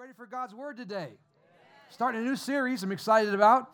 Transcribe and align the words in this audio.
ready 0.00 0.12
for 0.16 0.24
God's 0.24 0.54
word 0.54 0.78
today? 0.78 1.08
Starting 1.90 2.22
a 2.22 2.24
new 2.24 2.34
series 2.34 2.82
I'm 2.82 2.90
excited 2.90 3.34
about. 3.34 3.70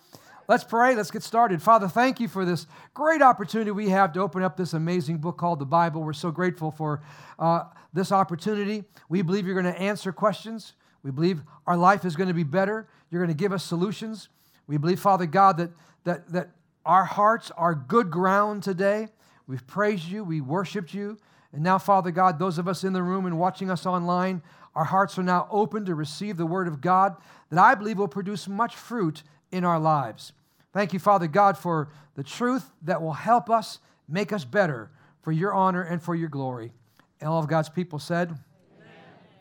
Let's 0.48 0.64
pray. 0.64 0.96
Let's 0.96 1.12
get 1.12 1.22
started. 1.22 1.62
Father, 1.62 1.86
thank 1.86 2.18
you 2.18 2.26
for 2.26 2.44
this 2.44 2.66
great 2.94 3.22
opportunity 3.22 3.70
we 3.70 3.90
have 3.90 4.12
to 4.14 4.20
open 4.22 4.42
up 4.42 4.56
this 4.56 4.72
amazing 4.72 5.18
book 5.18 5.38
called 5.38 5.60
the 5.60 5.66
Bible. 5.66 6.02
We're 6.02 6.14
so 6.14 6.32
grateful 6.32 6.72
for 6.72 7.00
uh, 7.38 7.66
this 7.92 8.10
opportunity. 8.10 8.82
We 9.08 9.22
believe 9.22 9.46
you're 9.46 9.54
going 9.54 9.72
to 9.72 9.80
answer 9.80 10.10
questions. 10.10 10.72
We 11.04 11.12
believe 11.12 11.42
our 11.64 11.76
life 11.76 12.04
is 12.04 12.16
going 12.16 12.26
to 12.26 12.34
be 12.34 12.42
better. 12.42 12.88
You're 13.12 13.24
going 13.24 13.32
to 13.32 13.40
give 13.40 13.52
us 13.52 13.62
solutions. 13.62 14.28
We 14.66 14.78
believe, 14.78 14.98
Father 14.98 15.26
God, 15.26 15.58
that, 15.58 15.70
that, 16.02 16.32
that 16.32 16.50
our 16.84 17.04
hearts 17.04 17.52
are 17.56 17.76
good 17.76 18.10
ground 18.10 18.64
today. 18.64 19.10
We've 19.46 19.64
praised 19.64 20.08
you, 20.08 20.24
we 20.24 20.40
worshiped 20.40 20.92
you. 20.92 21.18
And 21.52 21.62
now, 21.62 21.78
Father 21.78 22.10
God, 22.10 22.40
those 22.40 22.58
of 22.58 22.66
us 22.66 22.82
in 22.82 22.92
the 22.92 23.02
room 23.02 23.26
and 23.26 23.38
watching 23.38 23.70
us 23.70 23.86
online, 23.86 24.42
our 24.76 24.84
hearts 24.84 25.18
are 25.18 25.22
now 25.22 25.48
open 25.50 25.86
to 25.86 25.94
receive 25.94 26.36
the 26.36 26.44
word 26.44 26.68
of 26.68 26.82
God 26.82 27.16
that 27.48 27.58
I 27.58 27.74
believe 27.74 27.96
will 27.96 28.08
produce 28.08 28.46
much 28.46 28.76
fruit 28.76 29.22
in 29.50 29.64
our 29.64 29.80
lives. 29.80 30.34
Thank 30.74 30.92
you, 30.92 30.98
Father 30.98 31.26
God, 31.26 31.56
for 31.56 31.88
the 32.14 32.22
truth 32.22 32.70
that 32.82 33.00
will 33.00 33.14
help 33.14 33.48
us 33.48 33.78
make 34.06 34.34
us 34.34 34.44
better 34.44 34.90
for 35.22 35.32
your 35.32 35.54
honor 35.54 35.80
and 35.80 36.02
for 36.02 36.14
your 36.14 36.28
glory. 36.28 36.74
And 37.22 37.30
all 37.30 37.40
of 37.40 37.48
God's 37.48 37.70
people 37.70 37.98
said, 37.98 38.28
Amen. 38.28 38.92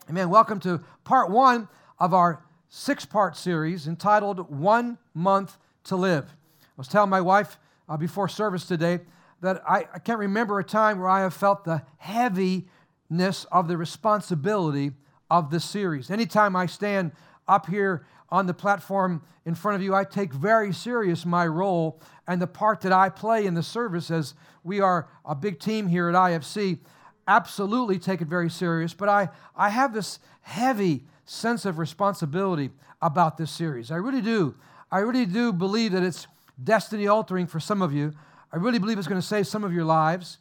Amen. 0.09 0.30
Welcome 0.30 0.62
to 0.62 0.82
part 1.04 1.30
one 1.30 1.67
of 2.00 2.14
our 2.14 2.42
six 2.70 3.04
part 3.04 3.36
series 3.36 3.90
entitled 3.90 4.50
One 4.50 4.98
Month 5.14 5.58
to 5.84 5.98
Live. 5.98 6.34
I 6.64 6.67
was 6.78 6.88
telling 6.88 7.09
my 7.09 7.20
wife 7.20 7.59
uh, 7.90 7.98
before 7.98 8.30
service 8.30 8.66
today 8.66 9.02
that 9.42 9.62
I, 9.67 9.86
I 9.94 10.00
can't 10.00 10.20
remember 10.20 10.59
a 10.59 10.64
time 10.64 10.98
where 10.98 11.09
I 11.09 11.20
have 11.20 11.34
felt 11.34 11.66
the 11.66 11.84
heaviness 11.98 13.45
of 13.52 13.67
the 13.67 13.76
responsibility 13.76 14.94
of 15.39 15.52
this 15.52 15.66
series. 15.66 16.09
Anytime 16.09 16.55
I 16.55 16.66
stand 16.66 17.12
up 17.48 17.67
here 17.67 18.05
on 18.30 18.48
the 18.48 18.53
platform 18.53 19.21
in 19.45 19.53
front 19.53 19.75
of 19.75 19.81
you, 19.81 19.94
I 19.94 20.03
take 20.03 20.34
very 20.34 20.73
serious 20.73 21.25
my 21.25 21.45
role 21.45 22.02
and 22.27 22.42
the 22.42 22.47
part 22.47 22.81
that 22.81 22.92
I 22.92 23.09
play 23.09 23.45
in 23.45 23.53
the 23.53 23.64
service 23.64 24.09
as 24.09 24.33
we 24.64 24.80
are 24.80 25.08
a 25.25 25.36
big 25.36 25.59
team 25.59 25.88
here 25.88 26.09
at 26.09 26.16
IFC. 26.16 26.80
Absolutely 27.27 28.00
take 28.00 28.22
it 28.22 28.27
very 28.27 28.50
serious, 28.50 28.94
but 28.94 29.09
I, 29.09 29.30
I 29.55 29.69
have 29.69 29.94
this 29.94 30.19
heavy 30.42 31.03
sense 31.25 31.66
of 31.66 31.77
responsibility 31.77 32.72
about 33.02 33.38
this 33.38 33.52
series. 33.52 33.92
I 33.92 33.97
really 33.97 34.22
do. 34.22 34.55
I 34.92 34.99
really 34.99 35.25
do 35.25 35.52
believe 35.52 35.92
that 35.92 36.03
it's 36.03 36.27
destiny 36.64 37.08
altering 37.08 37.47
for 37.47 37.59
some 37.59 37.81
of 37.81 37.92
you. 37.94 38.14
I 38.53 38.58
really 38.58 38.80
believe 38.80 38.97
it's 38.97 39.08
going 39.08 39.20
to 39.20 39.27
save 39.27 39.47
some 39.47 39.64
of 39.64 39.73
your 39.73 39.83
lives. 39.83 40.38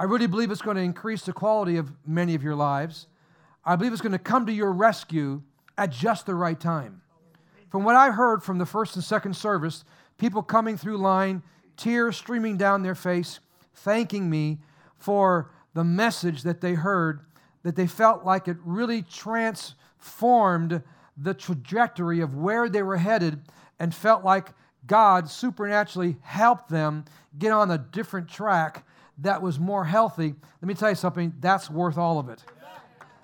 I 0.00 0.04
really 0.04 0.26
believe 0.26 0.50
it's 0.50 0.62
going 0.62 0.76
to 0.76 0.82
increase 0.82 1.22
the 1.22 1.32
quality 1.32 1.76
of 1.76 1.92
many 2.06 2.34
of 2.34 2.42
your 2.42 2.56
lives. 2.56 3.06
I 3.66 3.76
believe 3.76 3.92
it's 3.92 4.02
going 4.02 4.12
to 4.12 4.18
come 4.18 4.46
to 4.46 4.52
your 4.52 4.72
rescue 4.72 5.42
at 5.78 5.90
just 5.90 6.26
the 6.26 6.34
right 6.34 6.58
time. 6.58 7.00
From 7.70 7.84
what 7.84 7.96
I 7.96 8.10
heard 8.10 8.42
from 8.42 8.58
the 8.58 8.66
first 8.66 8.94
and 8.94 9.04
second 9.04 9.34
service, 9.34 9.84
people 10.18 10.42
coming 10.42 10.76
through 10.76 10.98
line, 10.98 11.42
tears 11.76 12.16
streaming 12.16 12.56
down 12.56 12.82
their 12.82 12.94
face, 12.94 13.40
thanking 13.74 14.30
me 14.30 14.58
for 14.96 15.50
the 15.74 15.84
message 15.84 16.42
that 16.42 16.60
they 16.60 16.74
heard, 16.74 17.20
that 17.62 17.74
they 17.74 17.86
felt 17.86 18.24
like 18.24 18.46
it 18.46 18.56
really 18.64 19.02
transformed 19.02 20.82
the 21.16 21.34
trajectory 21.34 22.20
of 22.20 22.36
where 22.36 22.68
they 22.68 22.82
were 22.82 22.96
headed 22.96 23.40
and 23.80 23.94
felt 23.94 24.24
like 24.24 24.52
God 24.86 25.28
supernaturally 25.30 26.16
helped 26.20 26.68
them 26.68 27.04
get 27.38 27.52
on 27.52 27.70
a 27.70 27.78
different 27.78 28.28
track 28.28 28.86
that 29.18 29.42
was 29.42 29.58
more 29.58 29.84
healthy. 29.84 30.34
Let 30.60 30.68
me 30.68 30.74
tell 30.74 30.90
you 30.90 30.96
something, 30.96 31.32
that's 31.40 31.70
worth 31.70 31.98
all 31.98 32.18
of 32.18 32.28
it. 32.28 32.44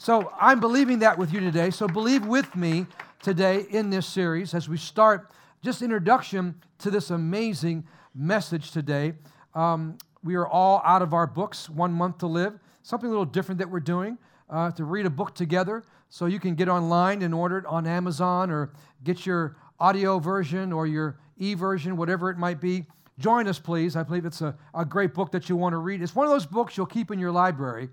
So 0.01 0.33
I'm 0.41 0.61
believing 0.61 1.01
that 1.01 1.19
with 1.19 1.31
you 1.31 1.41
today. 1.41 1.69
So 1.69 1.87
believe 1.87 2.25
with 2.25 2.57
me 2.57 2.87
today 3.23 3.67
in 3.69 3.91
this 3.91 4.07
series 4.07 4.55
as 4.55 4.67
we 4.67 4.79
start 4.79 5.31
just 5.63 5.83
introduction 5.83 6.55
to 6.79 6.91
this 6.91 7.11
amazing 7.11 7.85
message 8.15 8.71
today. 8.71 9.13
Um, 9.55 9.99
we 10.25 10.37
are 10.37 10.49
all 10.49 10.81
out 10.87 11.03
of 11.03 11.13
our 11.13 11.27
books, 11.27 11.69
One 11.69 11.93
Month 11.93 12.17
to 12.19 12.27
Live. 12.27 12.59
Something 12.83 13.09
a 13.09 13.11
little 13.11 13.27
different 13.27 13.59
that 13.59 13.69
we're 13.69 13.79
doing 13.79 14.17
uh, 14.49 14.71
to 14.71 14.85
read 14.85 15.05
a 15.05 15.11
book 15.11 15.35
together. 15.35 15.85
So 16.09 16.25
you 16.25 16.41
can 16.41 16.55
get 16.55 16.71
online 16.71 17.21
and 17.21 17.35
order 17.35 17.59
it 17.59 17.67
on 17.67 17.87
Amazon 17.87 18.51
or 18.51 18.73
get 19.05 19.27
your 19.27 19.59
audio 19.79 20.19
version 20.19 20.73
or 20.73 20.87
your 20.87 21.19
e 21.37 21.53
version, 21.53 21.99
whatever 21.99 22.31
it 22.31 22.39
might 22.39 22.59
be. 22.59 22.87
Join 23.19 23.47
us, 23.47 23.59
please. 23.59 23.97
I 23.97 24.03
believe 24.03 24.25
it's 24.25 24.41
a, 24.41 24.57
a 24.75 24.87
great 24.87 25.13
book 25.13 25.31
that 25.33 25.51
you 25.51 25.57
want 25.57 25.75
to 25.75 25.77
read. 25.77 26.01
It's 26.01 26.15
one 26.15 26.25
of 26.25 26.33
those 26.33 26.47
books 26.47 26.79
you'll 26.79 26.87
keep 26.87 27.11
in 27.11 27.19
your 27.19 27.33
library 27.33 27.91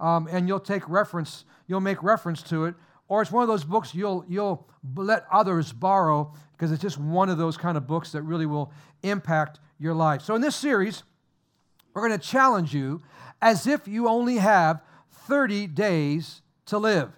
um, 0.00 0.28
and 0.30 0.48
you'll 0.48 0.58
take 0.58 0.88
reference, 0.88 1.44
you'll 1.66 1.80
make 1.80 2.02
reference 2.02 2.42
to 2.44 2.64
it, 2.64 2.74
or 3.08 3.22
it's 3.22 3.30
one 3.30 3.42
of 3.42 3.48
those 3.48 3.64
books 3.64 3.94
you'll, 3.94 4.24
you'll 4.28 4.66
let 4.96 5.26
others 5.30 5.72
borrow 5.72 6.32
because 6.52 6.72
it's 6.72 6.82
just 6.82 6.98
one 6.98 7.28
of 7.28 7.38
those 7.38 7.56
kind 7.56 7.76
of 7.76 7.86
books 7.86 8.12
that 8.12 8.22
really 8.22 8.46
will 8.46 8.72
impact 9.02 9.60
your 9.78 9.94
life. 9.94 10.22
So, 10.22 10.34
in 10.34 10.40
this 10.40 10.56
series, 10.56 11.02
we're 11.92 12.06
going 12.06 12.18
to 12.18 12.26
challenge 12.26 12.74
you 12.74 13.02
as 13.42 13.66
if 13.66 13.86
you 13.86 14.08
only 14.08 14.36
have 14.36 14.80
30 15.26 15.66
days 15.68 16.42
to 16.66 16.78
live. 16.78 17.10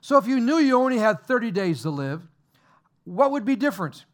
So, 0.00 0.16
if 0.18 0.26
you 0.26 0.40
knew 0.40 0.56
you 0.56 0.76
only 0.76 0.98
had 0.98 1.22
30 1.22 1.50
days 1.50 1.82
to 1.82 1.90
live, 1.90 2.22
what 3.04 3.30
would 3.30 3.44
be 3.44 3.56
different? 3.56 4.04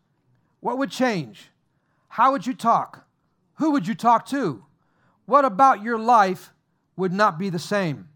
What 0.61 0.79
would 0.79 0.91
change? 0.91 1.51
How 2.09 2.33
would 2.33 2.47
you 2.47 2.55
talk? 2.55 3.07
Who 3.55 3.73
would 3.73 3.87
you 3.87 3.95
talk 3.95 4.27
to? 4.27 4.65
What 5.27 5.45
about 5.45 5.83
your 5.83 5.99
life 5.99 6.53
would 6.99 7.13
not 7.13 7.39
be 7.39 7.49
the 7.49 7.59
same. 7.59 8.09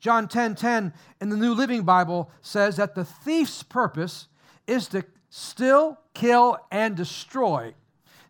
John 0.00 0.26
10:10 0.26 0.30
10, 0.30 0.54
10 0.56 0.92
in 1.20 1.28
the 1.30 1.36
New 1.36 1.54
Living 1.54 1.82
Bible 1.84 2.30
says 2.42 2.76
that 2.76 2.94
the 2.94 3.04
thief's 3.04 3.62
purpose 3.62 4.28
is 4.66 4.88
to 4.88 5.04
still, 5.30 5.98
kill, 6.12 6.58
and 6.70 6.96
destroy. 6.96 7.74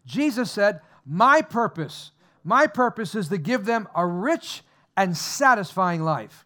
Jesus 0.05 0.51
said, 0.51 0.81
My 1.05 1.43
purpose, 1.43 2.12
my 2.45 2.67
purpose 2.67 3.15
is 3.15 3.29
to 3.29 3.39
give 3.39 3.65
them 3.65 3.89
a 3.95 4.07
rich 4.07 4.62
and 4.97 5.17
satisfying 5.17 6.03
life. 6.03 6.45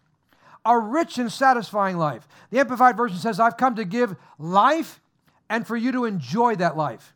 A 0.65 0.77
rich 0.77 1.17
and 1.17 1.31
satisfying 1.31 1.97
life. 1.97 2.27
The 2.49 2.59
Amplified 2.59 2.97
Version 2.97 3.17
says, 3.17 3.39
I've 3.39 3.57
come 3.57 3.75
to 3.75 3.85
give 3.85 4.15
life 4.37 4.99
and 5.49 5.65
for 5.65 5.75
you 5.75 5.91
to 5.91 6.05
enjoy 6.05 6.55
that 6.55 6.77
life. 6.77 7.13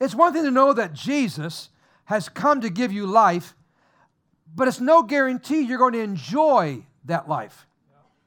It's 0.00 0.14
one 0.14 0.32
thing 0.32 0.44
to 0.44 0.50
know 0.50 0.72
that 0.72 0.92
Jesus 0.92 1.70
has 2.06 2.28
come 2.28 2.60
to 2.60 2.68
give 2.68 2.92
you 2.92 3.06
life 3.06 3.54
but 4.54 4.68
it's 4.68 4.80
no 4.80 5.02
guarantee 5.02 5.60
you're 5.60 5.78
going 5.78 5.94
to 5.94 6.00
enjoy 6.00 6.84
that 7.04 7.28
life, 7.28 7.66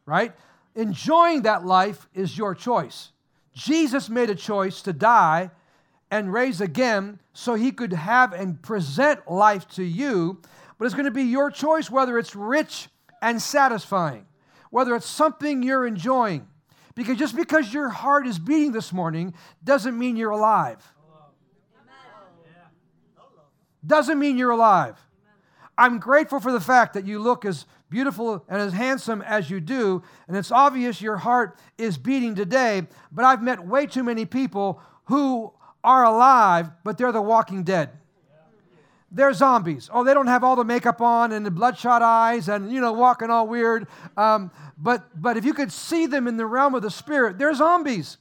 right? 0.06 0.34
Enjoying 0.76 1.44
that 1.44 1.66
life 1.66 2.08
is 2.14 2.38
your 2.38 2.54
choice. 2.54 3.12
Jesus 3.54 4.10
made 4.10 4.30
a 4.30 4.36
choice 4.36 4.82
to 4.84 4.94
die 4.94 5.52
and 6.12 6.32
raise 6.32 6.62
again 6.62 7.20
so 7.34 7.56
he 7.56 7.72
could 7.72 7.94
have 7.94 8.34
and 8.34 8.62
present 8.62 9.30
life 9.30 9.68
to 9.70 9.84
you, 9.84 10.40
but 10.78 10.86
it's 10.86 10.94
going 10.94 11.06
to 11.06 11.12
be 11.12 11.24
your 11.24 11.50
choice 11.50 11.90
whether 11.90 12.18
it's 12.18 12.36
rich 12.36 12.90
and 13.22 13.42
satisfying, 13.42 14.26
whether 14.70 14.96
it's 14.96 15.08
something 15.08 15.64
you're 15.64 15.88
enjoying. 15.88 16.48
Because 16.94 17.18
just 17.18 17.36
because 17.36 17.74
your 17.74 17.90
heart 17.90 18.26
is 18.26 18.40
beating 18.40 18.72
this 18.72 18.92
morning 18.92 19.34
doesn't 19.64 19.98
mean 19.98 20.16
you're 20.16 20.32
alive. 20.32 20.94
Doesn't 23.86 24.20
mean 24.20 24.38
you're 24.38 24.52
alive. 24.52 24.98
I'm 25.78 26.00
grateful 26.00 26.40
for 26.40 26.52
the 26.52 26.60
fact 26.60 26.94
that 26.96 27.06
you 27.06 27.20
look 27.20 27.46
as 27.46 27.66
beautiful 27.90 28.44
and 28.50 28.60
as 28.62 28.74
handsome 28.74 29.22
as 29.22 29.50
you 29.50 29.60
do, 29.60 30.02
and 30.28 30.36
it's 30.36 30.52
obvious 30.52 31.02
your 31.02 31.18
heart 31.18 31.58
is 31.78 31.98
beating 31.98 32.36
today, 32.36 32.88
but 33.12 33.24
I've 33.24 33.44
met 33.44 33.66
way 33.66 33.86
too 33.86 34.04
many 34.04 34.26
people 34.26 34.82
who 35.06 35.54
are 35.84 36.04
alive, 36.04 36.72
but 36.84 36.98
they're 36.98 37.12
the 37.12 37.22
walking 37.22 37.64
dead. 37.64 37.92
They're 39.10 39.34
zombies. 39.34 39.90
Oh, 39.94 40.04
they 40.04 40.14
don't 40.14 40.28
have 40.28 40.44
all 40.44 40.58
the 40.58 40.66
makeup 40.66 41.00
on 41.00 41.32
and 41.32 41.46
the 41.46 41.52
bloodshot 41.52 42.02
eyes 42.02 42.50
and, 42.50 42.72
you 42.72 42.82
know, 42.82 42.92
walking 42.92 43.30
all 43.30 43.48
weird. 43.48 43.88
Um, 44.18 44.52
but, 44.78 45.10
but 45.20 45.38
if 45.38 45.46
you 45.46 45.54
could 45.54 45.72
see 45.72 46.08
them 46.08 46.28
in 46.28 46.36
the 46.36 46.46
realm 46.46 46.76
of 46.76 46.82
the 46.82 46.92
spirit, 46.92 47.38
they're 47.38 47.54
zombies. 47.54 48.18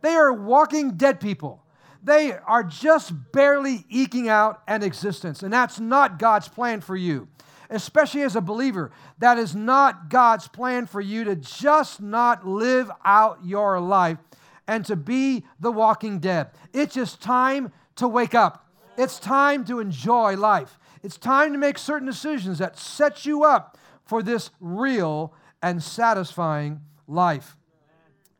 They 0.00 0.14
are 0.14 0.32
walking 0.32 0.96
dead 0.96 1.20
people. 1.20 1.63
They 2.04 2.32
are 2.32 2.62
just 2.62 3.12
barely 3.32 3.86
eking 3.88 4.28
out 4.28 4.62
an 4.68 4.82
existence. 4.82 5.42
And 5.42 5.52
that's 5.52 5.80
not 5.80 6.18
God's 6.18 6.48
plan 6.48 6.82
for 6.82 6.94
you. 6.94 7.28
Especially 7.70 8.20
as 8.20 8.36
a 8.36 8.42
believer, 8.42 8.92
that 9.18 9.38
is 9.38 9.56
not 9.56 10.10
God's 10.10 10.46
plan 10.46 10.86
for 10.86 11.00
you 11.00 11.24
to 11.24 11.34
just 11.34 12.02
not 12.02 12.46
live 12.46 12.90
out 13.06 13.38
your 13.42 13.80
life 13.80 14.18
and 14.68 14.84
to 14.84 14.96
be 14.96 15.44
the 15.58 15.72
walking 15.72 16.18
dead. 16.18 16.50
It's 16.74 16.94
just 16.94 17.22
time 17.22 17.72
to 17.96 18.06
wake 18.06 18.34
up. 18.34 18.68
It's 18.98 19.18
time 19.18 19.64
to 19.64 19.80
enjoy 19.80 20.36
life. 20.36 20.78
It's 21.02 21.16
time 21.16 21.52
to 21.52 21.58
make 21.58 21.78
certain 21.78 22.06
decisions 22.06 22.58
that 22.58 22.78
set 22.78 23.24
you 23.24 23.44
up 23.44 23.78
for 24.04 24.22
this 24.22 24.50
real 24.60 25.32
and 25.62 25.82
satisfying 25.82 26.82
life. 27.08 27.56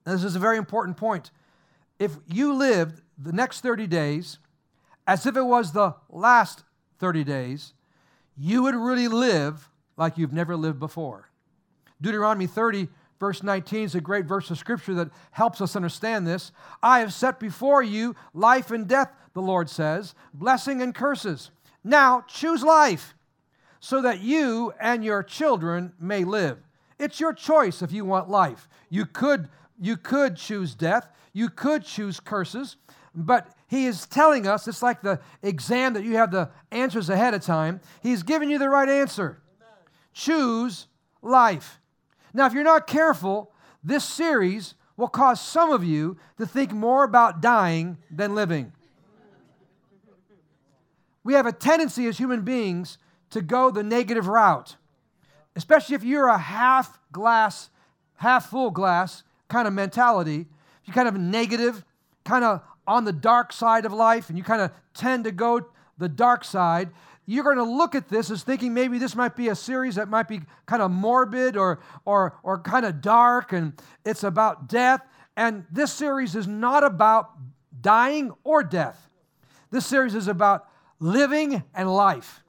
this 0.04 0.22
is 0.22 0.36
a 0.36 0.38
very 0.38 0.58
important 0.58 0.98
point. 0.98 1.30
If 1.98 2.12
you 2.26 2.52
lived 2.52 3.00
the 3.18 3.32
next 3.32 3.60
30 3.60 3.86
days 3.86 4.38
as 5.06 5.26
if 5.26 5.36
it 5.36 5.42
was 5.42 5.72
the 5.72 5.94
last 6.08 6.64
30 6.98 7.24
days, 7.24 7.74
you 8.36 8.62
would 8.62 8.74
really 8.74 9.08
live 9.08 9.68
like 9.96 10.18
you've 10.18 10.32
never 10.32 10.56
lived 10.56 10.80
before. 10.80 11.30
Deuteronomy 12.00 12.46
30, 12.46 12.88
Verse 13.20 13.42
19 13.42 13.84
is 13.84 13.94
a 13.94 14.00
great 14.00 14.26
verse 14.26 14.50
of 14.50 14.58
scripture 14.58 14.94
that 14.94 15.10
helps 15.30 15.60
us 15.60 15.76
understand 15.76 16.26
this. 16.26 16.52
I 16.82 17.00
have 17.00 17.12
set 17.12 17.38
before 17.40 17.82
you 17.82 18.14
life 18.34 18.70
and 18.70 18.86
death, 18.86 19.12
the 19.32 19.40
Lord 19.40 19.70
says, 19.70 20.14
blessing 20.34 20.82
and 20.82 20.94
curses. 20.94 21.50
Now 21.82 22.24
choose 22.28 22.62
life 22.62 23.14
so 23.80 24.02
that 24.02 24.20
you 24.20 24.72
and 24.80 25.04
your 25.04 25.22
children 25.22 25.92
may 25.98 26.24
live. 26.24 26.58
It's 26.98 27.20
your 27.20 27.32
choice 27.32 27.82
if 27.82 27.92
you 27.92 28.04
want 28.04 28.28
life. 28.28 28.68
You 28.90 29.06
could, 29.06 29.48
you 29.80 29.96
could 29.96 30.36
choose 30.36 30.74
death, 30.74 31.08
you 31.32 31.48
could 31.48 31.84
choose 31.84 32.20
curses, 32.20 32.76
but 33.14 33.48
he 33.68 33.86
is 33.86 34.06
telling 34.06 34.46
us 34.46 34.66
it's 34.68 34.82
like 34.82 35.02
the 35.02 35.20
exam 35.42 35.94
that 35.94 36.04
you 36.04 36.16
have 36.16 36.30
the 36.30 36.50
answers 36.70 37.08
ahead 37.08 37.34
of 37.34 37.42
time. 37.42 37.80
He's 38.02 38.22
giving 38.22 38.50
you 38.50 38.58
the 38.58 38.68
right 38.68 38.88
answer. 38.88 39.40
Amen. 39.56 39.68
Choose 40.12 40.86
life. 41.22 41.80
Now, 42.32 42.46
if 42.46 42.52
you're 42.52 42.64
not 42.64 42.86
careful, 42.86 43.52
this 43.82 44.04
series 44.04 44.74
will 44.96 45.08
cause 45.08 45.40
some 45.40 45.70
of 45.70 45.84
you 45.84 46.16
to 46.38 46.46
think 46.46 46.72
more 46.72 47.04
about 47.04 47.40
dying 47.40 47.98
than 48.10 48.34
living. 48.34 48.72
We 51.22 51.34
have 51.34 51.46
a 51.46 51.52
tendency 51.52 52.06
as 52.06 52.18
human 52.18 52.42
beings 52.42 52.98
to 53.30 53.40
go 53.40 53.70
the 53.70 53.82
negative 53.82 54.28
route, 54.28 54.76
especially 55.56 55.96
if 55.96 56.04
you're 56.04 56.28
a 56.28 56.38
half 56.38 56.98
glass, 57.10 57.70
half 58.16 58.50
full 58.50 58.70
glass 58.70 59.22
kind 59.48 59.66
of 59.66 59.72
mentality. 59.72 60.46
You're 60.84 60.94
kind 60.94 61.08
of 61.08 61.16
negative, 61.16 61.84
kind 62.24 62.44
of 62.44 62.60
on 62.86 63.04
the 63.04 63.12
dark 63.12 63.52
side 63.52 63.84
of 63.84 63.92
life, 63.92 64.28
and 64.28 64.38
you 64.38 64.44
kind 64.44 64.62
of 64.62 64.70
tend 64.94 65.24
to 65.24 65.32
go 65.32 65.66
the 65.98 66.08
dark 66.08 66.44
side, 66.44 66.90
you're 67.26 67.44
going 67.44 67.56
to 67.56 67.62
look 67.62 67.94
at 67.94 68.08
this 68.08 68.30
as 68.30 68.42
thinking 68.42 68.74
maybe 68.74 68.98
this 68.98 69.14
might 69.14 69.34
be 69.34 69.48
a 69.48 69.54
series 69.54 69.94
that 69.94 70.08
might 70.08 70.28
be 70.28 70.42
kind 70.66 70.82
of 70.82 70.90
morbid 70.90 71.56
or, 71.56 71.80
or, 72.04 72.36
or 72.42 72.58
kind 72.58 72.84
of 72.84 73.00
dark 73.00 73.52
and 73.52 73.80
it's 74.04 74.24
about 74.24 74.68
death. 74.68 75.00
And 75.36 75.64
this 75.70 75.92
series 75.92 76.34
is 76.36 76.46
not 76.46 76.84
about 76.84 77.30
dying 77.80 78.32
or 78.44 78.62
death. 78.62 79.08
This 79.70 79.86
series 79.86 80.14
is 80.14 80.28
about 80.28 80.68
living 81.00 81.62
and 81.74 81.92
life. 81.92 82.44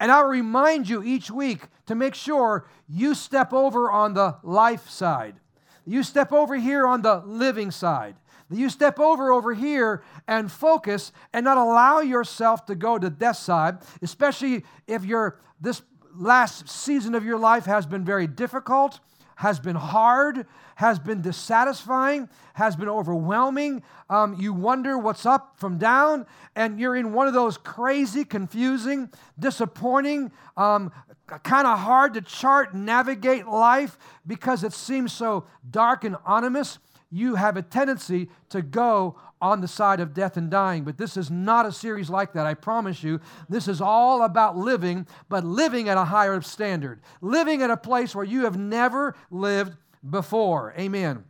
And 0.00 0.12
I'll 0.12 0.26
remind 0.28 0.88
you 0.88 1.02
each 1.02 1.30
week 1.30 1.62
to 1.86 1.94
make 1.94 2.14
sure 2.14 2.68
you 2.88 3.14
step 3.14 3.52
over 3.52 3.90
on 3.90 4.14
the 4.14 4.36
life 4.42 4.88
side. 4.88 5.36
You 5.84 6.02
step 6.02 6.32
over 6.32 6.56
here 6.56 6.86
on 6.86 7.02
the 7.02 7.22
living 7.24 7.70
side 7.70 8.16
you 8.50 8.70
step 8.70 8.98
over 8.98 9.32
over 9.32 9.54
here 9.54 10.02
and 10.26 10.50
focus 10.50 11.12
and 11.32 11.44
not 11.44 11.58
allow 11.58 12.00
yourself 12.00 12.64
to 12.66 12.74
go 12.74 12.98
to 12.98 13.10
death 13.10 13.36
side, 13.36 13.78
especially 14.00 14.64
if 14.86 15.04
your 15.04 15.38
this 15.60 15.82
last 16.14 16.68
season 16.68 17.14
of 17.14 17.24
your 17.24 17.38
life 17.38 17.66
has 17.66 17.86
been 17.86 18.04
very 18.04 18.26
difficult, 18.26 19.00
has 19.36 19.60
been 19.60 19.76
hard, 19.76 20.46
has 20.76 20.98
been 20.98 21.20
dissatisfying, 21.20 22.28
has 22.54 22.74
been 22.74 22.88
overwhelming. 22.88 23.82
Um, 24.10 24.34
you 24.38 24.52
wonder 24.52 24.98
what's 24.98 25.26
up 25.26 25.54
from 25.58 25.78
down, 25.78 26.26
and 26.56 26.80
you're 26.80 26.96
in 26.96 27.12
one 27.12 27.28
of 27.28 27.34
those 27.34 27.58
crazy, 27.58 28.24
confusing, 28.24 29.10
disappointing, 29.38 30.32
um, 30.56 30.90
kind 31.26 31.66
of 31.66 31.78
hard 31.78 32.14
to 32.14 32.22
chart, 32.22 32.74
navigate 32.74 33.46
life 33.46 33.98
because 34.26 34.64
it 34.64 34.72
seems 34.72 35.12
so 35.12 35.46
dark 35.70 36.04
and 36.04 36.16
ominous 36.24 36.78
you 37.10 37.36
have 37.36 37.56
a 37.56 37.62
tendency 37.62 38.28
to 38.50 38.62
go 38.62 39.16
on 39.40 39.60
the 39.60 39.68
side 39.68 40.00
of 40.00 40.14
death 40.14 40.36
and 40.36 40.50
dying. 40.50 40.84
But 40.84 40.98
this 40.98 41.16
is 41.16 41.30
not 41.30 41.66
a 41.66 41.72
series 41.72 42.10
like 42.10 42.32
that, 42.34 42.46
I 42.46 42.54
promise 42.54 43.02
you. 43.02 43.20
This 43.48 43.68
is 43.68 43.80
all 43.80 44.22
about 44.24 44.56
living, 44.56 45.06
but 45.28 45.44
living 45.44 45.88
at 45.88 45.96
a 45.96 46.04
higher 46.04 46.40
standard, 46.40 47.00
living 47.20 47.62
at 47.62 47.70
a 47.70 47.76
place 47.76 48.14
where 48.14 48.24
you 48.24 48.44
have 48.44 48.58
never 48.58 49.14
lived 49.30 49.76
before. 50.08 50.74
Amen. 50.78 51.24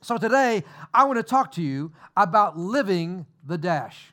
So 0.00 0.18
today, 0.18 0.64
I 0.92 1.04
want 1.04 1.18
to 1.18 1.22
talk 1.22 1.52
to 1.52 1.62
you 1.62 1.92
about 2.16 2.58
living 2.58 3.26
the 3.46 3.58
dash. 3.58 4.12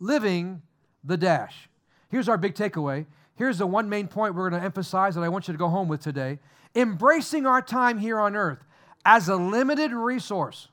Living 0.00 0.62
the 1.04 1.16
dash. 1.16 1.68
Here's 2.08 2.28
our 2.28 2.38
big 2.38 2.54
takeaway. 2.54 3.06
Here's 3.36 3.58
the 3.58 3.66
one 3.66 3.88
main 3.88 4.08
point 4.08 4.34
we're 4.34 4.50
going 4.50 4.60
to 4.60 4.66
emphasize 4.66 5.14
that 5.14 5.22
I 5.22 5.28
want 5.28 5.46
you 5.46 5.54
to 5.54 5.58
go 5.58 5.68
home 5.68 5.86
with 5.86 6.00
today. 6.00 6.40
Embracing 6.74 7.46
our 7.46 7.62
time 7.62 7.98
here 7.98 8.18
on 8.18 8.34
earth 8.34 8.64
as 9.08 9.26
a 9.26 9.36
limited 9.36 9.90
resource 9.90 10.68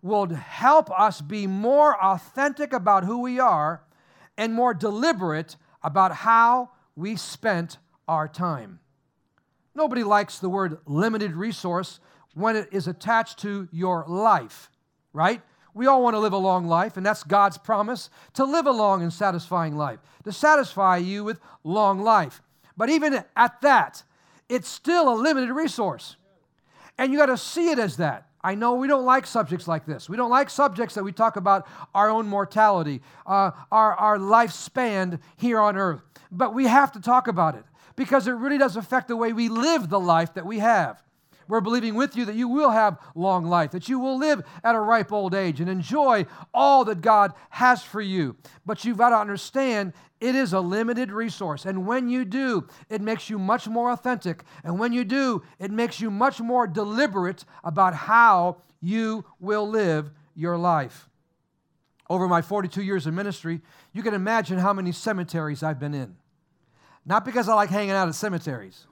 will 0.00 0.26
help 0.28 0.90
us 0.98 1.20
be 1.20 1.46
more 1.46 1.94
authentic 2.02 2.72
about 2.72 3.04
who 3.04 3.20
we 3.20 3.38
are 3.38 3.82
and 4.38 4.54
more 4.54 4.72
deliberate 4.72 5.56
about 5.82 6.10
how 6.10 6.70
we 6.96 7.14
spent 7.14 7.76
our 8.08 8.26
time. 8.26 8.80
Nobody 9.74 10.02
likes 10.04 10.38
the 10.38 10.48
word 10.48 10.78
limited 10.86 11.32
resource 11.32 12.00
when 12.32 12.56
it 12.56 12.70
is 12.72 12.88
attached 12.88 13.40
to 13.40 13.68
your 13.70 14.06
life, 14.08 14.70
right? 15.12 15.42
We 15.74 15.86
all 15.86 16.02
want 16.02 16.14
to 16.14 16.20
live 16.20 16.32
a 16.32 16.38
long 16.38 16.66
life, 16.66 16.96
and 16.96 17.04
that's 17.04 17.24
God's 17.24 17.58
promise 17.58 18.08
to 18.32 18.44
live 18.46 18.66
a 18.66 18.70
long 18.70 19.02
and 19.02 19.12
satisfying 19.12 19.76
life, 19.76 19.98
to 20.24 20.32
satisfy 20.32 20.96
you 20.96 21.24
with 21.24 21.40
long 21.62 22.00
life. 22.00 22.40
But 22.74 22.88
even 22.88 23.22
at 23.36 23.60
that, 23.60 24.02
it's 24.48 24.68
still 24.68 25.12
a 25.12 25.20
limited 25.20 25.52
resource. 25.52 26.16
And 26.98 27.12
you 27.12 27.18
got 27.18 27.26
to 27.26 27.36
see 27.36 27.70
it 27.70 27.78
as 27.78 27.96
that. 27.98 28.28
I 28.42 28.54
know 28.54 28.74
we 28.74 28.86
don't 28.86 29.04
like 29.04 29.26
subjects 29.26 29.66
like 29.66 29.86
this. 29.86 30.08
We 30.08 30.16
don't 30.16 30.30
like 30.30 30.50
subjects 30.50 30.94
that 30.94 31.02
we 31.02 31.12
talk 31.12 31.36
about 31.36 31.66
our 31.94 32.08
own 32.08 32.28
mortality, 32.28 33.02
uh, 33.26 33.50
our, 33.72 33.94
our 33.94 34.18
lifespan 34.18 35.20
here 35.36 35.58
on 35.58 35.76
earth. 35.76 36.02
But 36.30 36.54
we 36.54 36.66
have 36.66 36.92
to 36.92 37.00
talk 37.00 37.26
about 37.26 37.56
it 37.56 37.64
because 37.96 38.28
it 38.28 38.32
really 38.32 38.58
does 38.58 38.76
affect 38.76 39.08
the 39.08 39.16
way 39.16 39.32
we 39.32 39.48
live 39.48 39.88
the 39.88 39.98
life 39.98 40.34
that 40.34 40.46
we 40.46 40.60
have. 40.60 41.02
We're 41.48 41.60
believing 41.60 41.94
with 41.94 42.16
you 42.16 42.24
that 42.24 42.34
you 42.34 42.48
will 42.48 42.70
have 42.70 42.98
long 43.14 43.44
life, 43.44 43.70
that 43.72 43.88
you 43.88 43.98
will 43.98 44.18
live 44.18 44.42
at 44.64 44.74
a 44.74 44.80
ripe 44.80 45.12
old 45.12 45.34
age 45.34 45.60
and 45.60 45.70
enjoy 45.70 46.26
all 46.52 46.84
that 46.86 47.00
God 47.00 47.32
has 47.50 47.82
for 47.82 48.00
you. 48.00 48.36
But 48.64 48.84
you've 48.84 48.98
got 48.98 49.10
to 49.10 49.16
understand 49.16 49.92
it 50.20 50.34
is 50.34 50.52
a 50.52 50.60
limited 50.60 51.12
resource. 51.12 51.66
And 51.66 51.86
when 51.86 52.08
you 52.08 52.24
do, 52.24 52.66
it 52.88 53.00
makes 53.00 53.28
you 53.28 53.38
much 53.38 53.68
more 53.68 53.90
authentic. 53.90 54.44
And 54.64 54.78
when 54.78 54.92
you 54.92 55.04
do, 55.04 55.42
it 55.58 55.70
makes 55.70 56.00
you 56.00 56.10
much 56.10 56.40
more 56.40 56.66
deliberate 56.66 57.44
about 57.62 57.94
how 57.94 58.62
you 58.80 59.24
will 59.40 59.68
live 59.68 60.10
your 60.34 60.56
life. 60.56 61.08
Over 62.08 62.28
my 62.28 62.40
42 62.40 62.82
years 62.82 63.06
of 63.06 63.14
ministry, 63.14 63.60
you 63.92 64.02
can 64.02 64.14
imagine 64.14 64.58
how 64.58 64.72
many 64.72 64.92
cemeteries 64.92 65.62
I've 65.62 65.80
been 65.80 65.94
in. 65.94 66.16
Not 67.04 67.24
because 67.24 67.48
I 67.48 67.54
like 67.54 67.70
hanging 67.70 67.92
out 67.92 68.08
at 68.08 68.14
cemeteries, 68.14 68.86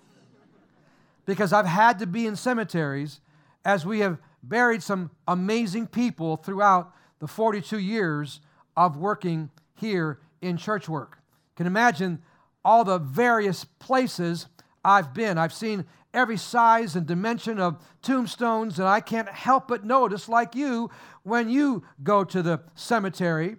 because 1.27 1.53
I've 1.53 1.67
had 1.67 1.99
to 2.01 2.07
be 2.07 2.27
in 2.27 2.37
cemeteries 2.37 3.21
as 3.65 3.87
we 3.87 4.01
have 4.01 4.19
buried 4.43 4.83
some 4.83 5.11
amazing 5.27 5.87
people 5.87 6.37
throughout 6.37 6.93
the 7.19 7.27
42 7.27 7.79
years 7.79 8.41
of 8.77 8.97
working 8.97 9.51
here 9.75 10.19
in 10.43 10.57
church 10.57 10.89
work. 10.89 11.19
You 11.21 11.57
can 11.57 11.67
imagine 11.67 12.23
all 12.65 12.85
the 12.85 12.99
various 12.99 13.65
places 13.65 14.47
I've 14.85 15.15
been. 15.15 15.39
I've 15.39 15.53
seen 15.53 15.87
every 16.13 16.37
size 16.37 16.97
and 16.97 17.07
dimension 17.07 17.59
of 17.59 17.83
tombstones, 18.03 18.79
and 18.79 18.87
I 18.87 19.01
can't 19.01 19.29
help 19.29 19.69
but 19.69 19.85
notice, 19.85 20.29
like 20.29 20.55
you, 20.55 20.91
when 21.23 21.49
you 21.49 21.85
go 22.03 22.25
to 22.25 22.43
the 22.43 22.61
cemetery, 22.75 23.57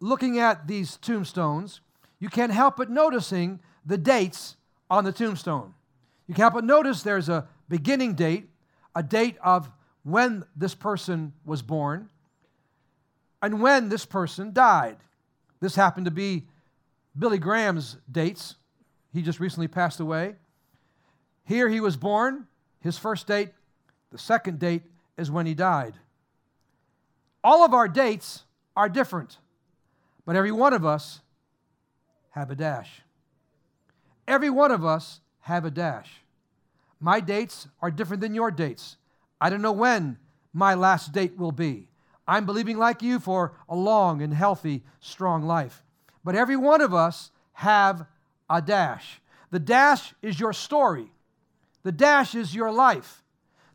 looking 0.00 0.38
at 0.38 0.66
these 0.68 0.96
tombstones, 0.96 1.80
you 2.20 2.28
can't 2.28 2.52
help 2.52 2.76
but 2.76 2.90
noticing 2.90 3.60
the 3.84 3.98
dates 3.98 4.56
on 4.90 5.04
the 5.04 5.12
tombstone. 5.12 5.74
You 6.28 6.34
can't 6.34 6.54
but 6.54 6.64
notice 6.64 7.02
there's 7.02 7.28
a 7.28 7.48
beginning 7.68 8.14
date, 8.14 8.48
a 8.94 9.02
date 9.02 9.36
of 9.42 9.70
when 10.04 10.44
this 10.54 10.74
person 10.74 11.32
was 11.44 11.62
born, 11.62 12.10
and 13.42 13.60
when 13.60 13.88
this 13.88 14.04
person 14.04 14.52
died. 14.52 14.98
This 15.60 15.74
happened 15.74 16.04
to 16.04 16.10
be 16.10 16.44
Billy 17.18 17.38
Graham's 17.38 17.96
dates. 18.10 18.56
He 19.12 19.22
just 19.22 19.40
recently 19.40 19.68
passed 19.68 20.00
away. 20.00 20.36
Here 21.44 21.68
he 21.68 21.80
was 21.80 21.96
born, 21.96 22.46
his 22.80 22.98
first 22.98 23.26
date. 23.26 23.50
The 24.10 24.18
second 24.18 24.58
date 24.58 24.82
is 25.16 25.30
when 25.30 25.46
he 25.46 25.54
died. 25.54 25.94
All 27.42 27.64
of 27.64 27.72
our 27.72 27.88
dates 27.88 28.44
are 28.76 28.88
different, 28.88 29.38
but 30.26 30.36
every 30.36 30.52
one 30.52 30.74
of 30.74 30.84
us 30.84 31.20
have 32.30 32.50
a 32.50 32.54
dash. 32.54 33.02
Every 34.26 34.50
one 34.50 34.70
of 34.70 34.84
us 34.84 35.20
have 35.48 35.64
a 35.64 35.70
dash. 35.70 36.10
My 37.00 37.20
dates 37.20 37.68
are 37.80 37.90
different 37.90 38.20
than 38.20 38.34
your 38.34 38.50
dates. 38.50 38.96
I 39.40 39.48
don't 39.48 39.62
know 39.62 39.72
when 39.72 40.18
my 40.52 40.74
last 40.74 41.12
date 41.12 41.38
will 41.38 41.52
be. 41.52 41.88
I'm 42.26 42.44
believing 42.44 42.76
like 42.76 43.00
you 43.00 43.18
for 43.18 43.54
a 43.66 43.74
long 43.74 44.20
and 44.20 44.34
healthy, 44.34 44.82
strong 45.00 45.42
life. 45.42 45.82
But 46.22 46.34
every 46.34 46.56
one 46.56 46.82
of 46.82 46.92
us 46.92 47.30
have 47.54 48.04
a 48.50 48.60
dash. 48.60 49.22
The 49.50 49.58
dash 49.58 50.12
is 50.20 50.38
your 50.38 50.52
story. 50.52 51.10
The 51.82 51.92
dash 51.92 52.34
is 52.34 52.54
your 52.54 52.70
life. 52.70 53.22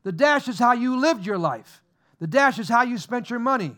The 0.03 0.11
dash 0.11 0.47
is 0.47 0.59
how 0.59 0.73
you 0.73 0.95
lived 0.95 1.25
your 1.25 1.39
life. 1.39 1.81
The 2.19 2.27
dash 2.27 2.59
is 2.59 2.69
how 2.69 2.83
you 2.83 2.99
spent 2.99 3.31
your 3.31 3.39
money. 3.39 3.75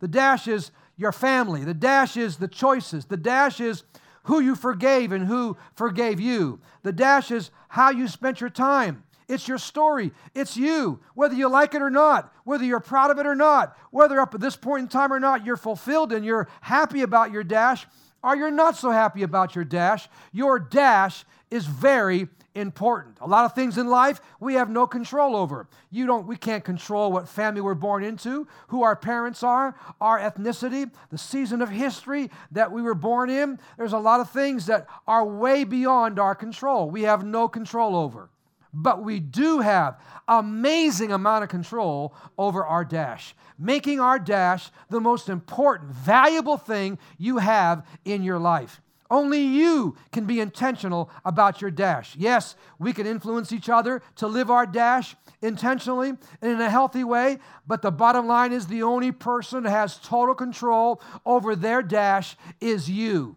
The 0.00 0.08
dash 0.08 0.46
is 0.46 0.70
your 0.98 1.12
family. 1.12 1.64
The 1.64 1.72
dash 1.72 2.18
is 2.18 2.36
the 2.36 2.48
choices. 2.48 3.06
The 3.06 3.16
dash 3.16 3.58
is 3.58 3.84
who 4.28 4.40
you 4.40 4.54
forgave 4.54 5.10
and 5.10 5.26
who 5.26 5.56
forgave 5.74 6.20
you. 6.20 6.60
The 6.82 6.92
dash 6.92 7.30
is 7.30 7.50
how 7.68 7.88
you 7.88 8.06
spent 8.06 8.42
your 8.42 8.50
time. 8.50 9.02
It's 9.26 9.48
your 9.48 9.56
story. 9.56 10.12
It's 10.34 10.54
you. 10.54 11.00
Whether 11.14 11.34
you 11.34 11.48
like 11.48 11.74
it 11.74 11.80
or 11.80 11.88
not, 11.88 12.30
whether 12.44 12.62
you're 12.62 12.78
proud 12.78 13.10
of 13.10 13.18
it 13.18 13.26
or 13.26 13.34
not, 13.34 13.74
whether 13.90 14.20
up 14.20 14.34
at 14.34 14.42
this 14.42 14.54
point 14.54 14.82
in 14.82 14.88
time 14.88 15.14
or 15.14 15.18
not, 15.18 15.46
you're 15.46 15.56
fulfilled 15.56 16.12
and 16.12 16.26
you're 16.26 16.46
happy 16.60 17.00
about 17.00 17.32
your 17.32 17.42
dash, 17.42 17.86
or 18.22 18.36
you're 18.36 18.50
not 18.50 18.76
so 18.76 18.90
happy 18.90 19.22
about 19.22 19.54
your 19.54 19.64
dash, 19.64 20.10
your 20.30 20.58
dash 20.58 21.24
is 21.50 21.64
very 21.64 22.28
important. 22.58 23.16
A 23.20 23.26
lot 23.26 23.44
of 23.44 23.54
things 23.54 23.78
in 23.78 23.88
life 23.88 24.20
we 24.40 24.54
have 24.54 24.68
no 24.68 24.86
control 24.86 25.36
over. 25.36 25.68
You 25.90 26.06
don't 26.06 26.26
we 26.26 26.36
can't 26.36 26.64
control 26.64 27.12
what 27.12 27.28
family 27.28 27.60
we're 27.60 27.74
born 27.74 28.04
into, 28.04 28.46
who 28.68 28.82
our 28.82 28.96
parents 28.96 29.42
are, 29.42 29.74
our 30.00 30.18
ethnicity, 30.18 30.90
the 31.10 31.18
season 31.18 31.62
of 31.62 31.70
history 31.70 32.30
that 32.52 32.70
we 32.70 32.82
were 32.82 32.94
born 32.94 33.30
in. 33.30 33.58
There's 33.76 33.92
a 33.92 33.98
lot 33.98 34.20
of 34.20 34.30
things 34.30 34.66
that 34.66 34.86
are 35.06 35.24
way 35.24 35.64
beyond 35.64 36.18
our 36.18 36.34
control. 36.34 36.90
We 36.90 37.02
have 37.02 37.24
no 37.24 37.48
control 37.48 37.96
over. 37.96 38.30
But 38.72 39.02
we 39.02 39.18
do 39.18 39.60
have 39.60 39.98
amazing 40.26 41.10
amount 41.10 41.42
of 41.42 41.48
control 41.48 42.14
over 42.36 42.64
our 42.64 42.84
dash, 42.84 43.34
making 43.58 43.98
our 43.98 44.18
dash 44.18 44.70
the 44.90 45.00
most 45.00 45.28
important, 45.28 45.90
valuable 45.90 46.58
thing 46.58 46.98
you 47.16 47.38
have 47.38 47.86
in 48.04 48.22
your 48.22 48.38
life. 48.38 48.80
Only 49.10 49.40
you 49.40 49.96
can 50.12 50.26
be 50.26 50.40
intentional 50.40 51.10
about 51.24 51.60
your 51.60 51.70
dash. 51.70 52.14
Yes, 52.16 52.56
we 52.78 52.92
can 52.92 53.06
influence 53.06 53.52
each 53.52 53.68
other 53.68 54.02
to 54.16 54.26
live 54.26 54.50
our 54.50 54.66
dash 54.66 55.16
intentionally 55.40 56.10
and 56.10 56.52
in 56.52 56.60
a 56.60 56.68
healthy 56.68 57.04
way, 57.04 57.38
but 57.66 57.80
the 57.80 57.90
bottom 57.90 58.26
line 58.26 58.52
is 58.52 58.66
the 58.66 58.82
only 58.82 59.12
person 59.12 59.62
that 59.62 59.70
has 59.70 59.98
total 59.98 60.34
control 60.34 61.00
over 61.24 61.56
their 61.56 61.82
dash 61.82 62.36
is 62.60 62.90
you. 62.90 63.36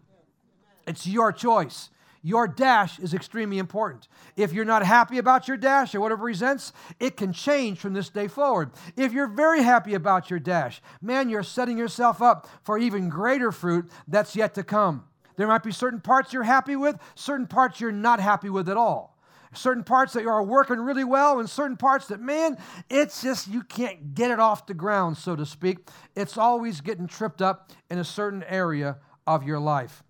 It's 0.86 1.06
your 1.06 1.32
choice. 1.32 1.88
Your 2.24 2.46
dash 2.46 3.00
is 3.00 3.14
extremely 3.14 3.58
important. 3.58 4.06
If 4.36 4.52
you're 4.52 4.64
not 4.64 4.84
happy 4.84 5.18
about 5.18 5.48
your 5.48 5.56
dash 5.56 5.94
or 5.94 6.00
whatever 6.00 6.24
presents, 6.24 6.72
it 7.00 7.16
can 7.16 7.32
change 7.32 7.78
from 7.78 7.94
this 7.94 8.10
day 8.10 8.28
forward. 8.28 8.70
If 8.96 9.12
you're 9.12 9.26
very 9.26 9.62
happy 9.62 9.94
about 9.94 10.30
your 10.30 10.38
dash, 10.38 10.80
man, 11.00 11.28
you're 11.28 11.42
setting 11.42 11.76
yourself 11.76 12.22
up 12.22 12.48
for 12.62 12.78
even 12.78 13.08
greater 13.08 13.50
fruit 13.50 13.90
that's 14.06 14.36
yet 14.36 14.54
to 14.54 14.62
come. 14.62 15.04
There 15.36 15.46
might 15.46 15.62
be 15.62 15.72
certain 15.72 16.00
parts 16.00 16.32
you're 16.32 16.42
happy 16.42 16.76
with, 16.76 16.96
certain 17.14 17.46
parts 17.46 17.80
you're 17.80 17.92
not 17.92 18.20
happy 18.20 18.50
with 18.50 18.68
at 18.68 18.76
all. 18.76 19.18
Certain 19.54 19.84
parts 19.84 20.14
that 20.14 20.26
are 20.26 20.42
working 20.42 20.80
really 20.80 21.04
well, 21.04 21.38
and 21.38 21.48
certain 21.48 21.76
parts 21.76 22.06
that, 22.06 22.20
man, 22.20 22.56
it's 22.88 23.22
just 23.22 23.48
you 23.48 23.62
can't 23.62 24.14
get 24.14 24.30
it 24.30 24.40
off 24.40 24.66
the 24.66 24.72
ground, 24.72 25.18
so 25.18 25.36
to 25.36 25.44
speak. 25.44 25.90
It's 26.16 26.38
always 26.38 26.80
getting 26.80 27.06
tripped 27.06 27.42
up 27.42 27.70
in 27.90 27.98
a 27.98 28.04
certain 28.04 28.42
area 28.44 28.96
of 29.26 29.42
your 29.42 29.58
life. 29.58 30.02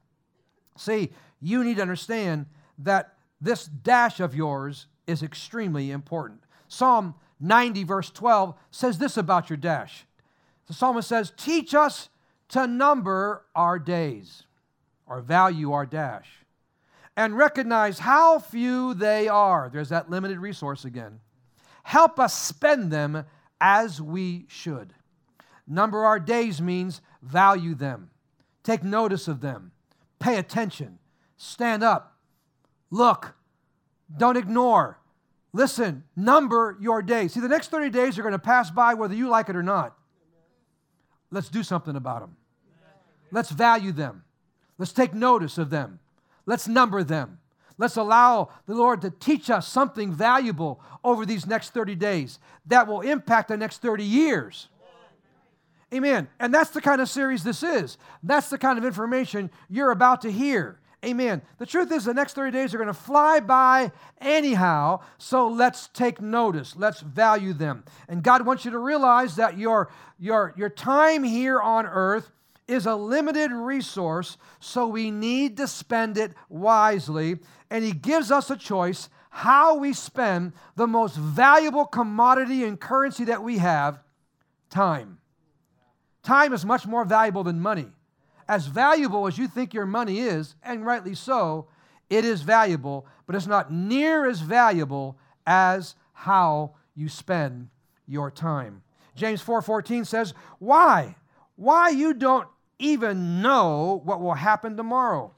See, 0.76 1.10
you 1.40 1.64
need 1.64 1.76
to 1.76 1.82
understand 1.82 2.46
that 2.78 3.14
this 3.40 3.64
dash 3.64 4.20
of 4.20 4.34
yours 4.34 4.86
is 5.08 5.22
extremely 5.22 5.90
important. 5.90 6.44
Psalm 6.68 7.14
90, 7.40 7.84
verse 7.84 8.10
12, 8.10 8.54
says 8.70 8.98
this 8.98 9.16
about 9.16 9.50
your 9.50 9.56
dash. 9.56 10.06
The 10.68 10.74
psalmist 10.74 11.08
says, 11.08 11.32
Teach 11.36 11.74
us 11.74 12.08
to 12.50 12.66
number 12.66 13.44
our 13.54 13.78
days, 13.78 14.44
or 15.06 15.20
value 15.20 15.72
our 15.72 15.86
dash, 15.86 16.28
and 17.16 17.36
recognize 17.36 17.98
how 18.00 18.38
few 18.38 18.94
they 18.94 19.28
are. 19.28 19.70
There's 19.72 19.90
that 19.90 20.10
limited 20.10 20.38
resource 20.38 20.84
again. 20.84 21.20
Help 21.82 22.18
us 22.18 22.34
spend 22.34 22.90
them 22.90 23.24
as 23.60 24.00
we 24.00 24.46
should. 24.48 24.94
Number 25.66 26.04
our 26.04 26.18
days 26.18 26.60
means 26.60 27.00
value 27.22 27.74
them, 27.74 28.10
take 28.62 28.82
notice 28.82 29.28
of 29.28 29.40
them, 29.40 29.72
pay 30.18 30.38
attention, 30.38 30.98
Stand 31.42 31.82
up. 31.82 32.16
Look. 32.88 33.34
Don't 34.16 34.36
ignore. 34.36 35.00
Listen. 35.52 36.04
Number 36.14 36.78
your 36.80 37.02
days. 37.02 37.32
See, 37.32 37.40
the 37.40 37.48
next 37.48 37.68
30 37.72 37.90
days 37.90 38.16
are 38.16 38.22
going 38.22 38.30
to 38.30 38.38
pass 38.38 38.70
by 38.70 38.94
whether 38.94 39.14
you 39.14 39.28
like 39.28 39.48
it 39.48 39.56
or 39.56 39.62
not. 39.62 39.96
Let's 41.32 41.48
do 41.48 41.64
something 41.64 41.96
about 41.96 42.20
them. 42.20 42.36
Let's 43.32 43.50
value 43.50 43.90
them. 43.90 44.22
Let's 44.78 44.92
take 44.92 45.14
notice 45.14 45.58
of 45.58 45.70
them. 45.70 46.00
Let's 46.46 46.66
number 46.66 47.04
them. 47.04 47.38
Let's 47.78 47.96
allow 47.96 48.50
the 48.66 48.74
Lord 48.74 49.00
to 49.02 49.10
teach 49.10 49.50
us 49.50 49.66
something 49.66 50.12
valuable 50.12 50.80
over 51.02 51.26
these 51.26 51.46
next 51.46 51.70
30 51.70 51.94
days 51.96 52.38
that 52.66 52.86
will 52.86 53.00
impact 53.00 53.48
the 53.48 53.56
next 53.56 53.82
30 53.82 54.04
years. 54.04 54.68
Amen. 55.92 56.28
And 56.40 56.54
that's 56.54 56.70
the 56.70 56.80
kind 56.80 57.00
of 57.00 57.08
series 57.08 57.44
this 57.44 57.62
is. 57.62 57.98
That's 58.22 58.48
the 58.48 58.58
kind 58.58 58.78
of 58.78 58.84
information 58.84 59.50
you're 59.68 59.90
about 59.90 60.22
to 60.22 60.32
hear. 60.32 60.78
Amen. 61.04 61.42
The 61.58 61.66
truth 61.66 61.90
is, 61.90 62.04
the 62.04 62.14
next 62.14 62.34
30 62.34 62.52
days 62.52 62.72
are 62.72 62.78
going 62.78 62.86
to 62.86 62.94
fly 62.94 63.40
by 63.40 63.90
anyhow, 64.20 65.00
so 65.18 65.48
let's 65.48 65.88
take 65.88 66.20
notice. 66.20 66.76
Let's 66.76 67.00
value 67.00 67.52
them. 67.52 67.84
And 68.08 68.22
God 68.22 68.46
wants 68.46 68.64
you 68.64 68.70
to 68.70 68.78
realize 68.78 69.34
that 69.36 69.58
your, 69.58 69.90
your, 70.18 70.54
your 70.56 70.68
time 70.68 71.24
here 71.24 71.60
on 71.60 71.86
earth 71.86 72.30
is 72.72 72.86
a 72.86 72.96
limited 72.96 73.52
resource, 73.52 74.36
so 74.60 74.86
we 74.86 75.10
need 75.10 75.56
to 75.58 75.68
spend 75.68 76.16
it 76.16 76.32
wisely. 76.48 77.38
And 77.70 77.84
He 77.84 77.92
gives 77.92 78.30
us 78.30 78.50
a 78.50 78.56
choice 78.56 79.08
how 79.30 79.76
we 79.76 79.92
spend 79.92 80.52
the 80.76 80.86
most 80.86 81.16
valuable 81.16 81.86
commodity 81.86 82.64
and 82.64 82.78
currency 82.78 83.24
that 83.24 83.42
we 83.42 83.58
have 83.58 84.00
time. 84.68 85.18
Time 86.22 86.52
is 86.52 86.64
much 86.64 86.86
more 86.86 87.04
valuable 87.04 87.44
than 87.44 87.60
money 87.60 87.88
as 88.48 88.66
valuable 88.66 89.26
as 89.26 89.38
you 89.38 89.48
think 89.48 89.72
your 89.72 89.86
money 89.86 90.20
is, 90.20 90.56
and 90.62 90.84
rightly 90.84 91.14
so, 91.14 91.66
it 92.10 92.24
is 92.24 92.42
valuable, 92.42 93.06
but 93.26 93.34
it's 93.34 93.46
not 93.46 93.72
near 93.72 94.26
as 94.26 94.40
valuable 94.40 95.16
as 95.46 95.94
how 96.12 96.74
you 96.94 97.08
spend 97.08 97.70
your 98.06 98.30
time. 98.30 98.82
James 99.14 99.40
4:14 99.40 100.04
says, 100.04 100.34
"Why? 100.58 101.16
Why 101.56 101.88
you 101.88 102.12
don't 102.12 102.48
even 102.82 103.40
know 103.40 104.00
what 104.04 104.20
will 104.20 104.34
happen 104.34 104.76
tomorrow? 104.76 105.32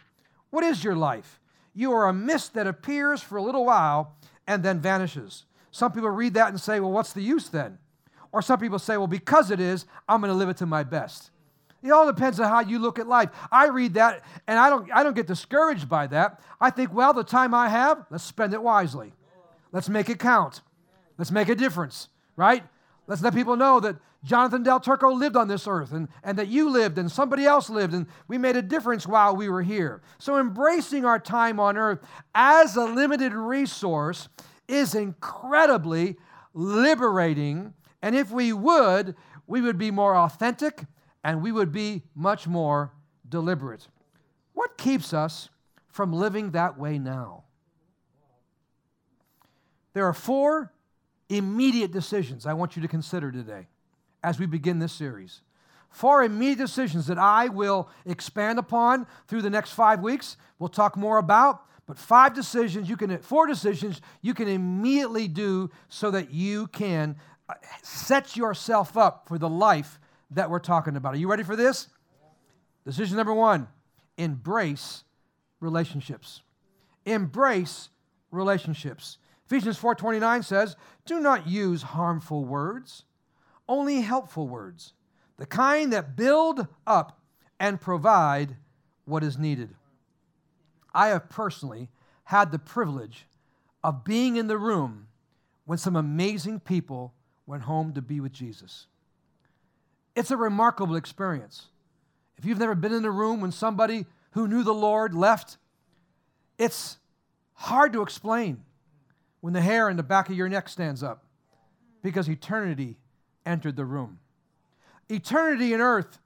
What 0.51 0.65
is 0.65 0.83
your 0.83 0.97
life? 0.97 1.41
You 1.75 1.93
are 1.93 2.09
a 2.09 2.13
mist 2.13 2.55
that 2.55 2.67
appears 2.67 3.21
for 3.23 3.37
a 3.37 3.43
little 3.43 3.65
while 3.65 4.17
and 4.47 4.63
then 4.63 4.81
vanishes." 4.81 5.45
Some 5.71 5.93
people 5.93 6.11
read 6.11 6.35
that 6.35 6.49
and 6.49 6.61
say, 6.61 6.81
"Well, 6.81 6.93
what's 6.93 7.13
the 7.13 7.23
use 7.23 7.49
then?" 7.49 7.79
Or 8.33 8.43
some 8.43 8.59
people 8.59 8.79
say, 8.79 8.97
"Well, 8.97 9.07
because 9.07 9.51
it 9.51 9.61
is, 9.61 9.87
I'm 10.09 10.21
going 10.21 10.33
to 10.33 10.37
live 10.37 10.49
it 10.49 10.57
to 10.59 10.67
my 10.67 10.83
best." 10.83 11.31
It 11.83 11.91
all 11.91 12.07
depends 12.07 12.41
on 12.41 12.49
how 12.49 12.61
you 12.61 12.79
look 12.79 12.99
at 12.99 13.07
life. 13.07 13.29
I 13.53 13.69
read 13.69 13.95
that 13.95 14.23
and 14.47 14.59
I 14.59 14.71
don't, 14.71 14.91
I 14.91 15.03
don't 15.03 15.15
get 15.15 15.27
discouraged 15.27 15.87
by 15.87 16.07
that. 16.07 16.41
I 16.59 16.71
think, 16.71 16.95
well, 16.95 17.13
the 17.13 17.23
time 17.23 17.53
I 17.53 17.69
have, 17.69 18.07
let's 18.09 18.25
spend 18.25 18.55
it 18.55 18.63
wisely. 18.63 19.13
Let's 19.71 19.91
make 19.91 20.09
it 20.09 20.19
count. 20.19 20.63
Let's 21.19 21.31
make 21.31 21.51
a 21.51 21.55
difference, 21.55 22.09
right? 22.37 22.65
Let's 23.07 23.21
let 23.21 23.35
people 23.35 23.57
know 23.57 23.81
that 23.81 23.97
Jonathan 24.25 24.63
Del 24.63 24.81
Turco 24.81 25.13
lived 25.13 25.37
on 25.37 25.49
this 25.49 25.69
earth 25.69 25.93
and, 25.93 26.09
and 26.23 26.39
that 26.39 26.49
you 26.49 26.71
lived 26.71 26.97
and 26.97 27.13
somebody 27.13 27.45
else 27.45 27.69
lived 27.69 27.93
and 27.93 28.07
we 28.27 28.39
made 28.39 28.57
a 28.57 28.63
difference 28.63 29.07
while 29.07 29.37
we 29.37 29.51
were 29.51 29.63
here. 29.63 30.03
So, 30.19 30.39
embracing 30.39 31.05
our 31.05 31.19
time 31.19 31.61
on 31.61 31.77
earth 31.77 32.01
as 32.35 32.75
a 32.77 32.85
limited 32.85 33.35
resource 33.35 34.29
is 34.67 34.95
incredibly 34.95 36.17
liberating. 36.55 37.75
And 38.01 38.17
if 38.17 38.31
we 38.31 38.53
would, 38.55 39.15
we 39.47 39.61
would 39.61 39.77
be 39.77 39.91
more 39.91 40.17
authentic 40.17 40.85
and 41.23 41.43
we 41.43 41.53
would 41.53 41.71
be 41.71 42.03
much 42.15 42.47
more 42.47 42.93
deliberate. 43.29 43.89
What 44.55 44.79
keeps 44.79 45.13
us 45.13 45.51
from 45.89 46.13
living 46.13 46.53
that 46.53 46.79
way 46.79 46.99
now? 46.99 47.45
There 49.93 50.07
are 50.07 50.15
four 50.15 50.73
immediate 51.29 51.93
decisions 51.93 52.47
I 52.47 52.55
want 52.55 52.75
you 52.75 52.83
to 52.83 52.89
consider 52.89 53.31
today 53.31 53.67
as 54.25 54.41
we 54.41 54.47
begin 54.47 54.79
this 54.81 54.93
series. 54.93 55.43
Four 55.91 56.25
immediate 56.25 56.59
decisions 56.59 57.07
that 57.07 57.19
I 57.19 57.47
will 57.49 57.89
expand 58.05 58.59
upon 58.59 59.07
through 59.29 59.43
the 59.43 59.51
next 59.51 59.73
five 59.73 60.01
weeks. 60.01 60.37
We'll 60.59 60.71
talk 60.71 60.97
more 60.97 61.19
about, 61.19 61.63
but 61.87 61.99
five 61.99 62.35
decisions 62.35 62.89
you 62.89 62.97
can, 62.97 63.17
four 63.19 63.47
decisions 63.47 64.01
you 64.23 64.35
can 64.35 64.49
immediately 64.49 65.29
do 65.29 65.71
so 65.89 66.11
that 66.11 66.33
you 66.33 66.67
can 66.69 67.17
uh, 67.49 67.55
set 67.83 68.37
yourself 68.37 68.97
up 68.97 69.29
for 69.29 69.39
the 69.39 69.49
life 69.49 70.01
that 70.31 70.51
we're 70.51 70.59
talking 70.59 70.97
about. 70.97 71.15
Are 71.15 71.19
you 71.19 71.31
ready 71.31 71.45
for 71.45 71.55
this? 71.55 71.89
Decision 72.85 73.17
number 73.17 73.35
one 73.35 73.69
embrace 74.17 75.05
relationships. 75.61 76.43
Embrace 77.05 77.91
relationships. 78.31 79.19
Ephesians 79.47 79.79
4:29 79.79 80.43
says, 80.43 80.77
"Do 81.05 81.21
not 81.21 81.47
use 81.47 81.83
harmful 81.83 82.45
words, 82.45 83.05
only 83.69 84.01
helpful 84.03 84.49
words, 84.49 84.93
the 85.37 85.47
kind 85.47 85.93
that 85.93 86.17
build 86.17 86.69
up 86.87 87.21
and 87.59 87.81
provide 87.81 88.57
what 89.05 89.25
is 89.25 89.39
needed." 89.39 89.75
I 90.93 91.09
have 91.09 91.29
personally 91.29 91.91
had 92.25 92.53
the 92.53 92.59
privilege 92.59 93.27
of 93.83 94.05
being 94.05 94.37
in 94.37 94.47
the 94.47 94.59
room 94.59 95.09
when 95.65 95.79
some 95.79 95.97
amazing 95.97 96.61
people 96.61 97.15
went 97.47 97.65
home 97.65 97.93
to 97.95 98.03
be 98.03 98.21
with 98.21 98.33
Jesus. 98.33 98.87
It's 100.15 100.31
a 100.31 100.37
remarkable 100.37 100.97
experience. 100.97 101.71
If 102.37 102.45
you've 102.45 102.59
never 102.59 102.75
been 102.75 102.93
in 102.93 103.05
a 103.05 103.11
room 103.11 103.41
when 103.41 103.53
somebody 103.53 104.07
who 104.33 104.49
knew 104.49 104.63
the 104.63 104.75
Lord 104.75 105.15
left, 105.15 105.59
it's 106.59 106.99
hard 107.55 107.93
to 107.93 108.03
explain. 108.03 108.65
when 109.45 109.53
the 109.53 109.61
hair 109.61 109.91
in 109.91 109.99
the 109.99 110.03
back 110.03 110.31
of 110.31 110.35
your 110.35 110.49
neck 110.49 110.71
stands 110.71 111.03
up 111.03 111.27
because 112.03 112.31
eternity 112.31 112.97
entered 113.47 113.77
the 113.77 113.85
room. 113.85 114.19
Eternity 115.09 115.73
and 115.73 115.83
earth 115.83 116.19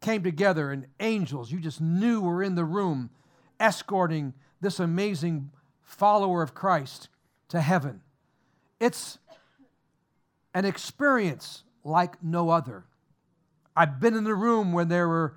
came 0.00 0.22
together, 0.22 0.70
and 0.70 0.86
angels 1.00 1.50
you 1.50 1.60
just 1.60 1.80
knew 1.80 2.20
were 2.20 2.42
in 2.42 2.54
the 2.54 2.64
room 2.64 3.10
escorting 3.60 4.34
this 4.60 4.80
amazing 4.80 5.50
follower 5.82 6.42
of 6.42 6.54
Christ 6.54 7.08
to 7.48 7.60
heaven. 7.60 8.02
It's 8.80 9.18
an 10.52 10.64
experience 10.64 11.62
like 11.84 12.22
no 12.22 12.50
other. 12.50 12.84
I've 13.76 14.00
been 14.00 14.14
in 14.14 14.24
the 14.24 14.34
room 14.34 14.72
when 14.72 14.88
there 14.88 15.08
were 15.08 15.36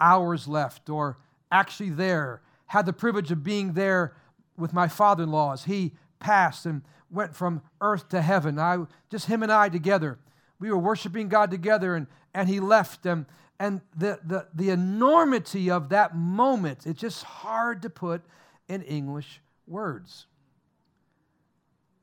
hours 0.00 0.48
left, 0.48 0.88
or 0.88 1.18
actually 1.52 1.90
there, 1.90 2.42
had 2.66 2.86
the 2.86 2.92
privilege 2.92 3.30
of 3.30 3.42
being 3.42 3.72
there 3.72 4.14
with 4.56 4.72
my 4.72 4.88
father 4.88 5.24
in 5.24 5.30
law 5.30 5.52
as 5.52 5.64
he 5.64 5.92
passed 6.18 6.66
and 6.66 6.82
went 7.10 7.34
from 7.34 7.62
earth 7.80 8.08
to 8.10 8.22
heaven. 8.22 8.58
I, 8.58 8.84
just 9.10 9.26
him 9.26 9.42
and 9.42 9.50
I 9.50 9.68
together. 9.68 10.18
We 10.60 10.70
were 10.70 10.78
worshiping 10.78 11.28
God 11.28 11.50
together, 11.50 11.96
and, 11.96 12.06
and 12.34 12.48
he 12.48 12.60
left. 12.60 13.06
And, 13.06 13.26
and 13.58 13.80
the, 13.96 14.20
the, 14.24 14.46
the 14.54 14.70
enormity 14.70 15.70
of 15.70 15.88
that 15.88 16.14
moment, 16.14 16.86
it's 16.86 17.00
just 17.00 17.24
hard 17.24 17.82
to 17.82 17.90
put 17.90 18.22
in 18.68 18.82
English 18.82 19.40
words. 19.66 20.26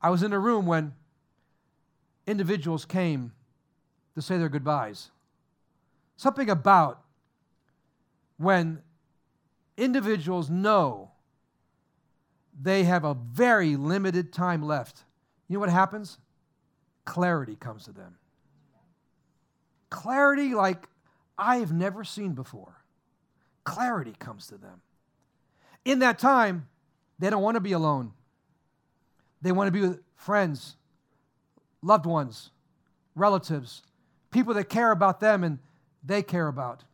I 0.02 0.10
was 0.10 0.22
in 0.22 0.32
a 0.32 0.38
room 0.38 0.66
when 0.66 0.92
individuals 2.26 2.84
came 2.84 3.32
to 4.14 4.22
say 4.22 4.36
their 4.36 4.48
goodbyes. 4.48 5.10
Something 6.16 6.50
about 6.50 7.02
when 8.36 8.82
individuals 9.76 10.50
know 10.50 11.12
they 12.60 12.84
have 12.84 13.04
a 13.04 13.14
very 13.14 13.76
limited 13.76 14.32
time 14.32 14.62
left, 14.62 15.04
you 15.48 15.54
know 15.54 15.60
what 15.60 15.68
happens? 15.68 16.18
Clarity 17.04 17.56
comes 17.56 17.84
to 17.84 17.92
them. 17.92 18.16
Clarity 19.90 20.54
like 20.54 20.88
I've 21.38 21.72
never 21.72 22.04
seen 22.04 22.32
before. 22.32 22.84
Clarity 23.64 24.14
comes 24.18 24.46
to 24.48 24.58
them. 24.58 24.82
In 25.84 26.00
that 26.00 26.18
time, 26.18 26.68
they 27.18 27.30
don't 27.30 27.42
want 27.42 27.54
to 27.56 27.60
be 27.60 27.72
alone. 27.72 28.12
They 29.40 29.52
want 29.52 29.68
to 29.68 29.72
be 29.72 29.80
with 29.80 30.00
friends, 30.16 30.76
loved 31.82 32.06
ones, 32.06 32.50
relatives, 33.14 33.82
people 34.30 34.54
that 34.54 34.68
care 34.68 34.90
about 34.90 35.20
them 35.20 35.44
and 35.44 35.58
they 36.04 36.22
care 36.22 36.48
about. 36.48 36.84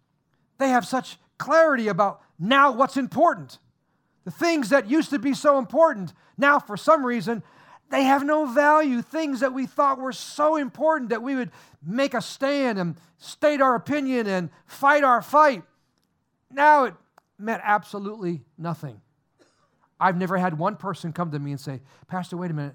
They 0.58 0.68
have 0.68 0.86
such 0.86 1.18
clarity 1.38 1.88
about 1.88 2.20
now 2.38 2.70
what's 2.72 2.96
important. 2.96 3.58
The 4.24 4.30
things 4.30 4.70
that 4.70 4.88
used 4.88 5.10
to 5.10 5.18
be 5.18 5.34
so 5.34 5.58
important, 5.58 6.12
now 6.38 6.58
for 6.58 6.76
some 6.76 7.04
reason, 7.04 7.42
they 7.90 8.04
have 8.04 8.24
no 8.24 8.46
value. 8.46 9.02
Things 9.02 9.40
that 9.40 9.52
we 9.52 9.66
thought 9.66 9.98
were 9.98 10.12
so 10.12 10.56
important 10.56 11.10
that 11.10 11.22
we 11.22 11.36
would 11.36 11.50
make 11.84 12.14
a 12.14 12.20
stand 12.20 12.78
and 12.78 12.96
state 13.18 13.60
our 13.60 13.74
opinion 13.74 14.26
and 14.26 14.50
fight 14.66 15.04
our 15.04 15.22
fight. 15.22 15.62
Now 16.50 16.84
it 16.84 16.94
meant 17.38 17.62
absolutely 17.64 18.42
nothing. 18.56 19.00
I've 20.00 20.16
never 20.16 20.36
had 20.36 20.58
one 20.58 20.76
person 20.76 21.12
come 21.12 21.30
to 21.30 21.38
me 21.38 21.52
and 21.52 21.60
say, 21.60 21.80
Pastor, 22.08 22.36
wait 22.36 22.50
a 22.50 22.54
minute. 22.54 22.74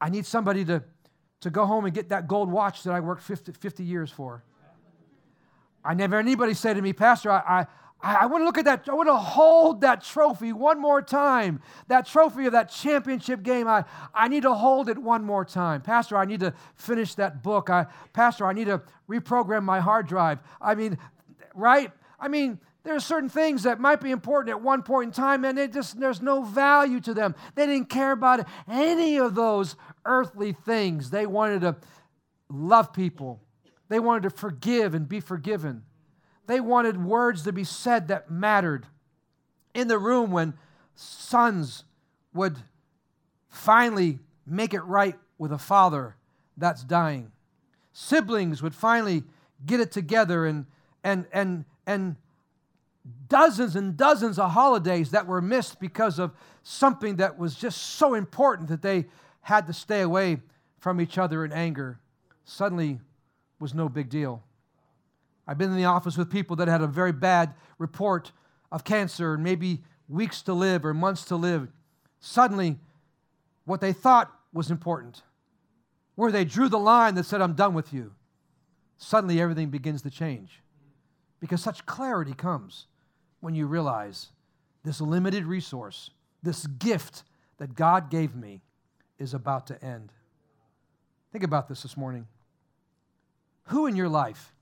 I 0.00 0.08
need 0.08 0.26
somebody 0.26 0.64
to, 0.66 0.82
to 1.40 1.50
go 1.50 1.66
home 1.66 1.84
and 1.84 1.94
get 1.94 2.10
that 2.10 2.28
gold 2.28 2.50
watch 2.50 2.82
that 2.84 2.92
I 2.92 3.00
worked 3.00 3.22
50, 3.22 3.52
50 3.52 3.82
years 3.82 4.10
for. 4.10 4.44
I 5.84 5.94
never 5.94 6.18
anybody 6.18 6.54
say 6.54 6.72
to 6.72 6.80
me, 6.80 6.92
Pastor, 6.92 7.30
I, 7.30 7.42
I, 7.46 7.66
I, 8.04 8.26
want 8.26 8.42
to 8.42 8.44
look 8.44 8.58
at 8.58 8.66
that. 8.66 8.86
I 8.88 8.94
want 8.94 9.08
to 9.08 9.16
hold 9.16 9.80
that 9.80 10.04
trophy 10.04 10.52
one 10.52 10.80
more 10.80 11.00
time. 11.00 11.60
That 11.88 12.06
trophy 12.06 12.46
of 12.46 12.52
that 12.52 12.70
championship 12.70 13.42
game. 13.42 13.66
I, 13.66 13.84
I 14.12 14.28
need 14.28 14.42
to 14.42 14.54
hold 14.54 14.88
it 14.88 14.98
one 14.98 15.24
more 15.24 15.44
time. 15.44 15.80
Pastor, 15.80 16.16
I 16.16 16.26
need 16.26 16.40
to 16.40 16.52
finish 16.74 17.14
that 17.14 17.42
book. 17.42 17.70
I, 17.70 17.86
Pastor, 18.12 18.46
I 18.46 18.52
need 18.52 18.66
to 18.66 18.82
reprogram 19.08 19.62
my 19.62 19.80
hard 19.80 20.06
drive. 20.06 20.40
I 20.60 20.74
mean, 20.74 20.98
right? 21.54 21.90
I 22.20 22.28
mean, 22.28 22.58
there 22.84 22.94
are 22.94 23.00
certain 23.00 23.30
things 23.30 23.62
that 23.62 23.80
might 23.80 24.00
be 24.02 24.10
important 24.10 24.50
at 24.50 24.60
one 24.60 24.82
point 24.82 25.08
in 25.08 25.12
time, 25.12 25.44
and 25.44 25.72
just, 25.72 25.98
there's 25.98 26.20
no 26.20 26.42
value 26.42 27.00
to 27.00 27.14
them. 27.14 27.34
They 27.54 27.66
didn't 27.66 27.88
care 27.88 28.12
about 28.12 28.46
any 28.68 29.16
of 29.16 29.34
those 29.34 29.76
earthly 30.04 30.52
things. 30.52 31.08
They 31.08 31.24
wanted 31.24 31.62
to 31.62 31.76
love 32.50 32.92
people, 32.92 33.40
they 33.88 33.98
wanted 33.98 34.24
to 34.24 34.30
forgive 34.30 34.94
and 34.94 35.08
be 35.08 35.20
forgiven. 35.20 35.84
They 36.46 36.60
wanted 36.60 37.02
words 37.02 37.42
to 37.42 37.52
be 37.52 37.64
said 37.64 38.08
that 38.08 38.30
mattered. 38.30 38.86
In 39.72 39.88
the 39.88 39.98
room, 39.98 40.30
when 40.30 40.54
sons 40.94 41.84
would 42.32 42.58
finally 43.48 44.18
make 44.46 44.74
it 44.74 44.82
right 44.82 45.16
with 45.38 45.52
a 45.52 45.58
father 45.58 46.16
that's 46.56 46.84
dying, 46.84 47.32
siblings 47.92 48.62
would 48.62 48.74
finally 48.74 49.24
get 49.64 49.80
it 49.80 49.90
together, 49.90 50.46
and, 50.46 50.66
and, 51.02 51.26
and, 51.32 51.64
and 51.86 52.16
dozens 53.28 53.76
and 53.76 53.96
dozens 53.96 54.38
of 54.38 54.50
holidays 54.50 55.10
that 55.10 55.26
were 55.26 55.40
missed 55.40 55.80
because 55.80 56.18
of 56.18 56.32
something 56.62 57.16
that 57.16 57.38
was 57.38 57.54
just 57.54 57.80
so 57.80 58.14
important 58.14 58.68
that 58.68 58.82
they 58.82 59.06
had 59.40 59.66
to 59.66 59.72
stay 59.72 60.00
away 60.00 60.38
from 60.78 61.00
each 61.00 61.18
other 61.18 61.44
in 61.44 61.52
anger 61.52 61.98
suddenly 62.44 63.00
was 63.58 63.74
no 63.74 63.88
big 63.88 64.08
deal. 64.08 64.42
I've 65.46 65.58
been 65.58 65.70
in 65.70 65.76
the 65.76 65.84
office 65.84 66.16
with 66.16 66.30
people 66.30 66.56
that 66.56 66.68
had 66.68 66.80
a 66.80 66.86
very 66.86 67.12
bad 67.12 67.54
report 67.78 68.32
of 68.72 68.84
cancer 68.84 69.34
and 69.34 69.44
maybe 69.44 69.82
weeks 70.08 70.42
to 70.42 70.54
live 70.54 70.84
or 70.84 70.94
months 70.94 71.24
to 71.26 71.36
live. 71.36 71.68
Suddenly, 72.20 72.78
what 73.64 73.80
they 73.80 73.92
thought 73.92 74.32
was 74.52 74.70
important, 74.70 75.22
where 76.14 76.32
they 76.32 76.44
drew 76.44 76.68
the 76.68 76.78
line 76.78 77.14
that 77.16 77.26
said, 77.26 77.40
I'm 77.40 77.54
done 77.54 77.74
with 77.74 77.92
you, 77.92 78.12
suddenly 78.96 79.40
everything 79.40 79.68
begins 79.68 80.02
to 80.02 80.10
change. 80.10 80.60
Because 81.40 81.62
such 81.62 81.84
clarity 81.84 82.32
comes 82.32 82.86
when 83.40 83.54
you 83.54 83.66
realize 83.66 84.28
this 84.82 85.00
limited 85.00 85.44
resource, 85.44 86.10
this 86.42 86.66
gift 86.66 87.24
that 87.58 87.74
God 87.74 88.10
gave 88.10 88.34
me, 88.34 88.62
is 89.18 89.34
about 89.34 89.66
to 89.66 89.84
end. 89.84 90.10
Think 91.32 91.44
about 91.44 91.68
this 91.68 91.82
this 91.82 91.96
morning. 91.96 92.26
Who 93.64 93.86
in 93.86 93.96
your 93.96 94.08
life 94.08 94.53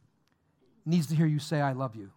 needs 0.84 1.06
to 1.08 1.14
hear 1.14 1.26
you 1.26 1.38
say, 1.38 1.60
I 1.60 1.72
love 1.72 1.94
you? 1.94 2.10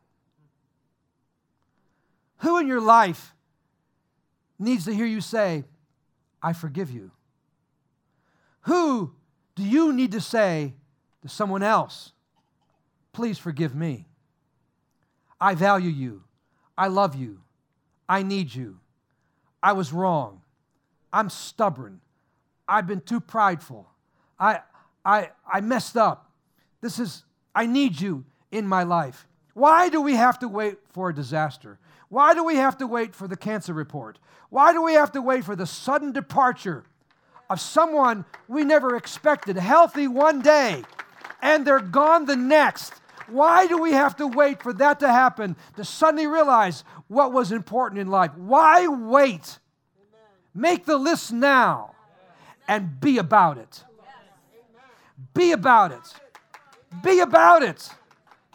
Who 2.39 2.57
in 2.59 2.67
your 2.67 2.81
life 2.81 3.33
needs 4.59 4.85
to 4.85 4.93
hear 4.93 5.05
you 5.05 5.21
say, 5.21 5.63
I 6.41 6.53
forgive 6.53 6.91
you? 6.91 7.11
Who 8.61 9.13
do 9.55 9.63
you 9.63 9.93
need 9.93 10.11
to 10.11 10.21
say 10.21 10.73
to 11.21 11.29
someone 11.29 11.63
else, 11.63 12.11
please 13.13 13.37
forgive 13.37 13.75
me? 13.75 14.05
I 15.39 15.55
value 15.55 15.89
you. 15.89 16.23
I 16.77 16.87
love 16.87 17.15
you. 17.15 17.41
I 18.07 18.23
need 18.23 18.53
you. 18.53 18.79
I 19.61 19.73
was 19.73 19.93
wrong. 19.93 20.41
I'm 21.13 21.29
stubborn. 21.29 22.01
I've 22.67 22.87
been 22.87 23.01
too 23.01 23.19
prideful. 23.19 23.87
I, 24.39 24.59
I, 25.03 25.29
I 25.51 25.61
messed 25.61 25.95
up. 25.95 26.31
This 26.81 26.99
is, 26.99 27.23
I 27.53 27.65
need 27.65 27.99
you 27.99 28.25
in 28.51 28.67
my 28.67 28.83
life. 28.83 29.27
Why 29.53 29.89
do 29.89 30.01
we 30.01 30.15
have 30.15 30.39
to 30.39 30.47
wait 30.47 30.77
for 30.91 31.09
a 31.09 31.15
disaster? 31.15 31.79
Why 32.09 32.33
do 32.33 32.43
we 32.43 32.57
have 32.57 32.77
to 32.77 32.87
wait 32.87 33.15
for 33.15 33.27
the 33.27 33.37
cancer 33.37 33.73
report? 33.73 34.19
Why 34.49 34.73
do 34.73 34.83
we 34.83 34.93
have 34.93 35.11
to 35.13 35.21
wait 35.21 35.43
for 35.43 35.55
the 35.55 35.65
sudden 35.65 36.11
departure 36.11 36.83
of 37.49 37.59
someone 37.59 38.25
we 38.47 38.63
never 38.63 38.95
expected, 38.95 39.57
healthy 39.57 40.07
one 40.07 40.41
day, 40.41 40.83
and 41.41 41.65
they're 41.65 41.79
gone 41.79 42.25
the 42.25 42.35
next? 42.35 42.93
Why 43.27 43.65
do 43.67 43.81
we 43.81 43.91
have 43.93 44.15
to 44.17 44.27
wait 44.27 44.61
for 44.61 44.73
that 44.73 44.99
to 44.99 45.07
happen 45.07 45.55
to 45.77 45.83
suddenly 45.83 46.27
realize 46.27 46.83
what 47.07 47.31
was 47.31 47.51
important 47.51 47.99
in 47.99 48.07
life? 48.07 48.35
Why 48.35 48.87
wait? 48.87 49.59
Make 50.53 50.85
the 50.85 50.97
list 50.97 51.33
now 51.33 51.95
and 52.67 52.99
be 52.99 53.17
about 53.17 53.57
it. 53.57 53.83
Be 55.33 55.51
about 55.51 55.91
it. 55.91 56.13
Be 57.03 57.19
about 57.19 57.63
it. 57.63 57.89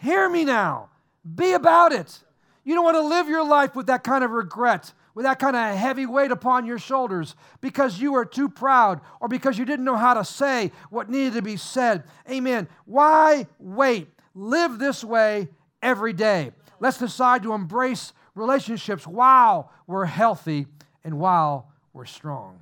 Hear 0.01 0.27
me 0.27 0.43
now. 0.43 0.89
Be 1.35 1.53
about 1.53 1.91
it. 1.91 2.19
You 2.63 2.73
don't 2.73 2.83
want 2.83 2.97
to 2.97 3.01
live 3.01 3.29
your 3.29 3.45
life 3.45 3.75
with 3.75 3.87
that 3.87 4.03
kind 4.03 4.23
of 4.23 4.31
regret, 4.31 4.93
with 5.13 5.25
that 5.25 5.37
kind 5.37 5.55
of 5.55 5.75
heavy 5.75 6.07
weight 6.07 6.31
upon 6.31 6.65
your 6.65 6.79
shoulders 6.79 7.35
because 7.59 7.99
you 7.99 8.13
were 8.13 8.25
too 8.25 8.49
proud 8.49 9.01
or 9.19 9.27
because 9.27 9.59
you 9.59 9.65
didn't 9.65 9.85
know 9.85 9.97
how 9.97 10.15
to 10.15 10.25
say 10.25 10.71
what 10.89 11.09
needed 11.09 11.33
to 11.33 11.43
be 11.43 11.55
said. 11.55 12.03
Amen. 12.29 12.67
Why 12.85 13.47
wait? 13.59 14.07
Live 14.33 14.79
this 14.79 15.03
way 15.03 15.49
every 15.83 16.13
day. 16.13 16.51
Let's 16.79 16.97
decide 16.97 17.43
to 17.43 17.53
embrace 17.53 18.13
relationships 18.33 19.05
while 19.05 19.71
we're 19.85 20.05
healthy 20.05 20.65
and 21.03 21.19
while 21.19 21.71
we're 21.93 22.05
strong. 22.05 22.59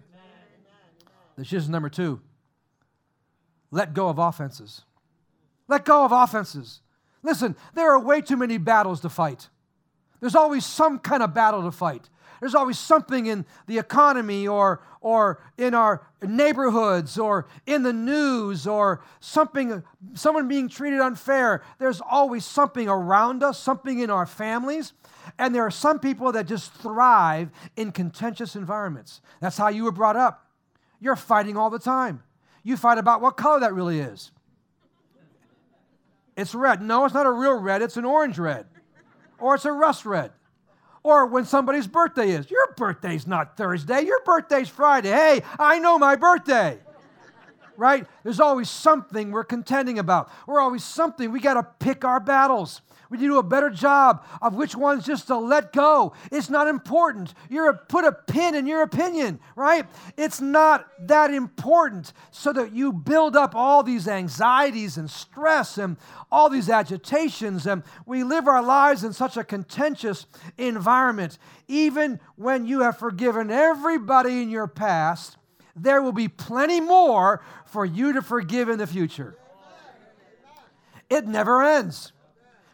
This 1.38 1.54
is 1.54 1.70
number 1.70 1.90
two. 1.90 2.20
Let 3.72 3.94
go 3.94 4.10
of 4.10 4.20
offenses. 4.20 4.82
Let 5.70 5.86
go 5.86 6.04
of 6.04 6.12
offenses. 6.12 6.82
Listen, 7.24 7.56
there 7.74 7.92
are 7.92 8.00
way 8.00 8.22
too 8.22 8.38
many 8.38 8.58
battles 8.58 9.02
to 9.02 9.10
fight. 9.10 9.50
There's 10.20 10.36
always 10.36 10.66
some 10.66 11.00
kind 11.00 11.24
of 11.24 11.34
battle 11.34 11.64
to 11.64 11.72
fight. 11.72 12.10
There's 12.40 12.56
always 12.56 12.80
something 12.80 13.26
in 13.26 13.46
the 13.68 13.80
economy 13.80 14.48
or, 14.48 14.82
or 15.02 15.42
in 15.58 15.74
our 15.74 16.08
neighborhoods 16.22 17.18
or 17.18 17.48
in 17.66 17.84
the 17.84 17.92
news 17.92 18.66
or 18.66 19.02
something, 19.20 19.84
someone 20.14 20.48
being 20.48 20.70
treated 20.70 21.02
unfair. 21.02 21.64
There's 21.80 22.02
always 22.02 22.46
something 22.46 22.88
around 22.88 23.44
us, 23.44 23.60
something 23.60 24.00
in 24.00 24.10
our 24.10 24.26
families. 24.26 24.94
And 25.38 25.54
there 25.54 25.64
are 25.64 25.72
some 25.72 26.00
people 26.00 26.32
that 26.32 26.48
just 26.48 26.74
thrive 26.74 27.50
in 27.76 27.92
contentious 27.92 28.56
environments. 28.56 29.22
That's 29.42 29.58
how 29.58 29.68
you 29.68 29.84
were 29.84 29.92
brought 29.92 30.16
up. 30.16 30.46
You're 31.02 31.18
fighting 31.18 31.58
all 31.58 31.70
the 31.70 31.80
time. 31.80 32.24
You 32.64 32.78
fight 32.78 32.98
about 32.98 33.22
what 33.22 33.38
color 33.38 33.60
that 33.60 33.74
really 33.74 34.00
is. 34.00 34.32
It's 36.40 36.56
red. 36.56 36.82
No, 36.82 37.04
it's 37.04 37.14
not 37.14 37.26
a 37.26 37.32
real 37.32 37.56
red, 37.56 37.82
it's 37.82 37.98
an 37.98 38.06
orange 38.06 38.40
red. 38.40 38.66
Or 39.40 39.56
it's 39.56 39.66
a 39.66 39.72
rust 39.72 40.06
red. 40.06 40.32
Or 41.04 41.26
when 41.26 41.44
somebody's 41.44 41.88
birthday 41.88 42.32
is. 42.32 42.50
Your 42.50 42.74
birthday's 42.78 43.28
not 43.28 43.58
Thursday, 43.58 44.02
your 44.02 44.22
birthday's 44.24 44.70
Friday. 44.70 45.10
Hey, 45.10 45.42
I 45.60 45.80
know 45.80 46.00
my 46.00 46.16
birthday. 46.16 46.80
Right? 47.76 48.06
There's 48.24 48.40
always 48.40 48.70
something 48.70 49.32
we're 49.32 49.44
contending 49.44 50.00
about. 50.00 50.30
We're 50.48 50.60
always 50.60 50.84
something. 50.84 51.32
We 51.32 51.42
got 51.42 51.56
to 51.56 51.64
pick 51.64 52.06
our 52.06 52.20
battles. 52.20 52.82
We 53.10 53.18
need 53.18 53.24
to 53.24 53.30
do 53.30 53.38
a 53.40 53.44
better 53.44 53.72
job 53.72 54.24
of 54.40 54.54
which 54.54 54.76
ones 54.76 55.06
just 55.06 55.28
to 55.28 55.38
let 55.38 55.74
go. 55.74 56.14
It's 56.32 56.50
not 56.50 56.68
important. 56.68 57.34
You're 57.50 57.70
a, 57.70 57.74
put 57.74 58.06
a 58.06 58.12
pin 58.12 58.54
in 58.54 58.68
your 58.68 58.84
opinion, 58.84 59.40
right? 59.56 59.88
It's 60.16 60.40
not 60.40 60.88
that 61.08 61.34
important 61.34 62.14
so 62.30 62.54
that 62.54 62.72
you 62.72 62.94
build 62.94 63.36
up 63.36 63.56
all 63.56 63.82
these 63.82 64.08
anxieties 64.08 64.98
and 64.98 65.10
stress 65.10 65.80
and 65.80 65.98
all 66.32 66.52
these 66.52 66.70
agitations. 66.70 67.66
And 67.66 67.82
we 68.06 68.24
live 68.24 68.48
our 68.48 68.62
lives 68.62 69.04
in 69.04 69.12
such 69.12 69.38
a 69.38 69.44
contentious 69.44 70.28
environment. 70.60 71.40
Even 71.68 72.20
when 72.36 72.68
you 72.68 72.82
have 72.82 73.00
forgiven 73.00 73.50
everybody 73.50 74.44
in 74.44 74.50
your 74.50 74.68
past, 74.68 75.38
there 75.76 76.02
will 76.02 76.12
be 76.12 76.28
plenty 76.28 76.80
more 76.80 77.42
for 77.66 77.86
you 77.86 78.14
to 78.14 78.22
forgive 78.22 78.70
in 78.70 78.78
the 78.78 78.88
future. 78.88 79.36
It 81.10 81.26
never 81.26 81.64
ends. 81.64 82.12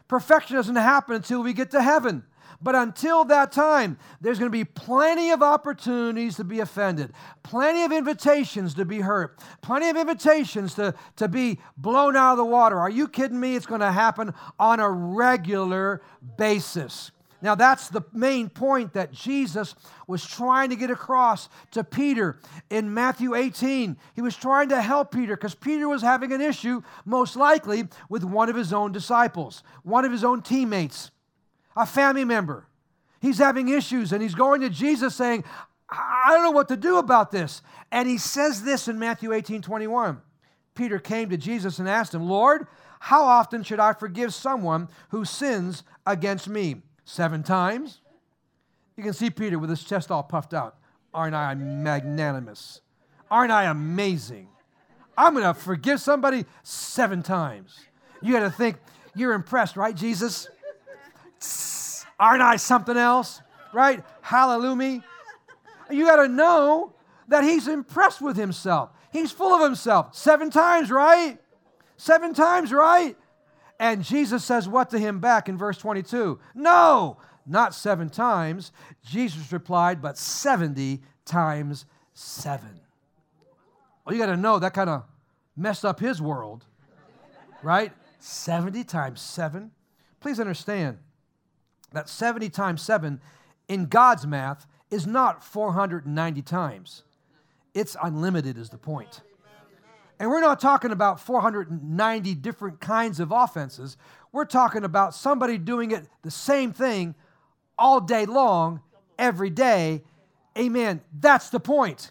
Perfection 0.08 0.56
doesn't 0.56 0.76
happen 0.76 1.16
until 1.16 1.42
we 1.42 1.52
get 1.52 1.70
to 1.72 1.82
heaven. 1.82 2.24
But 2.60 2.74
until 2.74 3.24
that 3.26 3.52
time, 3.52 3.98
there's 4.20 4.38
going 4.38 4.50
to 4.50 4.58
be 4.58 4.64
plenty 4.64 5.30
of 5.30 5.42
opportunities 5.42 6.36
to 6.36 6.44
be 6.44 6.60
offended, 6.60 7.12
plenty 7.42 7.82
of 7.82 7.92
invitations 7.92 8.74
to 8.74 8.84
be 8.84 9.00
hurt, 9.00 9.38
plenty 9.60 9.88
of 9.88 9.96
invitations 9.96 10.74
to, 10.74 10.94
to 11.16 11.28
be 11.28 11.58
blown 11.76 12.16
out 12.16 12.32
of 12.32 12.38
the 12.38 12.44
water. 12.44 12.78
Are 12.78 12.90
you 12.90 13.08
kidding 13.08 13.38
me? 13.38 13.56
It's 13.56 13.66
going 13.66 13.82
to 13.82 13.92
happen 13.92 14.32
on 14.58 14.80
a 14.80 14.90
regular 14.90 16.00
basis. 16.38 17.10
Now, 17.42 17.54
that's 17.54 17.88
the 17.88 18.02
main 18.12 18.48
point 18.48 18.94
that 18.94 19.12
Jesus 19.12 19.74
was 20.06 20.26
trying 20.26 20.70
to 20.70 20.76
get 20.76 20.90
across 20.90 21.48
to 21.72 21.84
Peter 21.84 22.38
in 22.70 22.94
Matthew 22.94 23.34
18. 23.34 23.96
He 24.14 24.22
was 24.22 24.36
trying 24.36 24.70
to 24.70 24.80
help 24.80 25.12
Peter 25.12 25.36
because 25.36 25.54
Peter 25.54 25.88
was 25.88 26.02
having 26.02 26.32
an 26.32 26.40
issue, 26.40 26.82
most 27.04 27.36
likely, 27.36 27.88
with 28.08 28.24
one 28.24 28.48
of 28.48 28.56
his 28.56 28.72
own 28.72 28.92
disciples, 28.92 29.62
one 29.82 30.04
of 30.04 30.12
his 30.12 30.24
own 30.24 30.40
teammates, 30.42 31.10
a 31.76 31.84
family 31.84 32.24
member. 32.24 32.66
He's 33.20 33.38
having 33.38 33.68
issues 33.68 34.12
and 34.12 34.22
he's 34.22 34.34
going 34.34 34.62
to 34.62 34.70
Jesus 34.70 35.14
saying, 35.14 35.44
I 35.90 36.28
don't 36.28 36.42
know 36.42 36.50
what 36.50 36.68
to 36.68 36.76
do 36.76 36.98
about 36.98 37.30
this. 37.30 37.62
And 37.92 38.08
he 38.08 38.18
says 38.18 38.62
this 38.62 38.88
in 38.88 38.98
Matthew 38.98 39.32
18 39.32 39.62
21. 39.62 40.20
Peter 40.74 40.98
came 40.98 41.30
to 41.30 41.36
Jesus 41.36 41.78
and 41.78 41.88
asked 41.88 42.14
him, 42.14 42.28
Lord, 42.28 42.66
how 43.00 43.24
often 43.24 43.62
should 43.62 43.80
I 43.80 43.92
forgive 43.92 44.34
someone 44.34 44.88
who 45.10 45.24
sins 45.24 45.82
against 46.06 46.48
me? 46.48 46.82
Seven 47.06 47.42
times. 47.42 48.00
You 48.96 49.02
can 49.02 49.14
see 49.14 49.30
Peter 49.30 49.58
with 49.58 49.70
his 49.70 49.82
chest 49.82 50.10
all 50.10 50.22
puffed 50.22 50.52
out. 50.52 50.76
Aren't 51.14 51.34
I 51.34 51.54
magnanimous? 51.54 52.82
Aren't 53.30 53.52
I 53.52 53.64
amazing? 53.64 54.48
I'm 55.16 55.32
going 55.32 55.46
to 55.46 55.54
forgive 55.54 56.00
somebody 56.00 56.44
seven 56.62 57.22
times. 57.22 57.78
You 58.20 58.34
got 58.34 58.40
to 58.40 58.50
think, 58.50 58.76
you're 59.14 59.32
impressed, 59.32 59.76
right, 59.76 59.94
Jesus? 59.94 60.48
Aren't 62.20 62.42
I 62.42 62.56
something 62.56 62.96
else? 62.96 63.40
Right? 63.72 64.04
Hallelujah. 64.20 65.02
You 65.90 66.04
got 66.04 66.16
to 66.16 66.28
know 66.28 66.92
that 67.28 67.44
he's 67.44 67.68
impressed 67.68 68.20
with 68.20 68.36
himself. 68.36 68.90
He's 69.12 69.32
full 69.32 69.54
of 69.54 69.62
himself. 69.62 70.14
Seven 70.14 70.50
times, 70.50 70.90
right? 70.90 71.38
Seven 71.96 72.34
times, 72.34 72.72
right? 72.72 73.16
And 73.78 74.02
Jesus 74.02 74.44
says 74.44 74.68
what 74.68 74.90
to 74.90 74.98
him 74.98 75.20
back 75.20 75.48
in 75.48 75.58
verse 75.58 75.78
22? 75.78 76.38
No, 76.54 77.18
not 77.46 77.74
seven 77.74 78.08
times. 78.08 78.72
Jesus 79.04 79.52
replied, 79.52 80.00
but 80.00 80.16
70 80.16 81.02
times 81.24 81.84
seven. 82.14 82.80
Well, 84.04 84.14
you 84.14 84.20
got 84.20 84.26
to 84.26 84.36
know 84.36 84.58
that 84.58 84.72
kind 84.72 84.88
of 84.88 85.04
messed 85.56 85.84
up 85.84 86.00
his 86.00 86.22
world, 86.22 86.64
right? 87.62 87.92
70 88.20 88.84
times 88.84 89.20
seven. 89.20 89.72
Please 90.20 90.40
understand 90.40 90.98
that 91.92 92.08
70 92.08 92.48
times 92.50 92.82
seven 92.82 93.20
in 93.68 93.86
God's 93.86 94.26
math 94.26 94.66
is 94.90 95.06
not 95.06 95.42
490 95.44 96.42
times. 96.42 97.02
It's 97.74 97.96
unlimited, 98.02 98.56
is 98.56 98.70
the 98.70 98.78
point. 98.78 99.20
And 100.18 100.30
we're 100.30 100.40
not 100.40 100.60
talking 100.60 100.92
about 100.92 101.20
490 101.20 102.34
different 102.36 102.80
kinds 102.80 103.20
of 103.20 103.32
offenses. 103.32 103.96
We're 104.32 104.46
talking 104.46 104.84
about 104.84 105.14
somebody 105.14 105.58
doing 105.58 105.90
it 105.90 106.06
the 106.22 106.30
same 106.30 106.72
thing 106.72 107.14
all 107.78 108.00
day 108.00 108.24
long, 108.24 108.80
every 109.18 109.50
day. 109.50 110.02
Amen. 110.56 111.02
That's 111.18 111.50
the 111.50 111.60
point. 111.60 112.10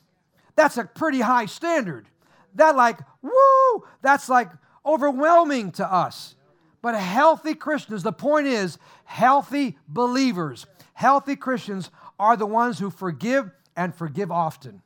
That's 0.56 0.78
a 0.78 0.86
pretty 0.86 1.22
high 1.22 1.48
standard. 1.48 2.08
That, 2.54 2.76
like, 2.76 3.00
woo, 3.22 3.84
that's 4.02 4.30
like 4.30 4.52
overwhelming 4.86 5.72
to 5.74 5.92
us. 5.92 6.36
But 6.82 6.96
healthy 6.96 7.56
Christians, 7.56 8.04
the 8.04 8.14
point 8.14 8.46
is, 8.46 8.78
healthy 9.06 9.78
believers, 9.88 10.68
healthy 10.94 11.36
Christians 11.36 11.90
are 12.20 12.38
the 12.38 12.46
ones 12.46 12.78
who 12.78 12.92
forgive 12.92 13.50
and 13.76 13.94
forgive 13.94 14.32
often. 14.32 14.84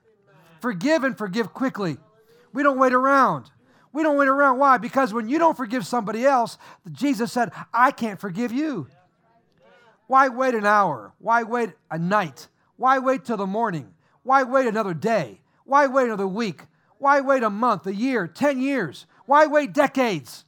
Forgive 0.61 1.03
and 1.03 1.17
forgive 1.17 1.53
quickly. 1.53 1.97
We 2.53 2.63
don't 2.63 2.77
wait 2.77 2.93
around. 2.93 3.49
We 3.91 4.03
don't 4.03 4.17
wait 4.17 4.27
around. 4.27 4.59
Why? 4.59 4.77
Because 4.77 5.13
when 5.13 5.29
you 5.29 5.39
don't 5.39 5.57
forgive 5.57 5.85
somebody 5.85 6.25
else, 6.25 6.57
Jesus 6.91 7.31
said, 7.31 7.51
I 7.73 7.91
can't 7.91 8.19
forgive 8.19 8.51
you. 8.51 8.87
Why 10.07 10.27
wait 10.27 10.55
an 10.55 10.65
hour? 10.65 11.13
Why 11.19 11.43
wait 11.43 11.71
a 11.89 11.97
night? 11.97 12.47
Why 12.77 12.99
wait 12.99 13.25
till 13.25 13.37
the 13.37 13.47
morning? 13.47 13.93
Why 14.23 14.43
wait 14.43 14.67
another 14.67 14.93
day? 14.93 15.41
Why 15.65 15.87
wait 15.87 16.05
another 16.05 16.27
week? 16.27 16.63
Why 16.97 17.21
wait 17.21 17.43
a 17.43 17.49
month, 17.49 17.87
a 17.87 17.95
year, 17.95 18.27
10 18.27 18.59
years? 18.61 19.05
Why 19.25 19.45
wait 19.45 19.73
decades? 19.73 20.45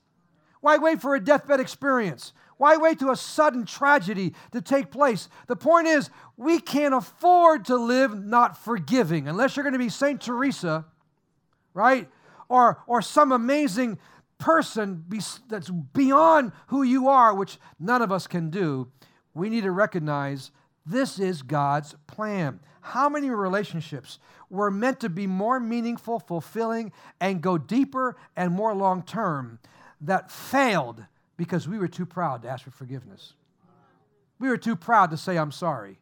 Why 0.59 0.77
wait 0.77 1.01
for 1.01 1.15
a 1.15 1.23
deathbed 1.23 1.59
experience? 1.59 2.33
Why 2.57 2.77
wait 2.77 2.99
to 2.99 3.09
a 3.09 3.15
sudden 3.15 3.65
tragedy 3.65 4.35
to 4.51 4.61
take 4.61 4.91
place? 4.91 5.29
The 5.47 5.55
point 5.55 5.87
is, 5.87 6.09
we 6.37 6.59
can't 6.59 6.93
afford 6.93 7.65
to 7.65 7.75
live 7.75 8.23
not 8.23 8.57
forgiving. 8.57 9.27
Unless 9.27 9.55
you're 9.55 9.63
going 9.63 9.73
to 9.73 9.79
be 9.79 9.89
St. 9.89 10.21
Teresa, 10.21 10.85
right? 11.73 12.09
Or, 12.49 12.83
or 12.87 13.01
some 13.01 13.31
amazing 13.31 13.97
person 14.37 15.05
be, 15.07 15.21
that's 15.47 15.69
beyond 15.69 16.51
who 16.67 16.83
you 16.83 17.07
are, 17.07 17.33
which 17.33 17.57
none 17.79 18.01
of 18.01 18.11
us 18.11 18.27
can 18.27 18.49
do, 18.49 18.91
we 19.33 19.49
need 19.49 19.63
to 19.63 19.71
recognize 19.71 20.51
this 20.85 21.19
is 21.19 21.41
God's 21.41 21.95
plan. 22.07 22.59
How 22.81 23.07
many 23.07 23.29
relationships 23.29 24.19
were 24.49 24.71
meant 24.71 24.99
to 25.01 25.09
be 25.09 25.27
more 25.27 25.59
meaningful, 25.59 26.19
fulfilling, 26.19 26.91
and 27.19 27.41
go 27.41 27.57
deeper 27.57 28.17
and 28.35 28.51
more 28.51 28.73
long 28.73 29.03
term 29.03 29.59
that 30.01 30.31
failed 30.31 31.05
because 31.37 31.67
we 31.67 31.77
were 31.77 31.87
too 31.87 32.05
proud 32.05 32.41
to 32.41 32.49
ask 32.49 32.63
for 32.63 32.71
forgiveness? 32.71 33.33
We 34.39 34.49
were 34.49 34.57
too 34.57 34.75
proud 34.75 35.11
to 35.11 35.17
say, 35.17 35.37
I'm 35.37 35.51
sorry. 35.51 35.99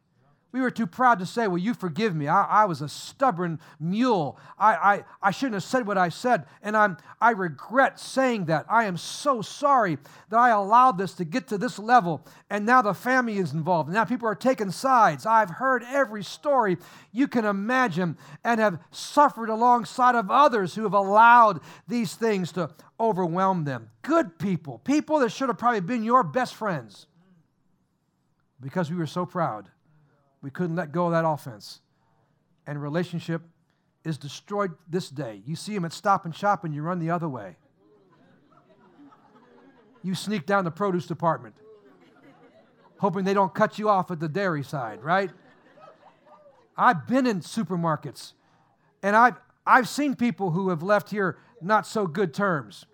We 0.52 0.60
were 0.60 0.70
too 0.70 0.86
proud 0.86 1.20
to 1.20 1.26
say, 1.26 1.46
Well, 1.46 1.58
you 1.58 1.74
forgive 1.74 2.14
me. 2.14 2.26
I, 2.26 2.62
I 2.62 2.64
was 2.64 2.82
a 2.82 2.88
stubborn 2.88 3.60
mule. 3.78 4.36
I, 4.58 4.74
I, 4.74 5.04
I 5.22 5.30
shouldn't 5.30 5.54
have 5.54 5.62
said 5.62 5.86
what 5.86 5.96
I 5.96 6.08
said. 6.08 6.46
And 6.60 6.76
I'm, 6.76 6.96
I 7.20 7.30
regret 7.30 8.00
saying 8.00 8.46
that. 8.46 8.66
I 8.68 8.84
am 8.84 8.96
so 8.96 9.42
sorry 9.42 9.98
that 10.28 10.38
I 10.38 10.50
allowed 10.50 10.98
this 10.98 11.14
to 11.14 11.24
get 11.24 11.46
to 11.48 11.58
this 11.58 11.78
level. 11.78 12.26
And 12.48 12.66
now 12.66 12.82
the 12.82 12.94
family 12.94 13.38
is 13.38 13.52
involved. 13.52 13.90
Now 13.90 14.04
people 14.04 14.26
are 14.26 14.34
taking 14.34 14.72
sides. 14.72 15.24
I've 15.24 15.50
heard 15.50 15.84
every 15.84 16.24
story 16.24 16.78
you 17.12 17.28
can 17.28 17.44
imagine 17.44 18.16
and 18.42 18.58
have 18.60 18.80
suffered 18.90 19.50
alongside 19.50 20.16
of 20.16 20.32
others 20.32 20.74
who 20.74 20.82
have 20.82 20.94
allowed 20.94 21.60
these 21.86 22.14
things 22.14 22.50
to 22.52 22.70
overwhelm 22.98 23.64
them. 23.64 23.88
Good 24.02 24.36
people, 24.38 24.78
people 24.78 25.20
that 25.20 25.30
should 25.30 25.48
have 25.48 25.58
probably 25.58 25.80
been 25.80 26.02
your 26.02 26.24
best 26.24 26.56
friends 26.56 27.06
because 28.60 28.90
we 28.90 28.96
were 28.96 29.06
so 29.06 29.24
proud 29.24 29.70
we 30.42 30.50
couldn't 30.50 30.76
let 30.76 30.92
go 30.92 31.06
of 31.06 31.12
that 31.12 31.26
offense. 31.26 31.80
And 32.66 32.80
relationship 32.80 33.42
is 34.04 34.16
destroyed 34.16 34.72
this 34.88 35.10
day. 35.10 35.42
You 35.44 35.56
see 35.56 35.74
him 35.74 35.84
at 35.84 35.92
Stop 35.92 36.24
and 36.24 36.34
Shop 36.34 36.64
and 36.64 36.74
you 36.74 36.82
run 36.82 36.98
the 36.98 37.10
other 37.10 37.28
way. 37.28 37.56
You 40.02 40.14
sneak 40.14 40.46
down 40.46 40.64
the 40.64 40.70
produce 40.70 41.06
department. 41.06 41.54
hoping 42.98 43.24
they 43.24 43.34
don't 43.34 43.54
cut 43.54 43.78
you 43.78 43.88
off 43.88 44.10
at 44.10 44.20
the 44.20 44.28
dairy 44.28 44.62
side, 44.62 45.02
right? 45.02 45.30
I've 46.76 47.06
been 47.06 47.26
in 47.26 47.40
supermarkets 47.40 48.32
and 49.02 49.16
I've, 49.16 49.36
I've 49.66 49.88
seen 49.88 50.16
people 50.16 50.50
who 50.50 50.70
have 50.70 50.82
left 50.82 51.10
here 51.10 51.38
not 51.60 51.86
so 51.86 52.06
good 52.06 52.32
terms. 52.32 52.86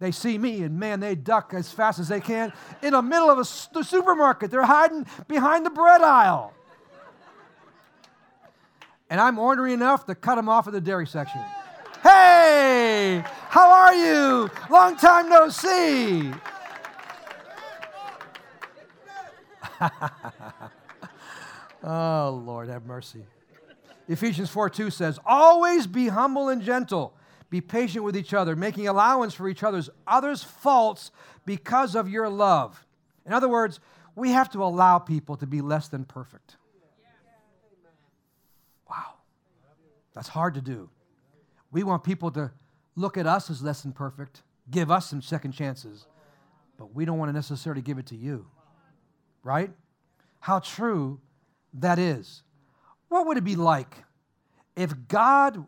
They 0.00 0.10
see 0.10 0.38
me 0.38 0.62
and 0.62 0.78
man, 0.78 1.00
they 1.00 1.14
duck 1.14 1.52
as 1.54 1.70
fast 1.70 1.98
as 1.98 2.08
they 2.08 2.20
can 2.20 2.52
in 2.82 2.92
the 2.92 3.02
middle 3.02 3.30
of 3.30 3.38
a, 3.38 3.44
supermarket. 3.44 4.50
They're 4.50 4.64
hiding 4.64 5.06
behind 5.28 5.64
the 5.64 5.70
bread 5.70 6.02
aisle. 6.02 6.52
And 9.14 9.20
I'm 9.20 9.38
ornery 9.38 9.72
enough 9.72 10.06
to 10.06 10.16
cut 10.16 10.38
him 10.38 10.48
off 10.48 10.66
at 10.66 10.72
the 10.72 10.80
dairy 10.80 11.06
section. 11.06 11.40
Hey, 12.02 13.22
how 13.48 13.70
are 13.70 13.94
you? 13.94 14.50
Long 14.68 14.96
time 14.96 15.28
no 15.28 15.48
see. 15.50 16.32
oh, 21.84 22.42
Lord, 22.44 22.68
have 22.68 22.86
mercy. 22.86 23.24
Ephesians 24.08 24.50
4 24.50 24.68
2 24.68 24.90
says, 24.90 25.20
Always 25.24 25.86
be 25.86 26.08
humble 26.08 26.48
and 26.48 26.60
gentle. 26.60 27.14
Be 27.50 27.60
patient 27.60 28.02
with 28.02 28.16
each 28.16 28.34
other, 28.34 28.56
making 28.56 28.88
allowance 28.88 29.32
for 29.32 29.48
each 29.48 29.62
other's 29.62 29.88
others' 30.08 30.42
faults 30.42 31.12
because 31.46 31.94
of 31.94 32.08
your 32.08 32.28
love. 32.28 32.84
In 33.24 33.32
other 33.32 33.48
words, 33.48 33.78
we 34.16 34.30
have 34.30 34.50
to 34.50 34.64
allow 34.64 34.98
people 34.98 35.36
to 35.36 35.46
be 35.46 35.60
less 35.60 35.86
than 35.86 36.04
perfect. 36.04 36.56
That's 40.14 40.28
hard 40.28 40.54
to 40.54 40.60
do. 40.60 40.90
We 41.70 41.82
want 41.82 42.04
people 42.04 42.30
to 42.32 42.52
look 42.96 43.16
at 43.16 43.26
us 43.26 43.50
as 43.50 43.62
less 43.62 43.82
than 43.82 43.92
perfect, 43.92 44.42
give 44.70 44.90
us 44.90 45.10
some 45.10 45.20
second 45.20 45.52
chances, 45.52 46.06
but 46.78 46.94
we 46.94 47.04
don't 47.04 47.18
want 47.18 47.28
to 47.28 47.32
necessarily 47.32 47.82
give 47.82 47.98
it 47.98 48.06
to 48.06 48.16
you. 48.16 48.46
Right? 49.42 49.70
How 50.40 50.60
true 50.60 51.20
that 51.74 51.98
is. 51.98 52.42
What 53.08 53.26
would 53.26 53.36
it 53.36 53.44
be 53.44 53.56
like 53.56 54.04
if 54.76 54.92
God 55.08 55.66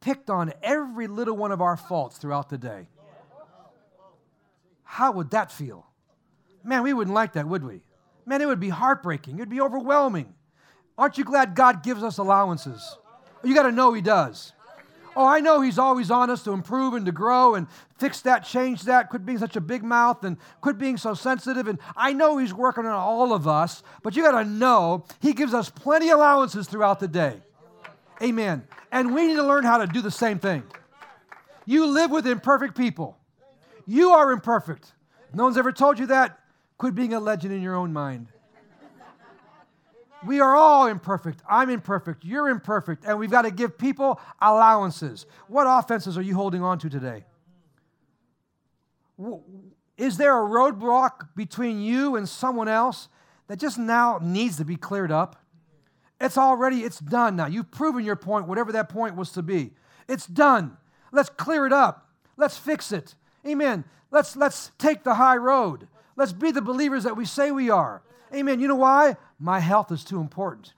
picked 0.00 0.28
on 0.28 0.52
every 0.62 1.06
little 1.06 1.36
one 1.36 1.52
of 1.52 1.62
our 1.62 1.76
faults 1.76 2.18
throughout 2.18 2.50
the 2.50 2.58
day? 2.58 2.88
How 4.82 5.12
would 5.12 5.30
that 5.30 5.50
feel? 5.50 5.86
Man, 6.62 6.82
we 6.82 6.92
wouldn't 6.92 7.14
like 7.14 7.32
that, 7.34 7.46
would 7.46 7.64
we? 7.64 7.82
Man, 8.26 8.40
it 8.40 8.46
would 8.46 8.60
be 8.60 8.68
heartbreaking. 8.68 9.36
It 9.36 9.40
would 9.40 9.48
be 9.48 9.60
overwhelming. 9.60 10.34
Aren't 10.96 11.18
you 11.18 11.24
glad 11.24 11.54
God 11.54 11.82
gives 11.82 12.02
us 12.02 12.18
allowances? 12.18 12.96
You 13.44 13.54
got 13.54 13.64
to 13.64 13.72
know 13.72 13.92
He 13.92 14.00
does. 14.00 14.52
Oh, 15.16 15.26
I 15.26 15.40
know 15.40 15.60
He's 15.60 15.78
always 15.78 16.10
on 16.10 16.30
us 16.30 16.42
to 16.44 16.52
improve 16.52 16.94
and 16.94 17.06
to 17.06 17.12
grow 17.12 17.54
and 17.54 17.66
fix 17.98 18.20
that, 18.22 18.44
change 18.44 18.82
that, 18.82 19.10
quit 19.10 19.24
being 19.24 19.38
such 19.38 19.56
a 19.56 19.60
big 19.60 19.84
mouth 19.84 20.24
and 20.24 20.36
quit 20.60 20.78
being 20.78 20.96
so 20.96 21.14
sensitive. 21.14 21.68
And 21.68 21.78
I 21.96 22.12
know 22.12 22.38
He's 22.38 22.52
working 22.52 22.84
on 22.86 22.92
all 22.92 23.32
of 23.32 23.46
us, 23.46 23.82
but 24.02 24.16
you 24.16 24.22
got 24.22 24.42
to 24.42 24.48
know 24.48 25.04
He 25.20 25.32
gives 25.32 25.54
us 25.54 25.70
plenty 25.70 26.10
allowances 26.10 26.66
throughout 26.66 27.00
the 27.00 27.08
day. 27.08 27.40
Amen. 28.22 28.66
And 28.90 29.14
we 29.14 29.26
need 29.26 29.36
to 29.36 29.44
learn 29.44 29.64
how 29.64 29.78
to 29.78 29.86
do 29.86 30.00
the 30.00 30.10
same 30.10 30.38
thing. 30.38 30.62
You 31.66 31.86
live 31.86 32.10
with 32.10 32.26
imperfect 32.26 32.76
people. 32.76 33.18
You 33.86 34.10
are 34.10 34.32
imperfect. 34.32 34.92
no 35.32 35.44
one's 35.44 35.56
ever 35.56 35.72
told 35.72 35.98
you 35.98 36.06
that, 36.06 36.38
quit 36.78 36.94
being 36.94 37.12
a 37.12 37.20
legend 37.20 37.52
in 37.52 37.62
your 37.62 37.74
own 37.74 37.92
mind. 37.92 38.28
We 40.26 40.40
are 40.40 40.56
all 40.56 40.86
imperfect. 40.86 41.42
I'm 41.48 41.70
imperfect. 41.70 42.24
You're 42.24 42.48
imperfect. 42.48 43.04
And 43.04 43.18
we've 43.18 43.30
got 43.30 43.42
to 43.42 43.50
give 43.50 43.76
people 43.78 44.20
allowances. 44.40 45.26
What 45.48 45.66
offenses 45.68 46.16
are 46.16 46.22
you 46.22 46.34
holding 46.34 46.62
on 46.62 46.78
to 46.80 46.90
today? 46.90 47.24
Is 49.96 50.16
there 50.16 50.36
a 50.36 50.48
roadblock 50.48 51.28
between 51.36 51.80
you 51.80 52.16
and 52.16 52.28
someone 52.28 52.68
else 52.68 53.08
that 53.46 53.58
just 53.58 53.78
now 53.78 54.18
needs 54.22 54.56
to 54.56 54.64
be 54.64 54.76
cleared 54.76 55.12
up? 55.12 55.36
It's 56.20 56.38
already, 56.38 56.84
it's 56.84 56.98
done 57.00 57.36
now. 57.36 57.46
You've 57.46 57.70
proven 57.70 58.04
your 58.04 58.16
point, 58.16 58.48
whatever 58.48 58.72
that 58.72 58.88
point 58.88 59.16
was 59.16 59.30
to 59.32 59.42
be. 59.42 59.72
It's 60.08 60.26
done. 60.26 60.76
Let's 61.12 61.28
clear 61.28 61.66
it 61.66 61.72
up. 61.72 62.10
Let's 62.36 62.56
fix 62.56 62.92
it. 62.92 63.14
Amen. 63.46 63.84
Let's, 64.10 64.36
let's 64.36 64.72
take 64.78 65.04
the 65.04 65.14
high 65.14 65.36
road. 65.36 65.86
Let's 66.16 66.32
be 66.32 66.50
the 66.50 66.62
believers 66.62 67.04
that 67.04 67.16
we 67.16 67.24
say 67.24 67.50
we 67.50 67.70
are. 67.70 68.02
Amen. 68.32 68.60
You 68.60 68.68
know 68.68 68.76
why? 68.76 69.16
My 69.38 69.60
health 69.60 69.90
is 69.90 70.04
too 70.04 70.20
important. 70.20 70.74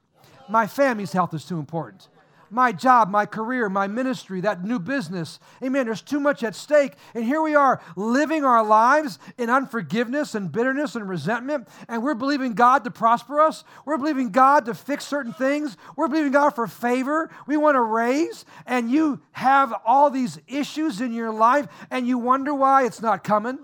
My 0.48 0.66
family's 0.66 1.12
health 1.12 1.34
is 1.34 1.44
too 1.44 1.58
important. 1.58 2.08
My 2.50 2.70
job, 2.70 3.10
my 3.10 3.26
career, 3.26 3.68
my 3.68 3.88
ministry, 3.88 4.40
that 4.42 4.64
new 4.64 4.78
business. 4.78 5.40
Amen. 5.62 5.86
There's 5.86 6.02
too 6.02 6.20
much 6.20 6.44
at 6.44 6.54
stake. 6.54 6.92
And 7.14 7.24
here 7.24 7.42
we 7.42 7.54
are 7.54 7.80
living 7.96 8.44
our 8.44 8.64
lives 8.64 9.18
in 9.36 9.50
unforgiveness 9.50 10.34
and 10.34 10.52
bitterness 10.52 10.94
and 10.94 11.08
resentment. 11.08 11.68
And 11.88 12.02
we're 12.02 12.14
believing 12.14 12.54
God 12.54 12.84
to 12.84 12.90
prosper 12.90 13.40
us. 13.40 13.64
We're 13.84 13.98
believing 13.98 14.30
God 14.30 14.66
to 14.66 14.74
fix 14.74 15.04
certain 15.04 15.32
things. 15.32 15.76
We're 15.96 16.08
believing 16.08 16.32
God 16.32 16.50
for 16.50 16.66
favor. 16.66 17.30
We 17.46 17.56
want 17.56 17.74
to 17.74 17.82
raise. 17.82 18.44
And 18.64 18.90
you 18.90 19.20
have 19.32 19.74
all 19.84 20.10
these 20.10 20.38
issues 20.46 21.00
in 21.00 21.12
your 21.12 21.32
life 21.32 21.66
and 21.90 22.06
you 22.06 22.16
wonder 22.16 22.54
why 22.54 22.86
it's 22.86 23.02
not 23.02 23.24
coming. 23.24 23.58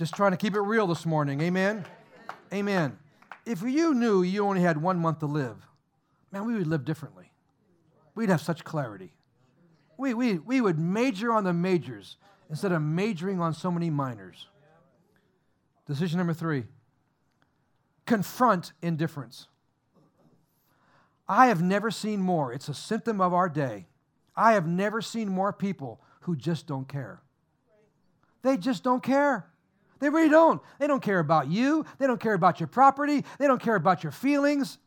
Just 0.00 0.14
trying 0.14 0.30
to 0.30 0.38
keep 0.38 0.56
it 0.56 0.60
real 0.62 0.86
this 0.86 1.04
morning. 1.04 1.42
Amen. 1.42 1.84
Amen. 2.54 2.98
If 3.44 3.60
you 3.60 3.92
knew 3.92 4.22
you 4.22 4.46
only 4.46 4.62
had 4.62 4.80
one 4.80 4.98
month 4.98 5.18
to 5.18 5.26
live, 5.26 5.58
man, 6.32 6.46
we 6.46 6.54
would 6.54 6.68
live 6.68 6.86
differently. 6.86 7.30
We'd 8.14 8.30
have 8.30 8.40
such 8.40 8.64
clarity. 8.64 9.12
We, 9.98 10.14
we, 10.14 10.38
we 10.38 10.62
would 10.62 10.78
major 10.78 11.30
on 11.34 11.44
the 11.44 11.52
majors 11.52 12.16
instead 12.48 12.72
of 12.72 12.80
majoring 12.80 13.42
on 13.42 13.52
so 13.52 13.70
many 13.70 13.90
minors. 13.90 14.46
Decision 15.86 16.16
number 16.16 16.32
three 16.32 16.64
confront 18.06 18.72
indifference. 18.80 19.48
I 21.28 21.48
have 21.48 21.60
never 21.60 21.90
seen 21.90 22.22
more, 22.22 22.54
it's 22.54 22.70
a 22.70 22.74
symptom 22.74 23.20
of 23.20 23.34
our 23.34 23.50
day. 23.50 23.86
I 24.34 24.54
have 24.54 24.66
never 24.66 25.02
seen 25.02 25.28
more 25.28 25.52
people 25.52 26.00
who 26.20 26.36
just 26.36 26.66
don't 26.66 26.88
care. 26.88 27.20
They 28.40 28.56
just 28.56 28.82
don't 28.82 29.02
care. 29.02 29.50
They 30.00 30.08
really 30.08 30.30
don't. 30.30 30.60
They 30.78 30.86
don't 30.86 31.02
care 31.02 31.18
about 31.18 31.48
you. 31.48 31.84
They 31.98 32.06
don't 32.06 32.20
care 32.20 32.34
about 32.34 32.58
your 32.58 32.66
property. 32.66 33.24
They 33.38 33.46
don't 33.46 33.62
care 33.62 33.76
about 33.76 34.02
your 34.02 34.12
feelings. 34.12 34.78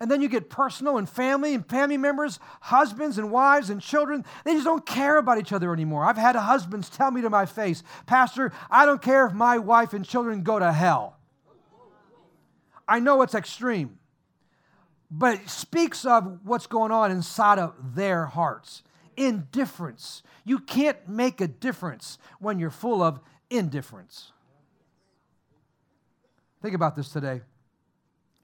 And 0.00 0.10
then 0.10 0.20
you 0.20 0.28
get 0.28 0.50
personal 0.50 0.98
and 0.98 1.08
family 1.08 1.54
and 1.54 1.64
family 1.68 1.96
members, 1.96 2.40
husbands 2.60 3.18
and 3.18 3.30
wives 3.30 3.70
and 3.70 3.80
children. 3.80 4.24
They 4.44 4.54
just 4.54 4.64
don't 4.64 4.84
care 4.84 5.16
about 5.16 5.38
each 5.38 5.52
other 5.52 5.72
anymore. 5.72 6.04
I've 6.04 6.16
had 6.16 6.34
husbands 6.34 6.90
tell 6.90 7.10
me 7.10 7.22
to 7.22 7.30
my 7.30 7.46
face, 7.46 7.82
Pastor, 8.04 8.52
I 8.70 8.84
don't 8.84 9.00
care 9.00 9.26
if 9.26 9.32
my 9.32 9.58
wife 9.58 9.92
and 9.92 10.04
children 10.04 10.42
go 10.42 10.58
to 10.58 10.72
hell. 10.72 11.18
I 12.88 12.98
know 13.00 13.22
it's 13.22 13.34
extreme, 13.34 13.98
but 15.10 15.34
it 15.34 15.48
speaks 15.48 16.04
of 16.04 16.40
what's 16.44 16.66
going 16.66 16.92
on 16.92 17.10
inside 17.10 17.58
of 17.58 17.94
their 17.94 18.26
hearts. 18.26 18.82
Indifference. 19.16 20.22
You 20.44 20.58
can't 20.58 21.08
make 21.08 21.40
a 21.40 21.48
difference 21.48 22.18
when 22.38 22.58
you're 22.58 22.70
full 22.70 23.02
of 23.02 23.20
indifference. 23.50 24.32
Think 26.62 26.74
about 26.74 26.96
this 26.96 27.10
today. 27.10 27.42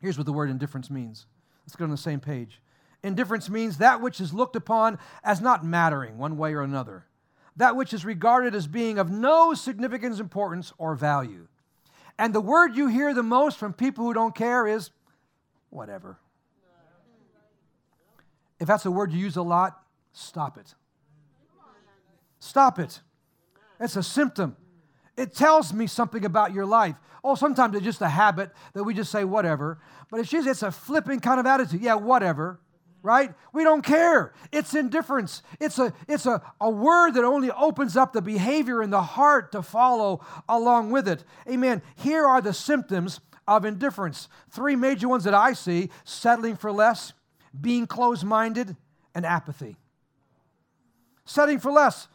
Here's 0.00 0.18
what 0.18 0.26
the 0.26 0.32
word 0.32 0.50
indifference 0.50 0.90
means. 0.90 1.26
Let's 1.64 1.76
get 1.76 1.84
on 1.84 1.90
the 1.90 1.96
same 1.96 2.20
page. 2.20 2.60
Indifference 3.02 3.48
means 3.50 3.78
that 3.78 4.00
which 4.00 4.20
is 4.20 4.32
looked 4.32 4.56
upon 4.56 4.98
as 5.24 5.40
not 5.40 5.64
mattering 5.64 6.18
one 6.18 6.36
way 6.36 6.54
or 6.54 6.62
another, 6.62 7.06
that 7.56 7.76
which 7.76 7.92
is 7.92 8.04
regarded 8.04 8.54
as 8.54 8.66
being 8.66 8.98
of 8.98 9.10
no 9.10 9.54
significance, 9.54 10.20
importance, 10.20 10.72
or 10.78 10.94
value. 10.94 11.48
And 12.18 12.34
the 12.34 12.40
word 12.40 12.76
you 12.76 12.86
hear 12.88 13.14
the 13.14 13.22
most 13.22 13.58
from 13.58 13.72
people 13.72 14.04
who 14.04 14.14
don't 14.14 14.34
care 14.34 14.66
is 14.66 14.90
whatever. 15.70 16.18
If 18.60 18.68
that's 18.68 18.86
a 18.86 18.90
word 18.90 19.12
you 19.12 19.18
use 19.18 19.36
a 19.36 19.42
lot, 19.42 19.82
stop 20.12 20.56
it. 20.56 20.74
Stop 22.38 22.78
it. 22.78 23.00
It's 23.80 23.96
a 23.96 24.02
symptom. 24.02 24.56
It 25.16 25.34
tells 25.34 25.72
me 25.72 25.86
something 25.86 26.24
about 26.24 26.52
your 26.52 26.66
life. 26.66 26.96
Oh, 27.24 27.34
sometimes 27.34 27.76
it's 27.76 27.84
just 27.84 28.00
a 28.00 28.08
habit 28.08 28.50
that 28.72 28.82
we 28.82 28.94
just 28.94 29.12
say 29.12 29.24
whatever, 29.24 29.78
but 30.10 30.20
it's 30.20 30.30
just 30.30 30.48
it's 30.48 30.62
a 30.62 30.72
flipping 30.72 31.20
kind 31.20 31.38
of 31.38 31.46
attitude. 31.46 31.80
Yeah, 31.80 31.94
whatever. 31.94 32.60
Right? 33.04 33.34
We 33.52 33.64
don't 33.64 33.82
care. 33.82 34.32
It's 34.52 34.74
indifference. 34.74 35.42
It's 35.60 35.78
a 35.78 35.92
it's 36.08 36.24
a, 36.24 36.40
a 36.60 36.70
word 36.70 37.14
that 37.14 37.24
only 37.24 37.50
opens 37.50 37.96
up 37.96 38.12
the 38.12 38.22
behavior 38.22 38.80
in 38.80 38.90
the 38.90 39.02
heart 39.02 39.50
to 39.52 39.62
follow 39.62 40.24
along 40.48 40.92
with 40.92 41.08
it. 41.08 41.24
Amen. 41.48 41.82
Here 41.96 42.24
are 42.24 42.40
the 42.40 42.52
symptoms 42.52 43.20
of 43.48 43.64
indifference. 43.64 44.28
Three 44.50 44.76
major 44.76 45.08
ones 45.08 45.24
that 45.24 45.34
I 45.34 45.52
see 45.52 45.90
settling 46.04 46.56
for 46.56 46.70
less, 46.70 47.12
being 47.60 47.88
closed 47.88 48.24
minded, 48.24 48.76
and 49.16 49.26
apathy. 49.26 49.76
Settling 51.24 51.58
for 51.58 51.72
less 51.72 52.06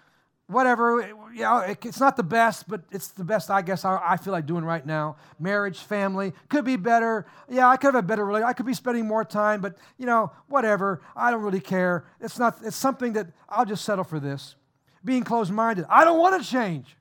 whatever, 0.47 1.01
you 1.33 1.41
know, 1.41 1.60
it's 1.60 1.99
not 1.99 2.15
the 2.15 2.23
best, 2.23 2.67
but 2.67 2.81
it's 2.91 3.10
the 3.10 3.23
best 3.23 3.49
I 3.49 3.62
guess 3.62 3.86
I, 3.86 4.17
feel 4.17 4.31
like 4.31 4.45
doing 4.45 4.63
right 4.63 4.86
now. 4.86 5.17
Marriage, 5.39 5.79
family, 5.79 6.33
could 6.49 6.65
be 6.65 6.77
better. 6.77 7.25
Yeah, 7.49 7.67
I 7.67 7.77
could 7.77 7.88
have 7.88 8.03
a 8.03 8.07
better 8.07 8.25
relationship. 8.25 8.49
I 8.49 8.53
could 8.53 8.65
be 8.65 8.73
spending 8.73 9.05
more 9.05 9.25
time, 9.25 9.62
but 9.62 9.77
you 9.97 10.05
know, 10.05 10.31
whatever. 10.47 11.01
I 11.15 11.31
don't 11.31 11.43
really 11.43 11.60
care. 11.60 12.05
It's 12.19 12.39
not. 12.39 12.57
It's 12.63 12.75
something 12.75 13.13
that 13.13 13.27
I'll 13.49 13.65
just 13.65 13.83
settle 13.83 14.03
for 14.03 14.19
this. 14.19 14.55
Being 15.03 15.23
closed-minded. 15.23 15.86
I 15.89 16.03
don't 16.03 16.19
want 16.19 16.41
to 16.41 16.49
change. 16.49 16.97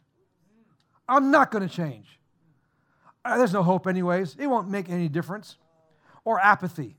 I'm 1.09 1.30
not 1.30 1.50
going 1.50 1.66
to 1.66 1.74
change. 1.74 2.18
Uh, 3.24 3.38
there's 3.38 3.52
no 3.52 3.62
hope, 3.62 3.87
anyways. 3.87 4.37
It 4.38 4.46
won't 4.46 4.68
make 4.68 4.88
any 4.88 5.09
difference. 5.09 5.56
Or 6.24 6.38
apathy. 6.40 6.96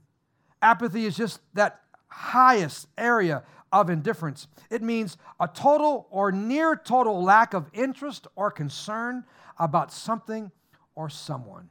Apathy 0.62 1.06
is 1.06 1.16
just 1.16 1.40
that 1.54 1.82
highest 2.08 2.88
area 2.98 3.44
of 3.72 3.90
indifference. 3.90 4.48
It 4.70 4.82
means 4.82 5.18
a 5.40 5.48
total 5.48 6.08
or 6.10 6.32
near 6.32 6.76
total 6.76 7.24
lack 7.24 7.54
of 7.54 7.70
interest 7.74 8.28
or 8.36 8.52
concern 8.52 9.26
about 9.60 9.92
something 9.92 10.52
or 10.96 11.10
someone. 11.10 11.70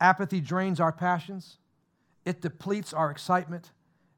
Apathy 0.00 0.40
drains 0.40 0.78
our 0.80 0.92
passions, 0.92 1.58
it 2.24 2.40
depletes 2.40 2.92
our 2.92 3.10
excitement, 3.10 3.72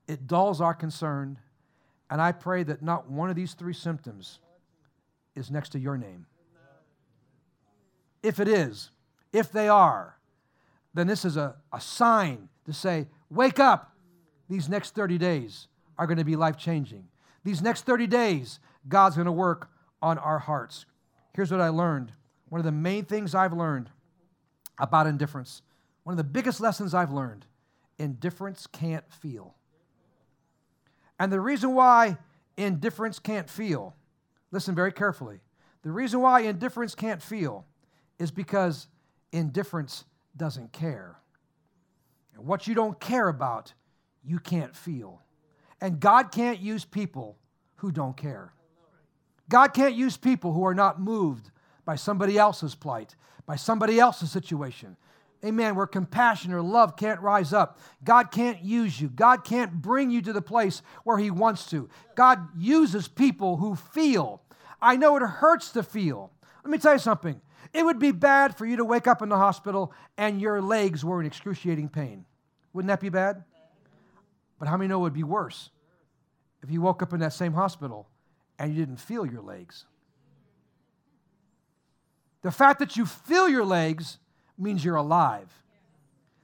it 0.06 0.26
dulls 0.26 0.60
our 0.60 0.74
concern, 0.74 1.38
and 2.10 2.20
I 2.20 2.32
pray 2.32 2.62
that 2.64 2.82
not 2.82 3.08
one 3.08 3.30
of 3.30 3.36
these 3.36 3.54
three 3.54 3.72
symptoms 3.72 4.40
is 5.34 5.50
next 5.50 5.70
to 5.70 5.78
your 5.78 5.96
name. 5.96 6.26
If 8.22 8.40
it 8.40 8.48
is, 8.48 8.90
if 9.32 9.50
they 9.52 9.68
are, 9.68 10.18
then 10.92 11.06
this 11.06 11.24
is 11.24 11.36
a, 11.36 11.56
a 11.72 11.80
sign 11.80 12.48
to 12.66 12.72
say, 12.72 13.06
wake 13.30 13.58
up. 13.58 13.92
These 14.48 14.68
next 14.68 14.96
30 14.96 15.16
days 15.16 15.68
are 16.00 16.06
going 16.06 16.18
to 16.18 16.24
be 16.24 16.34
life 16.34 16.56
changing. 16.56 17.06
These 17.44 17.60
next 17.60 17.84
30 17.84 18.06
days, 18.06 18.58
God's 18.88 19.16
going 19.16 19.26
to 19.26 19.32
work 19.32 19.70
on 20.00 20.16
our 20.16 20.38
hearts. 20.38 20.86
Here's 21.34 21.52
what 21.52 21.60
I 21.60 21.68
learned 21.68 22.12
one 22.48 22.58
of 22.58 22.64
the 22.64 22.72
main 22.72 23.04
things 23.04 23.34
I've 23.34 23.52
learned 23.52 23.90
about 24.78 25.06
indifference, 25.06 25.60
one 26.02 26.14
of 26.14 26.16
the 26.16 26.24
biggest 26.24 26.58
lessons 26.58 26.94
I've 26.94 27.12
learned 27.12 27.44
indifference 27.98 28.66
can't 28.66 29.04
feel. 29.12 29.54
And 31.18 31.30
the 31.30 31.40
reason 31.40 31.74
why 31.74 32.16
indifference 32.56 33.18
can't 33.18 33.48
feel, 33.48 33.94
listen 34.50 34.74
very 34.74 34.92
carefully. 34.92 35.40
The 35.82 35.92
reason 35.92 36.20
why 36.20 36.40
indifference 36.40 36.94
can't 36.94 37.22
feel 37.22 37.66
is 38.18 38.30
because 38.30 38.88
indifference 39.32 40.06
doesn't 40.34 40.72
care. 40.72 41.18
And 42.34 42.46
what 42.46 42.66
you 42.66 42.74
don't 42.74 42.98
care 42.98 43.28
about, 43.28 43.74
you 44.24 44.38
can't 44.38 44.74
feel. 44.74 45.20
And 45.80 46.00
God 46.00 46.30
can't 46.32 46.60
use 46.60 46.84
people 46.84 47.38
who 47.76 47.90
don't 47.90 48.16
care. 48.16 48.52
God 49.48 49.68
can't 49.68 49.94
use 49.94 50.16
people 50.16 50.52
who 50.52 50.64
are 50.64 50.74
not 50.74 51.00
moved 51.00 51.50
by 51.84 51.96
somebody 51.96 52.38
else's 52.38 52.74
plight, 52.74 53.16
by 53.46 53.56
somebody 53.56 53.98
else's 53.98 54.30
situation, 54.30 54.96
amen, 55.44 55.74
where 55.74 55.86
compassion 55.86 56.52
or 56.52 56.62
love 56.62 56.96
can't 56.96 57.20
rise 57.20 57.52
up. 57.52 57.78
God 58.04 58.30
can't 58.30 58.62
use 58.62 59.00
you. 59.00 59.08
God 59.08 59.44
can't 59.44 59.72
bring 59.72 60.10
you 60.10 60.22
to 60.22 60.32
the 60.32 60.42
place 60.42 60.82
where 61.04 61.18
He 61.18 61.30
wants 61.30 61.66
to. 61.70 61.88
God 62.14 62.48
uses 62.56 63.08
people 63.08 63.56
who 63.56 63.74
feel. 63.74 64.42
I 64.80 64.96
know 64.96 65.16
it 65.16 65.22
hurts 65.22 65.72
to 65.72 65.82
feel. 65.82 66.30
Let 66.64 66.70
me 66.70 66.78
tell 66.78 66.92
you 66.92 66.98
something. 66.98 67.40
It 67.72 67.84
would 67.84 67.98
be 67.98 68.12
bad 68.12 68.56
for 68.56 68.66
you 68.66 68.76
to 68.76 68.84
wake 68.84 69.06
up 69.06 69.22
in 69.22 69.28
the 69.28 69.36
hospital 69.36 69.92
and 70.16 70.40
your 70.40 70.60
legs 70.60 71.04
were 71.04 71.20
in 71.20 71.26
excruciating 71.26 71.88
pain. 71.88 72.24
Wouldn't 72.72 72.88
that 72.88 73.00
be 73.00 73.08
bad? 73.08 73.44
But 74.60 74.68
how 74.68 74.76
many 74.76 74.86
know 74.86 74.98
it 74.98 75.02
would 75.02 75.12
be 75.12 75.24
worse 75.24 75.70
if 76.62 76.70
you 76.70 76.82
woke 76.82 77.02
up 77.02 77.12
in 77.12 77.20
that 77.20 77.32
same 77.32 77.54
hospital 77.54 78.06
and 78.58 78.72
you 78.72 78.78
didn't 78.78 79.00
feel 79.00 79.26
your 79.26 79.40
legs? 79.40 79.86
The 82.42 82.52
fact 82.52 82.78
that 82.78 82.96
you 82.96 83.06
feel 83.06 83.48
your 83.48 83.64
legs 83.64 84.18
means 84.56 84.84
you're 84.84 84.96
alive. 84.96 85.50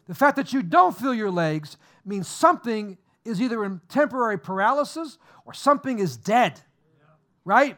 The 0.06 0.14
fact 0.14 0.36
that 0.36 0.52
you 0.52 0.62
don't 0.62 0.96
feel 0.96 1.14
your 1.14 1.30
legs 1.30 1.76
means 2.04 2.26
something 2.26 2.96
is 3.24 3.40
either 3.40 3.64
in 3.64 3.80
temporary 3.88 4.38
paralysis 4.38 5.18
or 5.44 5.52
something 5.52 5.98
is 5.98 6.16
dead, 6.16 6.60
right? 7.44 7.76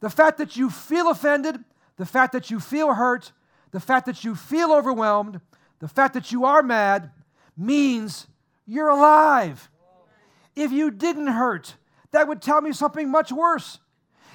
The 0.00 0.10
fact 0.10 0.38
that 0.38 0.56
you 0.56 0.70
feel 0.70 1.10
offended, 1.10 1.64
the 1.96 2.06
fact 2.06 2.32
that 2.32 2.50
you 2.50 2.60
feel 2.60 2.94
hurt, 2.94 3.32
the 3.70 3.80
fact 3.80 4.06
that 4.06 4.22
you 4.22 4.34
feel 4.34 4.72
overwhelmed, 4.72 5.40
the 5.80 5.88
fact 5.88 6.14
that 6.14 6.30
you 6.30 6.44
are 6.44 6.62
mad 6.62 7.10
means 7.56 8.28
you're 8.66 8.90
alive. 8.90 9.70
If 10.54 10.72
you 10.72 10.90
didn't 10.90 11.28
hurt, 11.28 11.76
that 12.10 12.28
would 12.28 12.42
tell 12.42 12.60
me 12.60 12.72
something 12.72 13.10
much 13.10 13.32
worse. 13.32 13.78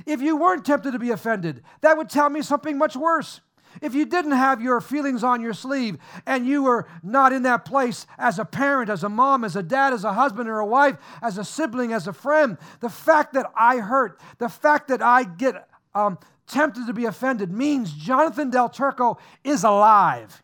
If 0.06 0.22
you 0.22 0.38
weren't 0.38 0.66
tempted 0.66 0.92
to 0.92 1.00
be 1.00 1.12
offended, 1.12 1.64
that 1.82 1.98
would 1.98 2.10
tell 2.10 2.30
me 2.30 2.42
something 2.42 2.78
much 2.78 2.96
worse. 2.96 3.42
If 3.82 3.94
you 3.94 4.06
didn't 4.06 4.32
have 4.32 4.62
your 4.62 4.82
feelings 4.82 5.24
on 5.24 5.42
your 5.42 5.54
sleeve 5.54 5.98
and 6.26 6.48
you 6.48 6.64
were 6.64 6.88
not 7.04 7.34
in 7.34 7.44
that 7.44 7.66
place 7.66 8.08
as 8.18 8.40
a 8.40 8.46
parent, 8.46 8.90
as 8.90 9.04
a 9.04 9.10
mom, 9.10 9.44
as 9.44 9.56
a 9.56 9.64
dad, 9.64 9.94
as 9.94 10.04
a 10.04 10.14
husband 10.14 10.50
or 10.50 10.60
a 10.60 10.66
wife, 10.66 10.98
as 11.22 11.38
a 11.38 11.44
sibling, 11.44 11.94
as 11.94 12.08
a 12.08 12.14
friend, 12.14 12.58
the 12.80 12.90
fact 12.90 13.34
that 13.34 13.52
I 13.56 13.78
hurt, 13.78 14.20
the 14.40 14.50
fact 14.50 14.88
that 14.88 15.02
I 15.02 15.24
get 15.24 15.68
um, 15.94 16.18
tempted 16.48 16.88
to 16.88 16.94
be 16.94 17.06
offended 17.06 17.52
means 17.52 17.94
Jonathan 17.94 18.50
Del 18.50 18.70
Turco 18.70 19.20
is 19.44 19.64
alive. 19.64 20.42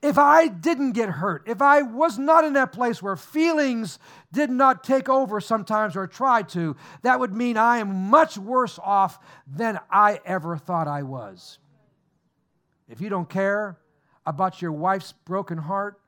If 0.00 0.16
I 0.16 0.48
didn't 0.48 0.92
get 0.92 1.08
hurt, 1.08 1.42
if 1.46 1.60
I 1.60 1.82
was 1.82 2.18
not 2.18 2.44
in 2.44 2.52
that 2.52 2.72
place 2.72 3.02
where 3.02 3.16
feelings 3.16 3.98
did 4.32 4.50
not 4.50 4.84
take 4.84 5.08
over 5.08 5.40
sometimes 5.40 5.96
or 5.96 6.06
try 6.06 6.42
to, 6.42 6.76
that 7.02 7.18
would 7.18 7.34
mean 7.34 7.56
I 7.56 7.78
am 7.78 8.08
much 8.10 8.38
worse 8.38 8.78
off 8.82 9.18
than 9.46 9.80
I 9.90 10.20
ever 10.24 10.56
thought 10.56 10.86
I 10.86 11.02
was 11.02 11.58
if 12.88 13.00
you 13.00 13.08
don't 13.08 13.28
care 13.28 13.78
about 14.26 14.60
your 14.60 14.72
wife's 14.72 15.12
broken 15.12 15.58
heart, 15.58 16.00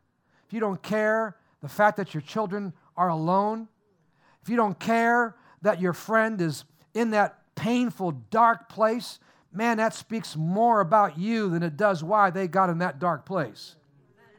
if 0.46 0.52
you 0.52 0.60
don't 0.60 0.82
care 0.82 1.36
the 1.60 1.68
fact 1.68 1.98
that 1.98 2.14
your 2.14 2.22
children 2.22 2.72
are 2.96 3.08
alone, 3.08 3.68
if 4.42 4.48
you 4.48 4.56
don't 4.56 4.78
care 4.78 5.36
that 5.62 5.80
your 5.80 5.92
friend 5.92 6.40
is 6.40 6.64
in 6.94 7.10
that 7.10 7.38
painful, 7.54 8.12
dark 8.30 8.68
place, 8.68 9.18
man, 9.52 9.76
that 9.76 9.94
speaks 9.94 10.36
more 10.36 10.80
about 10.80 11.18
you 11.18 11.50
than 11.50 11.62
it 11.62 11.76
does 11.76 12.02
why 12.02 12.30
they 12.30 12.48
got 12.48 12.70
in 12.70 12.78
that 12.78 12.98
dark 12.98 13.26
place. 13.26 13.76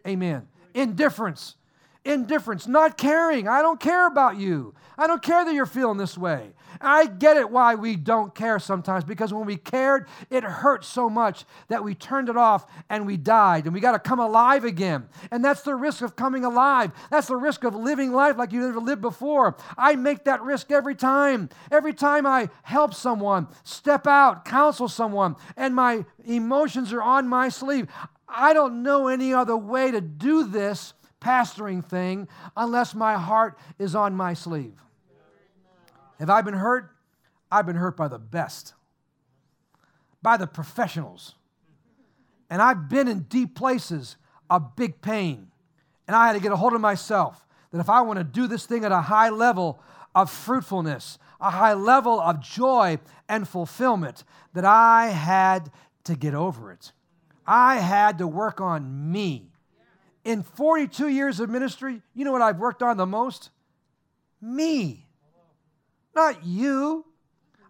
Amen. 0.06 0.48
Indifference 0.74 1.56
Indifference, 2.04 2.68
not 2.68 2.98
caring. 2.98 3.48
I 3.48 3.62
don't 3.62 3.80
care 3.80 4.08
about 4.08 4.38
you. 4.38 4.74
I 4.98 5.06
don't 5.06 5.22
care 5.22 5.46
that 5.46 5.54
you're 5.54 5.68
feeling 5.68 5.98
this 5.98 6.18
way. 6.18 6.54
I 6.80 7.06
get 7.06 7.38
it 7.38 7.52
why 7.52 7.76
we 7.76 7.96
don't 7.96 8.34
care 8.34 8.58
sometimes 8.58 9.04
because 9.04 9.32
when 9.32 9.46
we 9.46 9.56
cared, 9.56 10.08
it 10.32 10.44
hurt 10.44 10.84
so 10.84 11.10
much 11.12 11.46
that 11.68 11.84
we 11.84 11.94
turned 11.94 12.28
it 12.28 12.38
off 12.38 12.66
and 12.90 13.06
we 13.06 13.18
died 13.18 13.66
and 13.66 13.74
we 13.74 13.80
got 13.80 13.92
to 13.92 14.00
come 14.00 14.20
alive 14.20 14.64
again. 14.64 15.10
And 15.30 15.46
that's 15.46 15.62
the 15.62 15.76
risk 15.76 16.02
of 16.02 16.16
coming 16.16 16.44
alive. 16.44 16.92
That's 17.12 17.28
the 17.28 17.36
risk 17.36 17.64
of 17.64 17.76
living 17.76 18.12
life 18.14 18.36
like 18.36 18.52
you 18.52 18.62
never 18.62 18.80
lived 18.80 19.02
before. 19.02 19.56
I 19.78 19.96
make 19.96 20.24
that 20.24 20.42
risk 20.42 20.72
every 20.72 20.96
time. 20.96 21.50
Every 21.72 21.94
time 21.94 22.26
I 22.26 22.50
help 22.64 22.96
someone, 22.96 23.48
step 23.64 24.08
out, 24.08 24.46
counsel 24.46 24.88
someone, 24.88 25.36
and 25.56 25.76
my 25.76 26.06
emotions 26.26 26.92
are 26.94 27.04
on 27.04 27.28
my 27.28 27.50
sleeve. 27.50 27.88
I 28.34 28.54
don't 28.54 28.84
know 28.84 29.08
any 29.08 29.34
other 29.34 29.58
way 29.58 29.92
to 29.92 30.02
do 30.02 30.46
this 30.46 30.94
pastoring 31.20 31.84
thing 31.84 32.28
unless 32.58 32.96
my 32.96 33.14
heart 33.16 33.58
is 33.78 33.96
on 33.96 34.16
my 34.16 34.34
sleeve. 34.34 34.82
Have 36.20 36.30
I 36.30 36.42
been 36.42 36.54
hurt? 36.54 36.92
I've 37.52 37.66
been 37.66 37.76
hurt 37.76 37.98
by 37.98 38.08
the 38.08 38.20
best, 38.20 38.74
by 40.22 40.38
the 40.38 40.48
professionals. 40.48 41.36
And 42.50 42.62
I've 42.62 42.90
been 42.90 43.08
in 43.08 43.22
deep 43.22 43.56
places 43.56 44.18
of 44.50 44.76
big 44.76 45.02
pain. 45.02 45.48
And 46.08 46.16
I 46.16 46.28
had 46.28 46.34
to 46.34 46.40
get 46.40 46.52
a 46.52 46.56
hold 46.56 46.74
of 46.74 46.82
myself 46.82 47.46
that 47.72 47.80
if 47.80 47.90
I 47.90 48.02
want 48.02 48.20
to 48.20 48.24
do 48.24 48.48
this 48.48 48.66
thing 48.66 48.84
at 48.84 48.92
a 48.92 49.02
high 49.02 49.30
level 49.30 49.82
of 50.14 50.30
fruitfulness, 50.30 51.18
a 51.40 51.50
high 51.50 51.74
level 51.74 52.20
of 52.20 52.42
joy 52.42 53.00
and 53.30 53.48
fulfillment, 53.48 54.24
that 54.54 54.66
I 54.66 55.08
had 55.08 55.72
to 56.04 56.16
get 56.16 56.34
over 56.34 56.72
it. 56.72 56.92
I 57.46 57.78
had 57.78 58.18
to 58.20 58.28
work 58.28 58.62
on 58.62 59.12
me. 59.12 59.52
In 60.24 60.44
42 60.44 61.08
years 61.08 61.40
of 61.40 61.50
ministry, 61.50 62.02
you 62.14 62.26
know 62.26 62.32
what 62.32 62.42
I've 62.42 62.60
worked 62.60 62.84
on 62.84 62.98
the 62.98 63.06
most? 63.06 63.50
Me. 64.40 65.08
Not 66.16 66.46
you. 66.46 67.06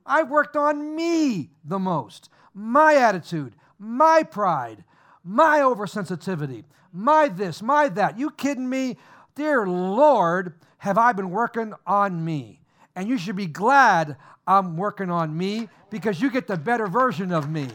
I've 0.06 0.30
worked 0.30 0.56
on 0.56 0.96
me 0.96 1.52
the 1.64 1.80
most. 1.80 2.30
My 2.54 2.96
attitude, 2.96 3.56
my 3.80 4.24
pride, 4.24 4.84
my 5.24 5.60
oversensitivity, 5.60 6.66
my 6.92 7.30
this, 7.30 7.62
my 7.62 7.88
that. 7.90 8.20
You 8.20 8.32
kidding 8.32 8.70
me? 8.70 8.98
Dear 9.36 9.66
Lord, 9.66 10.56
have 10.80 10.98
I 10.98 11.14
been 11.14 11.30
working 11.30 11.74
on 11.88 12.26
me? 12.26 12.62
And 12.96 13.08
you 13.08 13.18
should 13.18 13.38
be 13.38 13.46
glad 13.46 14.18
I'm 14.46 14.76
working 14.76 15.10
on 15.10 15.38
me 15.38 15.70
because 15.90 16.22
you 16.22 16.30
get 16.30 16.48
the 16.48 16.58
better 16.58 16.88
version 16.88 17.32
of 17.32 17.50
me. 17.50 17.68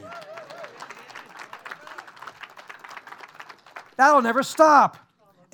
That'll 3.97 4.23
never 4.23 4.43
stop. 4.43 4.99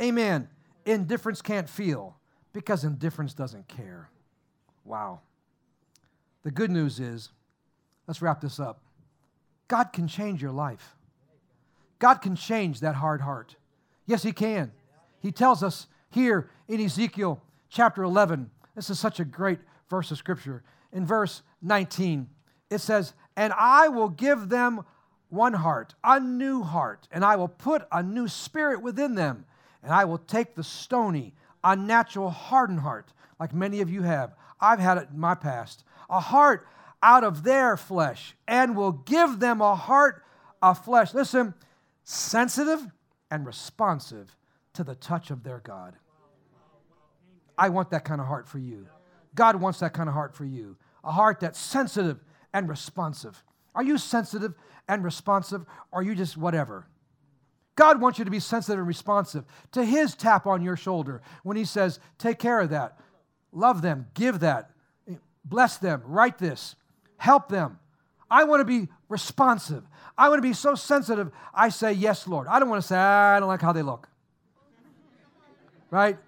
Amen. 0.01 0.49
Indifference 0.85 1.43
can't 1.43 1.69
feel 1.69 2.17
because 2.53 2.85
indifference 2.85 3.35
doesn't 3.35 3.69
care. 3.69 4.09
Wow. 4.85 5.21
The 6.43 6.51
good 6.51 6.71
news 6.71 6.99
is, 6.99 7.31
let's 8.07 8.21
wrap 8.21 8.41
this 8.41 8.59
up. 8.59 8.81
God 9.69 9.93
can 9.93 10.09
change 10.09 10.43
your 10.43 10.51
life. 10.51 10.97
God 11.99 12.17
can 12.17 12.35
change 12.35 12.81
that 12.81 12.97
hard 12.97 13.21
heart. 13.21 13.55
Yes, 14.07 14.23
He 14.25 14.33
can. 14.33 14.73
He 15.21 15.31
tells 15.31 15.63
us 15.63 15.87
here 16.11 16.51
in 16.69 16.81
Ezekiel 16.81 17.41
chapter 17.69 18.03
11, 18.03 18.51
this 18.75 18.91
is 18.91 18.99
such 18.99 19.21
a 19.21 19.25
great 19.25 19.61
verse 19.89 20.11
of 20.11 20.19
scripture. 20.19 20.63
In 20.93 21.07
verse 21.07 21.43
19, 21.63 22.29
it 22.71 22.79
says, 22.79 23.15
And 23.37 23.53
I 23.57 23.89
will 23.89 24.09
give 24.09 24.49
them 24.49 24.85
one 25.33 25.55
heart, 25.55 25.95
a 26.05 26.21
new 26.21 26.63
heart, 26.63 27.09
and 27.11 27.25
I 27.25 27.37
will 27.37 27.49
put 27.49 27.87
a 27.91 28.03
new 28.03 28.29
spirit 28.29 28.83
within 28.83 29.15
them, 29.15 29.47
and 29.83 29.93
I 29.93 30.05
will 30.05 30.19
take 30.19 30.55
the 30.55 30.63
stony, 30.63 31.35
unnatural, 31.65 32.31
hardened 32.31 32.81
heart, 32.81 33.13
like 33.41 33.55
many 33.55 33.81
of 33.81 33.91
you 33.91 34.03
have. 34.03 34.35
I've 34.61 34.79
had 34.79 34.99
it 34.99 35.09
in 35.13 35.19
my 35.19 35.35
past, 35.35 35.85
a 36.11 36.21
heart 36.21 36.69
out 37.03 37.25
of 37.25 37.43
their 37.43 37.77
flesh, 37.77 38.37
and 38.47 38.77
will 38.77 38.93
give 38.93 39.41
them 39.41 39.61
a 39.61 39.75
heart 39.75 40.23
of 40.61 40.85
flesh. 40.85 41.15
Listen, 41.15 41.55
sensitive 42.05 42.87
and 43.31 43.47
responsive 43.47 44.37
to 44.75 44.85
the 44.85 44.95
touch 44.95 45.31
of 45.31 45.43
their 45.43 45.61
God. 45.61 45.97
I 47.57 47.71
want 47.71 47.91
that 47.91 48.05
kind 48.05 48.21
of 48.21 48.27
heart 48.27 48.47
for 48.49 48.59
you. 48.59 48.87
God 49.35 49.57
wants 49.57 49.81
that 49.81 49.95
kind 49.95 50.09
of 50.09 50.15
heart 50.15 50.35
for 50.35 50.45
you. 50.45 50.77
A 51.05 51.11
heart 51.11 51.41
that's 51.41 51.59
sensitive 51.59 52.21
and 52.53 52.69
responsive. 52.69 53.43
Are 53.75 53.83
you 53.83 53.99
sensitive 53.99 54.55
and 54.89 55.05
responsive, 55.05 55.63
or 55.91 56.01
are 56.01 56.03
you 56.03 56.15
just 56.15 56.37
whatever? 56.37 56.87
God 57.75 58.01
wants 58.01 58.19
you 58.19 58.25
to 58.25 58.31
be 58.31 58.41
sensitive 58.41 58.79
and 58.79 58.87
responsive 58.87 59.45
to 59.73 59.85
His 59.85 60.15
tap 60.15 60.47
on 60.47 60.63
your 60.63 60.77
shoulder 60.77 61.23
when 61.43 61.57
He 61.57 61.65
says, 61.65 62.01
Take 62.19 62.39
care 62.39 62.61
of 62.61 62.71
that, 62.71 62.99
love 63.51 63.83
them, 63.83 64.07
give 64.15 64.41
that, 64.41 64.71
bless 65.45 65.79
them, 65.79 66.03
write 66.05 66.39
this, 66.39 66.77
help 67.17 67.49
them. 67.49 67.79
I 68.31 68.45
want 68.45 68.61
to 68.61 68.65
be 68.65 68.89
responsive. 69.09 69.85
I 70.17 70.29
want 70.29 70.39
to 70.39 70.49
be 70.49 70.55
so 70.55 70.75
sensitive, 70.75 71.31
I 71.55 71.71
say, 71.71 71.93
Yes, 71.93 72.27
Lord. 72.29 72.47
I 72.49 72.59
don't 72.59 72.69
want 72.69 72.83
to 72.83 72.87
say, 72.87 72.97
ah, 72.97 73.37
I 73.37 73.41
don't 73.41 73.49
like 73.49 73.63
how 73.63 73.73
they 73.73 73.83
look. 73.83 74.09
right? 75.91 76.19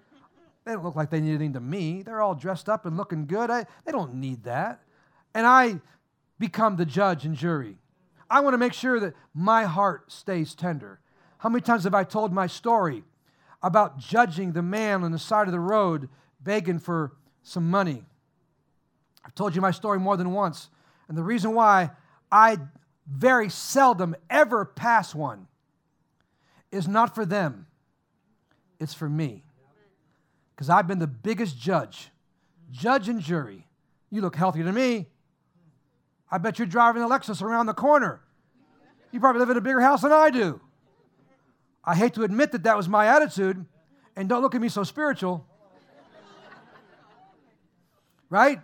They 0.65 0.73
don't 0.73 0.83
look 0.83 0.95
like 0.95 1.11
they 1.11 1.21
need 1.21 1.29
anything 1.29 1.53
to 1.53 1.59
me. 1.59 2.01
They're 2.01 2.21
all 2.21 2.33
dressed 2.33 2.69
up 2.69 2.87
and 2.87 2.97
looking 2.97 3.27
good. 3.27 3.51
I, 3.51 3.65
they 3.85 3.91
don't 3.91 4.15
need 4.15 4.43
that. 4.45 4.81
And 5.35 5.45
I 5.45 5.79
become 6.39 6.75
the 6.75 6.85
judge 6.85 7.25
and 7.25 7.35
jury. 7.35 7.77
I 8.29 8.39
want 8.39 8.53
to 8.53 8.57
make 8.57 8.73
sure 8.73 8.99
that 8.99 9.13
my 9.33 9.63
heart 9.63 10.11
stays 10.11 10.55
tender. 10.55 10.99
How 11.37 11.49
many 11.49 11.61
times 11.61 11.83
have 11.83 11.93
I 11.93 12.03
told 12.03 12.33
my 12.33 12.47
story 12.47 13.03
about 13.61 13.97
judging 13.97 14.51
the 14.51 14.61
man 14.61 15.03
on 15.03 15.11
the 15.11 15.19
side 15.19 15.47
of 15.47 15.51
the 15.51 15.59
road 15.59 16.09
begging 16.41 16.79
for 16.79 17.13
some 17.43 17.69
money? 17.69 18.03
I've 19.23 19.35
told 19.35 19.55
you 19.55 19.61
my 19.61 19.71
story 19.71 19.99
more 19.99 20.17
than 20.17 20.33
once. 20.33 20.69
And 21.07 21.17
the 21.17 21.23
reason 21.23 21.53
why 21.53 21.91
I 22.31 22.57
very 23.07 23.49
seldom 23.49 24.15
ever 24.29 24.65
pass 24.65 25.13
one 25.13 25.47
is 26.71 26.87
not 26.87 27.13
for 27.13 27.25
them, 27.25 27.67
it's 28.79 28.93
for 28.93 29.07
me. 29.07 29.43
Because 30.55 30.69
I've 30.69 30.87
been 30.87 30.99
the 30.99 31.07
biggest 31.07 31.59
judge, 31.59 32.09
judge 32.71 33.09
and 33.09 33.19
jury. 33.19 33.67
You 34.09 34.21
look 34.21 34.35
healthier 34.35 34.63
than 34.63 34.75
me. 34.75 35.07
I 36.35 36.37
bet 36.37 36.59
you're 36.59 36.65
driving 36.65 37.01
a 37.01 37.07
Lexus 37.07 37.41
around 37.41 37.67
the 37.67 37.73
corner. 37.73 38.19
You 39.13 39.21
probably 39.21 39.39
live 39.39 39.51
in 39.51 39.55
a 39.55 39.61
bigger 39.61 39.79
house 39.79 40.01
than 40.01 40.11
I 40.11 40.29
do. 40.29 40.59
I 41.81 41.95
hate 41.95 42.13
to 42.15 42.23
admit 42.23 42.51
that 42.51 42.63
that 42.63 42.75
was 42.75 42.89
my 42.89 43.07
attitude, 43.07 43.65
and 44.17 44.27
don't 44.27 44.41
look 44.41 44.53
at 44.53 44.59
me 44.59 44.67
so 44.67 44.83
spiritual. 44.83 45.47
right? 48.29 48.59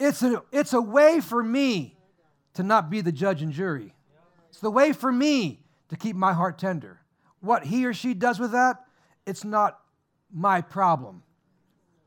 It's 0.00 0.24
a, 0.24 0.42
it's 0.50 0.72
a 0.72 0.82
way 0.82 1.20
for 1.20 1.44
me 1.44 1.96
to 2.54 2.64
not 2.64 2.90
be 2.90 3.02
the 3.02 3.12
judge 3.12 3.40
and 3.40 3.52
jury. 3.52 3.94
It's 4.48 4.58
the 4.58 4.68
way 4.68 4.92
for 4.92 5.12
me 5.12 5.60
to 5.90 5.96
keep 5.96 6.16
my 6.16 6.32
heart 6.32 6.58
tender. 6.58 7.02
What 7.38 7.66
he 7.66 7.86
or 7.86 7.94
she 7.94 8.14
does 8.14 8.40
with 8.40 8.50
that, 8.50 8.84
it's 9.26 9.44
not 9.44 9.78
my 10.32 10.60
problem. 10.60 11.22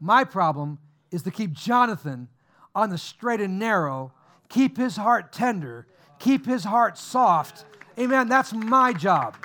My 0.02 0.26
problem 0.26 0.80
is 1.10 1.24
to 1.24 1.32
keep 1.32 1.54
Jonathan 1.54 2.28
on 2.76 2.90
the 2.90 2.98
straight 2.98 3.40
and 3.40 3.58
narrow, 3.58 4.12
keep 4.50 4.78
his 4.78 4.96
heart 4.96 5.32
tender, 5.32 5.88
keep 6.20 6.46
his 6.46 6.64
heart 6.64 6.98
soft. 6.98 7.66
Amen. 7.98 8.28
That's 8.28 8.54
my 8.54 8.94
job. 8.94 9.36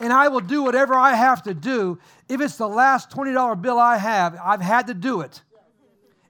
And 0.00 0.12
I 0.12 0.28
will 0.28 0.40
do 0.40 0.62
whatever 0.62 0.94
I 0.94 1.14
have 1.14 1.42
to 1.42 1.54
do. 1.54 1.98
If 2.28 2.40
it's 2.40 2.56
the 2.56 2.68
last 2.68 3.10
$20 3.10 3.60
bill 3.60 3.78
I 3.78 3.98
have, 3.98 4.38
I've 4.42 4.62
had 4.62 4.86
to 4.86 4.94
do 4.94 5.20
it. 5.20 5.42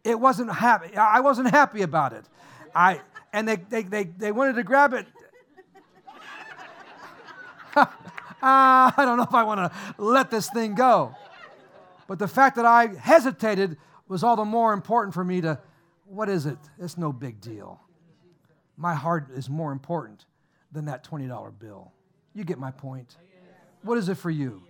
It 0.03 0.19
wasn't 0.19 0.53
happy. 0.53 0.97
I 0.97 1.21
wasn't 1.21 1.51
happy 1.51 1.83
about 1.83 2.13
it. 2.13 2.25
I 2.75 3.01
and 3.33 3.47
they 3.47 3.57
they 3.57 3.83
they, 3.83 4.05
they 4.05 4.33
wanted 4.33 4.55
to 4.55 4.63
grab 4.63 4.95
it. 4.95 5.07
uh, 7.77 7.87
I 8.43 8.93
don't 8.97 9.19
know 9.19 9.25
if 9.25 9.35
I 9.35 9.43
want 9.43 9.73
to 9.73 10.03
let 10.03 10.31
this 10.31 10.49
thing 10.49 10.75
go. 10.75 11.15
But 12.09 12.19
the 12.19 12.29
fact 12.29 12.57
that 12.57 12.65
I 12.65 12.89
hesitated 12.89 13.77
was 14.09 14.25
all 14.25 14.35
the 14.35 14.45
more 14.45 14.73
important 14.73 15.15
for 15.15 15.23
me 15.23 15.41
to, 15.43 15.61
what 16.07 16.29
is 16.29 16.45
it? 16.45 16.59
It's 16.81 16.99
no 16.99 17.13
big 17.13 17.41
deal. 17.41 17.81
My 18.81 18.95
heart 18.95 19.29
is 19.35 19.51
more 19.51 19.73
important 19.73 20.25
than 20.73 20.87
that 20.87 21.05
$20 21.05 21.59
bill. 21.59 21.93
You 22.35 22.45
get 22.45 22.59
my 22.59 22.71
point. 22.71 23.15
What 23.83 23.99
is 23.99 24.09
it 24.09 24.17
for 24.17 24.31
you? 24.31 24.63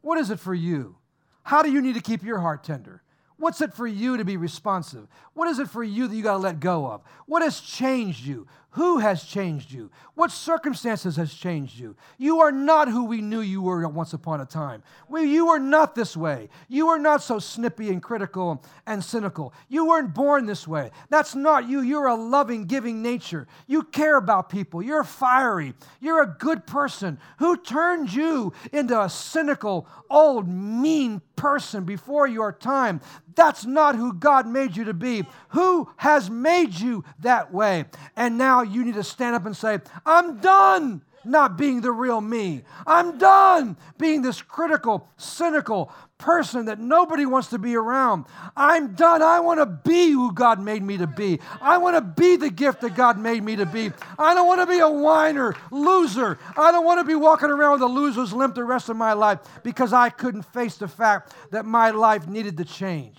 What 0.00 0.18
is 0.18 0.30
it 0.30 0.40
for 0.40 0.54
you? 0.54 0.96
How 1.44 1.62
do 1.62 1.70
you 1.70 1.80
need 1.80 1.94
to 1.94 2.00
keep 2.00 2.24
your 2.24 2.40
heart 2.40 2.64
tender? 2.64 3.00
What's 3.36 3.60
it 3.60 3.72
for 3.72 3.86
you 3.86 4.16
to 4.16 4.24
be 4.24 4.36
responsive? 4.36 5.06
What 5.34 5.46
is 5.46 5.60
it 5.60 5.70
for 5.70 5.84
you 5.84 6.08
that 6.08 6.16
you 6.16 6.22
got 6.24 6.32
to 6.32 6.38
let 6.38 6.58
go 6.58 6.88
of? 6.88 7.02
What 7.26 7.42
has 7.42 7.60
changed 7.60 8.26
you? 8.26 8.48
Who 8.78 8.98
has 8.98 9.24
changed 9.24 9.72
you? 9.72 9.90
What 10.14 10.30
circumstances 10.30 11.16
has 11.16 11.34
changed 11.34 11.80
you? 11.80 11.96
You 12.16 12.42
are 12.42 12.52
not 12.52 12.88
who 12.88 13.06
we 13.06 13.20
knew 13.20 13.40
you 13.40 13.60
were 13.60 13.88
once 13.88 14.12
upon 14.12 14.40
a 14.40 14.46
time. 14.46 14.84
We, 15.08 15.24
you 15.24 15.48
are 15.48 15.58
not 15.58 15.96
this 15.96 16.16
way. 16.16 16.48
You 16.68 16.86
are 16.86 16.98
not 16.98 17.20
so 17.20 17.40
snippy 17.40 17.88
and 17.88 18.00
critical 18.00 18.62
and 18.86 19.02
cynical. 19.02 19.52
You 19.68 19.86
weren't 19.86 20.14
born 20.14 20.46
this 20.46 20.68
way. 20.68 20.92
That's 21.10 21.34
not 21.34 21.68
you. 21.68 21.80
You're 21.80 22.06
a 22.06 22.14
loving, 22.14 22.66
giving 22.66 23.02
nature. 23.02 23.48
You 23.66 23.82
care 23.82 24.16
about 24.16 24.48
people. 24.48 24.80
You're 24.80 25.02
fiery. 25.02 25.74
You're 26.00 26.22
a 26.22 26.36
good 26.38 26.64
person. 26.64 27.18
Who 27.40 27.56
turned 27.56 28.12
you 28.12 28.52
into 28.72 29.00
a 29.00 29.10
cynical, 29.10 29.88
old, 30.08 30.46
mean 30.46 31.20
person 31.34 31.82
before 31.82 32.28
your 32.28 32.52
time? 32.52 33.00
That's 33.34 33.64
not 33.64 33.94
who 33.94 34.12
God 34.12 34.48
made 34.48 34.76
you 34.76 34.84
to 34.84 34.94
be. 34.94 35.24
Who 35.50 35.88
has 35.96 36.28
made 36.28 36.74
you 36.74 37.04
that 37.20 37.52
way? 37.52 37.84
And 38.16 38.36
now 38.36 38.62
you 38.70 38.84
need 38.84 38.94
to 38.94 39.04
stand 39.04 39.34
up 39.34 39.46
and 39.46 39.56
say, 39.56 39.80
I'm 40.04 40.38
done 40.38 41.02
not 41.24 41.58
being 41.58 41.80
the 41.80 41.92
real 41.92 42.20
me. 42.20 42.62
I'm 42.86 43.18
done 43.18 43.76
being 43.98 44.22
this 44.22 44.40
critical, 44.40 45.08
cynical 45.16 45.92
person 46.16 46.66
that 46.66 46.80
nobody 46.80 47.26
wants 47.26 47.48
to 47.48 47.58
be 47.58 47.76
around. 47.76 48.24
I'm 48.56 48.94
done. 48.94 49.22
I 49.22 49.40
want 49.40 49.60
to 49.60 49.66
be 49.66 50.10
who 50.10 50.32
God 50.32 50.60
made 50.60 50.82
me 50.82 50.96
to 50.98 51.06
be. 51.06 51.38
I 51.60 51.78
want 51.78 51.96
to 51.96 52.00
be 52.00 52.36
the 52.36 52.50
gift 52.50 52.80
that 52.80 52.96
God 52.96 53.18
made 53.18 53.42
me 53.42 53.56
to 53.56 53.66
be. 53.66 53.92
I 54.18 54.34
don't 54.34 54.46
want 54.46 54.60
to 54.60 54.66
be 54.66 54.80
a 54.80 54.88
whiner, 54.88 55.54
loser. 55.70 56.38
I 56.56 56.72
don't 56.72 56.84
want 56.84 57.00
to 57.00 57.04
be 57.04 57.14
walking 57.14 57.50
around 57.50 57.72
with 57.72 57.82
a 57.82 57.86
loser's 57.86 58.32
limp 58.32 58.54
the 58.54 58.64
rest 58.64 58.88
of 58.88 58.96
my 58.96 59.12
life 59.12 59.40
because 59.62 59.92
I 59.92 60.10
couldn't 60.10 60.42
face 60.42 60.76
the 60.76 60.88
fact 60.88 61.34
that 61.50 61.64
my 61.64 61.90
life 61.90 62.26
needed 62.26 62.56
to 62.56 62.64
change. 62.64 63.18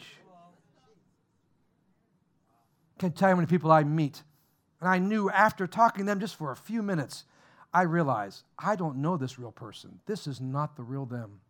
Can't 2.97 3.15
tell 3.15 3.29
you 3.29 3.35
how 3.35 3.37
many 3.37 3.47
people 3.47 3.71
I 3.71 3.83
meet. 3.83 4.23
And 4.79 4.89
I 4.89 4.99
knew 4.99 5.29
after 5.29 5.67
talking 5.67 6.05
to 6.05 6.11
them 6.11 6.19
just 6.19 6.35
for 6.35 6.51
a 6.51 6.55
few 6.55 6.81
minutes, 6.81 7.25
I 7.73 7.83
realized 7.83 8.43
I 8.57 8.75
don't 8.75 8.97
know 8.97 9.17
this 9.17 9.37
real 9.37 9.51
person. 9.51 9.99
This 10.05 10.27
is 10.27 10.39
not 10.39 10.75
the 10.75 10.83
real 10.83 11.05
them. 11.05 11.41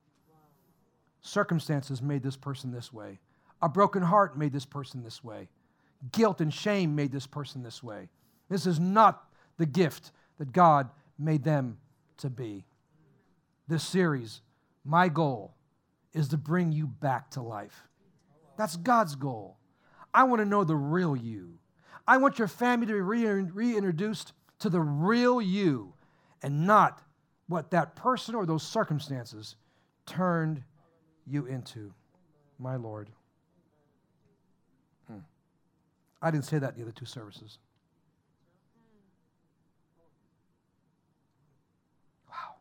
Circumstances 1.22 2.02
made 2.02 2.24
this 2.24 2.38
person 2.38 2.72
this 2.72 2.92
way. 2.92 3.20
A 3.62 3.70
broken 3.70 4.02
heart 4.02 4.38
made 4.38 4.54
this 4.54 4.66
person 4.66 5.04
this 5.04 5.24
way. 5.24 5.50
Guilt 6.12 6.40
and 6.42 6.54
shame 6.54 6.96
made 6.96 7.12
this 7.12 7.28
person 7.28 7.62
this 7.62 7.84
way. 7.84 8.10
This 8.50 8.66
is 8.66 8.80
not 8.80 9.26
the 9.58 9.66
gift 9.66 10.12
that 10.38 10.54
God 10.54 10.90
made 11.18 11.44
them 11.44 11.78
to 12.18 12.30
be. 12.30 12.66
This 13.68 13.84
series, 13.84 14.42
my 14.84 15.10
goal 15.10 15.54
is 16.14 16.30
to 16.30 16.38
bring 16.38 16.72
you 16.72 16.88
back 16.88 17.30
to 17.32 17.42
life. 17.42 17.84
That's 18.58 18.78
God's 18.78 19.16
goal. 19.16 19.58
I 20.14 20.24
want 20.24 20.42
to 20.42 20.46
know 20.46 20.64
the 20.64 20.76
real 20.76 21.16
you. 21.16 21.60
I 22.10 22.18
want 22.18 22.40
your 22.40 22.48
family 22.48 22.88
to 22.88 22.94
be 22.94 23.02
reintroduced 23.02 24.34
to 24.58 24.70
the 24.72 24.82
real 24.82 25.40
you 25.40 25.94
and 26.42 26.66
not 26.66 27.04
what 27.46 27.70
that 27.70 27.96
person 27.96 28.34
or 28.34 28.48
those 28.48 28.64
circumstances 28.64 29.56
turned 30.08 30.64
you 31.28 31.46
into, 31.46 31.94
my 32.58 32.78
Lord. 32.78 33.12
Hmm. 35.08 35.20
I 36.20 36.32
didn't 36.32 36.46
say 36.46 36.58
that 36.58 36.72
in 36.72 36.78
the 36.78 36.82
other 36.82 36.92
two 36.92 37.06
services. 37.06 37.60
Wow. 42.28 42.56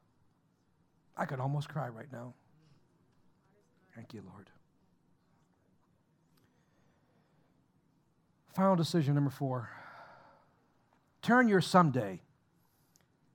I 1.16 1.24
could 1.24 1.40
almost 1.40 1.70
cry 1.70 1.88
right 1.88 2.12
now. 2.12 2.34
Thank 3.94 4.12
you, 4.12 4.22
Lord. 4.30 4.50
Final 8.58 8.74
decision 8.74 9.14
number 9.14 9.30
four 9.30 9.70
turn 11.22 11.46
your 11.46 11.60
someday 11.60 12.20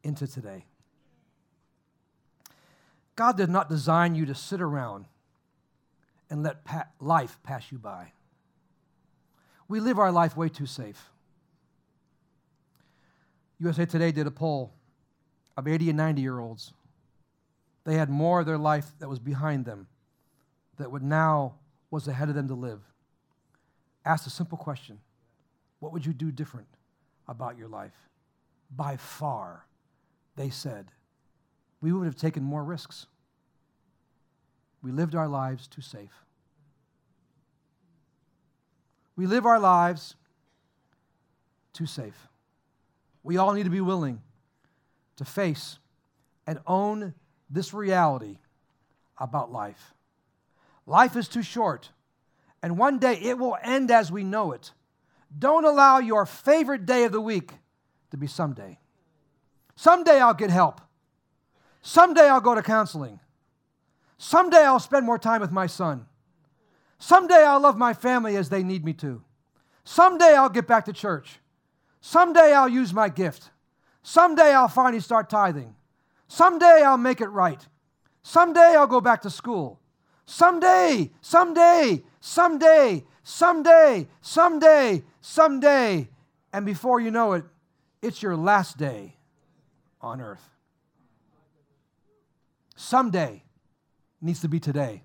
into 0.04 0.28
today. 0.28 0.66
God 3.16 3.38
did 3.38 3.50
not 3.50 3.70
design 3.70 4.16
you 4.16 4.26
to 4.26 4.36
sit 4.36 4.60
around 4.60 5.06
and 6.30 6.44
let 6.44 6.66
pa- 6.66 6.88
life 7.00 7.40
pass 7.42 7.72
you 7.72 7.78
by. 7.78 8.12
We 9.70 9.80
live 9.80 9.98
our 9.98 10.12
life 10.12 10.36
way 10.36 10.50
too 10.50 10.66
safe. 10.66 11.10
USA 13.60 13.86
Today 13.86 14.12
did 14.12 14.28
a 14.28 14.32
poll 14.32 14.74
of 15.56 15.70
80 15.70 15.92
and 15.92 15.98
90 15.98 16.22
year 16.22 16.38
olds. 16.38 16.74
They 17.86 17.96
had 17.96 18.10
more 18.10 18.42
of 18.42 18.46
their 18.46 18.58
life 18.58 18.88
that 19.00 19.08
was 19.08 19.20
behind 19.20 19.64
them 19.64 19.88
that 20.76 20.92
what 20.92 21.02
now 21.02 21.54
was 21.90 22.10
ahead 22.10 22.28
of 22.28 22.36
them 22.36 22.50
to 22.50 22.56
live. 22.56 22.82
Asked 24.04 24.28
a 24.28 24.30
simple 24.30 24.58
question 24.58 25.00
What 25.84 25.92
would 25.92 26.06
you 26.06 26.14
do 26.14 26.32
different 26.32 26.70
about 27.28 27.58
your 27.58 27.68
life? 27.68 28.08
By 28.74 28.96
far, 28.96 29.66
they 30.38 30.50
said, 30.50 30.86
we 31.82 31.92
would 31.92 32.06
have 32.06 32.16
taken 32.16 32.42
more 32.42 32.64
risks. 32.64 33.08
We 34.82 34.94
lived 34.94 35.14
our 35.14 35.28
lives 35.28 35.68
too 35.68 35.82
safe. 35.82 36.24
We 39.18 39.26
live 39.26 39.46
our 39.46 39.60
lives 39.60 40.16
too 41.74 41.86
safe. 41.86 42.30
We 43.22 43.36
all 43.36 43.52
need 43.52 43.64
to 43.64 43.70
be 43.70 43.82
willing 43.82 44.22
to 45.18 45.26
face 45.26 45.80
and 46.48 46.60
own 46.66 47.14
this 47.50 47.74
reality 47.74 48.38
about 49.18 49.52
life. 49.52 49.94
Life 50.86 51.18
is 51.18 51.28
too 51.28 51.44
short, 51.44 51.90
and 52.62 52.78
one 52.78 53.00
day 53.00 53.16
it 53.16 53.38
will 53.38 53.58
end 53.62 53.92
as 53.92 54.14
we 54.14 54.24
know 54.24 54.54
it. 54.54 54.72
Don't 55.38 55.66
allow 55.66 56.00
your 56.00 56.26
favorite 56.26 56.86
day 56.86 57.06
of 57.06 57.12
the 57.12 57.22
week 57.22 57.54
to 58.12 58.18
be 58.18 58.28
someday. 58.28 58.80
Someday 59.76 60.20
I'll 60.20 60.34
get 60.34 60.50
help. 60.50 60.82
Someday 61.82 62.30
I'll 62.30 62.42
go 62.42 62.56
to 62.56 62.62
counseling. 62.62 63.20
Someday 64.18 64.64
I'll 64.64 64.80
spend 64.80 65.06
more 65.06 65.20
time 65.20 65.42
with 65.42 65.52
my 65.52 65.68
son. 65.68 66.06
Someday 67.00 67.44
I'll 67.44 67.60
love 67.60 67.78
my 67.78 67.94
family 67.94 68.38
as 68.38 68.50
they 68.50 68.64
need 68.64 68.86
me 68.86 68.94
to. 68.94 69.24
Someday 69.84 70.36
I'll 70.36 70.50
get 70.50 70.68
back 70.68 70.86
to 70.86 70.94
church. 70.94 71.40
Someday 72.00 72.54
I'll 72.54 72.70
use 72.70 72.94
my 72.94 73.10
gift. 73.10 73.50
Someday 74.04 74.54
I'll 74.54 74.68
finally 74.68 75.02
start 75.02 75.30
tithing. 75.30 75.76
Someday 76.28 76.84
I'll 76.86 76.98
make 76.98 77.22
it 77.22 77.28
right. 77.28 77.68
Someday 78.22 78.76
I'll 78.78 78.88
go 78.88 79.02
back 79.02 79.22
to 79.24 79.30
school. 79.30 79.80
Someday, 80.26 81.12
someday, 81.22 82.04
someday, 82.20 83.04
someday, 83.24 84.08
someday, 84.22 85.04
someday. 85.22 86.08
And 86.52 86.66
before 86.66 87.00
you 87.00 87.12
know 87.12 87.34
it, 87.34 87.44
it's 88.02 88.22
your 88.22 88.36
last 88.36 88.78
day 88.78 89.16
on 90.02 90.22
earth. 90.22 90.50
Someday 92.76 93.44
needs 94.22 94.42
to 94.42 94.48
be 94.48 94.60
today. 94.60 95.04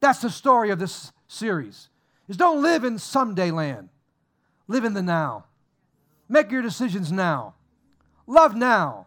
That's 0.00 0.20
the 0.20 0.30
story 0.30 0.70
of 0.70 0.78
this 0.78 1.12
series. 1.28 1.88
Is 2.28 2.36
don't 2.36 2.62
live 2.62 2.84
in 2.84 2.98
someday 2.98 3.50
land. 3.50 3.88
Live 4.68 4.84
in 4.84 4.94
the 4.94 5.02
now. 5.02 5.46
Make 6.28 6.50
your 6.50 6.62
decisions 6.62 7.12
now. 7.12 7.54
Love 8.26 8.54
now. 8.56 9.06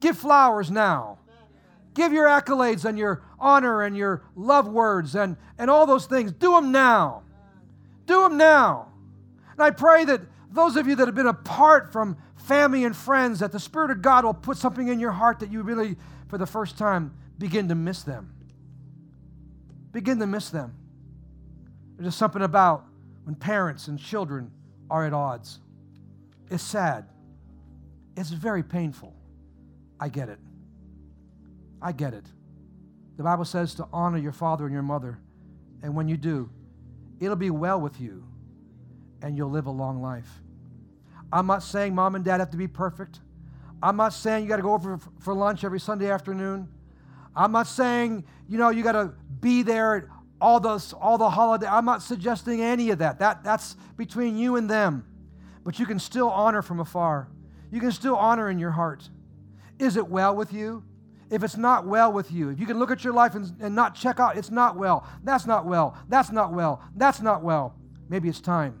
Give 0.00 0.16
flowers 0.16 0.70
now. 0.70 1.18
Give 1.94 2.12
your 2.12 2.26
accolades 2.26 2.84
and 2.84 2.98
your 2.98 3.22
honor 3.42 3.82
and 3.82 3.96
your 3.96 4.22
love 4.36 4.68
words 4.68 5.14
and, 5.14 5.36
and 5.58 5.70
all 5.70 5.84
those 5.84 6.06
things. 6.06 6.32
Do 6.32 6.52
them 6.52 6.72
now. 6.72 7.24
Do 8.06 8.22
them 8.22 8.38
now. 8.38 8.88
And 9.52 9.60
I 9.60 9.70
pray 9.70 10.04
that 10.06 10.22
those 10.50 10.76
of 10.76 10.86
you 10.86 10.94
that 10.96 11.06
have 11.06 11.14
been 11.14 11.26
apart 11.26 11.92
from 11.92 12.16
family 12.36 12.84
and 12.84 12.96
friends, 12.96 13.40
that 13.40 13.52
the 13.52 13.60
Spirit 13.60 13.90
of 13.90 14.00
God 14.00 14.24
will 14.24 14.34
put 14.34 14.56
something 14.56 14.88
in 14.88 15.00
your 15.00 15.12
heart 15.12 15.40
that 15.40 15.50
you 15.50 15.62
really, 15.62 15.96
for 16.28 16.38
the 16.38 16.46
first 16.46 16.78
time, 16.78 17.14
begin 17.38 17.68
to 17.68 17.74
miss 17.74 18.02
them. 18.02 18.32
Begin 19.92 20.18
to 20.20 20.26
miss 20.26 20.50
them. 20.50 20.74
There's 21.96 22.08
just 22.08 22.18
something 22.18 22.42
about 22.42 22.86
when 23.24 23.34
parents 23.34 23.88
and 23.88 23.98
children 23.98 24.50
are 24.90 25.04
at 25.06 25.12
odds. 25.12 25.60
It's 26.50 26.62
sad. 26.62 27.06
It's 28.16 28.30
very 28.30 28.62
painful. 28.62 29.14
I 29.98 30.08
get 30.08 30.28
it. 30.28 30.38
I 31.80 31.92
get 31.92 32.14
it. 32.14 32.24
The 33.16 33.22
Bible 33.22 33.44
says 33.44 33.74
to 33.74 33.86
honor 33.92 34.18
your 34.18 34.32
father 34.32 34.64
and 34.64 34.72
your 34.72 34.82
mother. 34.82 35.18
And 35.82 35.94
when 35.94 36.08
you 36.08 36.16
do, 36.16 36.50
it'll 37.20 37.36
be 37.36 37.50
well 37.50 37.80
with 37.80 38.00
you 38.00 38.24
and 39.22 39.36
you'll 39.36 39.50
live 39.50 39.66
a 39.66 39.70
long 39.70 40.00
life. 40.00 40.28
I'm 41.32 41.46
not 41.46 41.62
saying 41.62 41.94
mom 41.94 42.14
and 42.14 42.24
dad 42.24 42.40
have 42.40 42.50
to 42.50 42.56
be 42.56 42.68
perfect. 42.68 43.20
I'm 43.82 43.96
not 43.96 44.12
saying 44.12 44.44
you 44.44 44.48
got 44.48 44.56
to 44.56 44.62
go 44.62 44.74
over 44.74 44.98
for 45.20 45.34
lunch 45.34 45.64
every 45.64 45.80
Sunday 45.80 46.10
afternoon. 46.10 46.68
I'm 47.34 47.52
not 47.52 47.66
saying, 47.66 48.24
you 48.48 48.58
know, 48.58 48.70
you 48.70 48.82
got 48.82 48.92
to 48.92 49.12
be 49.40 49.62
there 49.62 50.10
all 50.40 50.60
those 50.60 50.92
all 50.92 51.18
the 51.18 51.30
holiday. 51.30 51.66
I'm 51.66 51.84
not 51.84 52.02
suggesting 52.02 52.60
any 52.60 52.90
of 52.90 52.98
that. 52.98 53.18
That 53.20 53.42
that's 53.44 53.76
between 53.96 54.36
you 54.36 54.56
and 54.56 54.68
them. 54.68 55.06
But 55.64 55.78
you 55.78 55.86
can 55.86 55.98
still 55.98 56.28
honor 56.28 56.62
from 56.62 56.80
afar. 56.80 57.28
You 57.70 57.80
can 57.80 57.92
still 57.92 58.16
honor 58.16 58.50
in 58.50 58.58
your 58.58 58.72
heart. 58.72 59.08
Is 59.78 59.96
it 59.96 60.08
well 60.08 60.34
with 60.34 60.52
you? 60.52 60.84
If 61.32 61.42
it's 61.42 61.56
not 61.56 61.86
well 61.86 62.12
with 62.12 62.30
you, 62.30 62.50
if 62.50 62.60
you 62.60 62.66
can 62.66 62.78
look 62.78 62.90
at 62.90 63.02
your 63.02 63.14
life 63.14 63.34
and, 63.34 63.50
and 63.58 63.74
not 63.74 63.94
check 63.94 64.20
out, 64.20 64.36
it's 64.36 64.50
not 64.50 64.76
well, 64.76 65.08
that's 65.24 65.46
not 65.46 65.64
well, 65.64 65.96
that's 66.06 66.30
not 66.30 66.52
well, 66.52 66.82
that's 66.94 67.22
not 67.22 67.42
well, 67.42 67.74
maybe 68.10 68.28
it's 68.28 68.42
time 68.42 68.78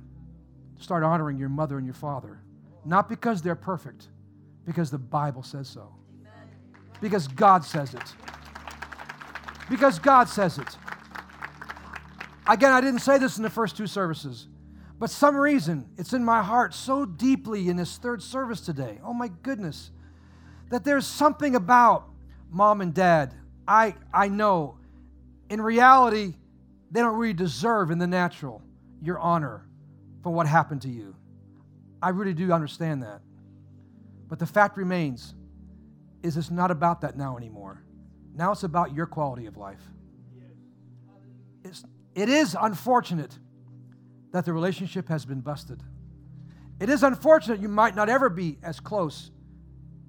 to 0.76 0.82
start 0.82 1.02
honoring 1.02 1.38
your 1.38 1.48
mother 1.48 1.78
and 1.78 1.86
your 1.86 1.94
father. 1.94 2.42
Not 2.84 3.08
because 3.08 3.40
they're 3.40 3.54
perfect, 3.54 4.08
because 4.66 4.90
the 4.90 4.98
Bible 4.98 5.42
says 5.42 5.66
so. 5.66 5.94
Because 7.00 7.26
God 7.26 7.64
says 7.64 7.94
it. 7.94 8.14
Because 9.70 9.98
God 9.98 10.28
says 10.28 10.58
it. 10.58 10.76
Again, 12.46 12.72
I 12.72 12.82
didn't 12.82 13.00
say 13.00 13.16
this 13.16 13.38
in 13.38 13.42
the 13.42 13.50
first 13.50 13.78
two 13.78 13.86
services, 13.86 14.46
but 14.98 15.08
some 15.08 15.36
reason 15.36 15.88
it's 15.96 16.12
in 16.12 16.22
my 16.22 16.42
heart 16.42 16.74
so 16.74 17.06
deeply 17.06 17.70
in 17.70 17.76
this 17.78 17.96
third 17.96 18.22
service 18.22 18.60
today. 18.60 19.00
Oh 19.02 19.14
my 19.14 19.28
goodness. 19.42 19.90
That 20.68 20.84
there's 20.84 21.06
something 21.06 21.54
about 21.54 22.11
mom 22.52 22.80
and 22.80 22.94
dad, 22.94 23.34
I, 23.66 23.94
I 24.12 24.28
know 24.28 24.78
in 25.52 25.60
reality, 25.60 26.34
they 26.90 27.00
don't 27.00 27.18
really 27.18 27.34
deserve 27.34 27.90
in 27.90 27.98
the 27.98 28.06
natural 28.06 28.62
your 29.02 29.18
honor 29.18 29.66
for 30.22 30.32
what 30.32 30.46
happened 30.46 30.80
to 30.82 30.88
you. 30.88 31.14
I 32.00 32.08
really 32.08 32.32
do 32.32 32.50
understand 32.52 33.02
that. 33.02 33.20
But 34.28 34.38
the 34.38 34.46
fact 34.46 34.78
remains 34.78 35.34
is 36.22 36.38
it's 36.38 36.50
not 36.50 36.70
about 36.70 37.02
that 37.02 37.18
now 37.18 37.36
anymore. 37.36 37.82
Now 38.34 38.52
it's 38.52 38.62
about 38.62 38.94
your 38.94 39.04
quality 39.04 39.44
of 39.44 39.58
life. 39.58 39.82
It's, 41.64 41.84
it 42.14 42.30
is 42.30 42.56
unfortunate 42.58 43.38
that 44.32 44.46
the 44.46 44.54
relationship 44.54 45.08
has 45.08 45.26
been 45.26 45.40
busted. 45.40 45.82
It 46.80 46.88
is 46.88 47.02
unfortunate 47.02 47.60
you 47.60 47.68
might 47.68 47.94
not 47.94 48.08
ever 48.08 48.30
be 48.30 48.58
as 48.62 48.80
close 48.80 49.30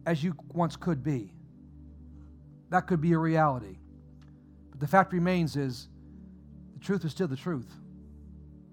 as 0.06 0.24
you 0.24 0.36
once 0.54 0.78
could 0.78 1.04
be. 1.04 1.33
That 2.74 2.88
could 2.88 3.02
be 3.02 3.12
a 3.12 3.20
reality. 3.20 3.78
But 4.72 4.80
the 4.80 4.88
fact 4.88 5.14
remains 5.14 5.56
is 5.56 5.90
the 6.74 6.80
truth 6.80 7.06
is 7.06 7.12
still 7.12 7.28
the 7.28 7.36
truth. 7.36 7.72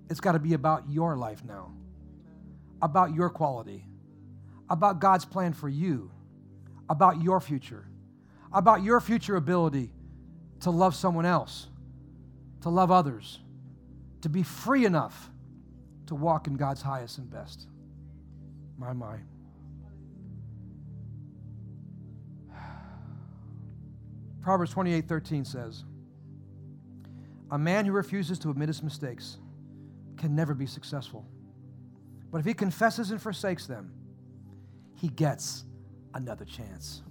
It's 0.09 0.21
got 0.21 0.33
to 0.33 0.39
be 0.39 0.55
about 0.55 0.85
your 0.89 1.19
life 1.19 1.45
now, 1.45 1.75
about 2.81 3.15
your 3.15 3.29
quality, 3.29 3.85
about 4.71 5.01
God's 5.01 5.27
plan 5.27 5.53
for 5.53 5.69
you, 5.69 6.11
about 6.89 7.21
your 7.21 7.43
future, 7.43 7.85
about 8.55 8.83
your 8.83 9.01
future 9.01 9.37
ability 9.37 9.93
to 10.61 10.71
love 10.71 10.95
someone 10.95 11.27
else, 11.27 11.67
to 12.63 12.71
love 12.71 12.91
others, 12.91 13.41
to 14.23 14.31
be 14.31 14.43
free 14.43 14.87
enough 14.87 15.29
to 16.07 16.15
walk 16.15 16.47
in 16.47 16.55
God's 16.55 16.81
highest 16.81 17.19
and 17.19 17.31
best. 17.31 17.67
My, 18.79 18.95
my. 18.95 19.19
Proverbs 24.43 24.73
28 24.73 25.07
13 25.07 25.45
says, 25.45 25.85
A 27.51 27.59
man 27.59 27.85
who 27.85 27.93
refuses 27.93 28.39
to 28.41 28.51
admit 28.51 28.69
his 28.69 28.83
mistakes 28.83 29.39
can 30.17 30.35
never 30.35 30.55
be 30.55 30.67
successful. 30.67 31.27
But 32.31 32.39
if 32.39 32.45
he 32.45 32.55
confesses 32.55 33.11
and 33.11 33.21
forsakes 33.21 33.67
them, 33.67 33.93
he 34.95 35.09
gets 35.09 35.65
another 36.15 36.45
chance. 36.45 37.03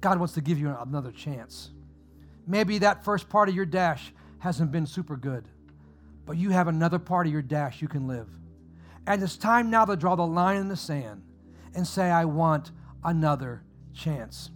God 0.00 0.18
wants 0.18 0.34
to 0.34 0.40
give 0.40 0.58
you 0.58 0.68
another 0.68 1.12
chance. 1.12 1.70
Maybe 2.46 2.78
that 2.78 3.04
first 3.04 3.28
part 3.28 3.48
of 3.48 3.54
your 3.54 3.64
dash 3.64 4.12
hasn't 4.38 4.70
been 4.70 4.86
super 4.86 5.16
good, 5.16 5.48
but 6.26 6.36
you 6.36 6.50
have 6.50 6.68
another 6.68 6.98
part 6.98 7.26
of 7.26 7.32
your 7.32 7.42
dash 7.42 7.80
you 7.80 7.88
can 7.88 8.06
live. 8.06 8.28
And 9.06 9.22
it's 9.22 9.36
time 9.36 9.70
now 9.70 9.84
to 9.86 9.96
draw 9.96 10.14
the 10.14 10.26
line 10.26 10.58
in 10.58 10.68
the 10.68 10.76
sand 10.76 11.22
and 11.74 11.86
say, 11.86 12.10
I 12.10 12.24
want 12.26 12.70
another 13.02 13.62
chance. 13.94 14.50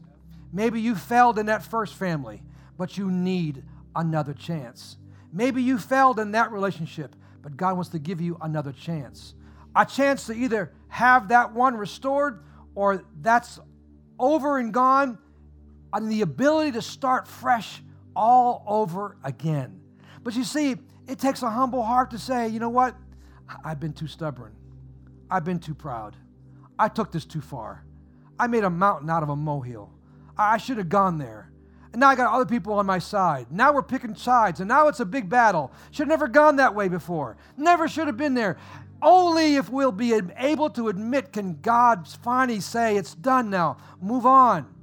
Maybe 0.52 0.80
you 0.80 0.94
failed 0.94 1.38
in 1.38 1.46
that 1.46 1.62
first 1.62 1.94
family, 1.94 2.42
but 2.76 2.96
you 2.96 3.10
need 3.10 3.64
another 3.94 4.32
chance. 4.32 4.96
Maybe 5.32 5.62
you 5.62 5.78
failed 5.78 6.18
in 6.18 6.32
that 6.32 6.52
relationship, 6.52 7.14
but 7.42 7.56
God 7.56 7.74
wants 7.74 7.90
to 7.90 7.98
give 7.98 8.20
you 8.20 8.38
another 8.40 8.72
chance. 8.72 9.34
A 9.76 9.84
chance 9.84 10.26
to 10.26 10.32
either 10.32 10.72
have 10.88 11.28
that 11.28 11.52
one 11.52 11.76
restored 11.76 12.42
or 12.74 13.04
that's 13.20 13.58
over 14.18 14.58
and 14.58 14.72
gone, 14.72 15.18
and 15.92 16.10
the 16.10 16.22
ability 16.22 16.72
to 16.72 16.82
start 16.82 17.28
fresh 17.28 17.82
all 18.16 18.64
over 18.66 19.16
again. 19.22 19.80
But 20.22 20.34
you 20.34 20.44
see, 20.44 20.76
it 21.06 21.18
takes 21.18 21.42
a 21.42 21.50
humble 21.50 21.82
heart 21.82 22.10
to 22.10 22.18
say, 22.18 22.48
you 22.48 22.58
know 22.58 22.68
what? 22.68 22.94
I've 23.64 23.80
been 23.80 23.92
too 23.92 24.06
stubborn. 24.06 24.54
I've 25.30 25.44
been 25.44 25.58
too 25.58 25.74
proud. 25.74 26.16
I 26.78 26.88
took 26.88 27.12
this 27.12 27.24
too 27.24 27.40
far. 27.40 27.84
I 28.38 28.46
made 28.46 28.64
a 28.64 28.70
mountain 28.70 29.10
out 29.10 29.22
of 29.22 29.28
a 29.28 29.36
molehill. 29.36 29.92
I 30.38 30.56
should 30.58 30.78
have 30.78 30.88
gone 30.88 31.18
there. 31.18 31.50
And 31.92 32.00
now 32.00 32.08
I 32.08 32.16
got 32.16 32.32
other 32.32 32.46
people 32.46 32.74
on 32.74 32.86
my 32.86 32.98
side. 32.98 33.46
Now 33.50 33.72
we're 33.72 33.82
picking 33.82 34.14
sides, 34.14 34.60
and 34.60 34.68
now 34.68 34.88
it's 34.88 35.00
a 35.00 35.06
big 35.06 35.28
battle. 35.28 35.72
Should 35.90 36.08
have 36.08 36.08
never 36.08 36.28
gone 36.28 36.56
that 36.56 36.74
way 36.74 36.88
before. 36.88 37.36
Never 37.56 37.88
should 37.88 38.06
have 38.06 38.16
been 38.16 38.34
there. 38.34 38.58
Only 39.00 39.56
if 39.56 39.70
we'll 39.70 39.92
be 39.92 40.20
able 40.36 40.70
to 40.70 40.88
admit 40.88 41.32
can 41.32 41.60
God 41.60 42.06
finally 42.06 42.60
say, 42.60 42.96
It's 42.96 43.14
done 43.14 43.48
now, 43.48 43.78
move 44.00 44.26
on. 44.26 44.74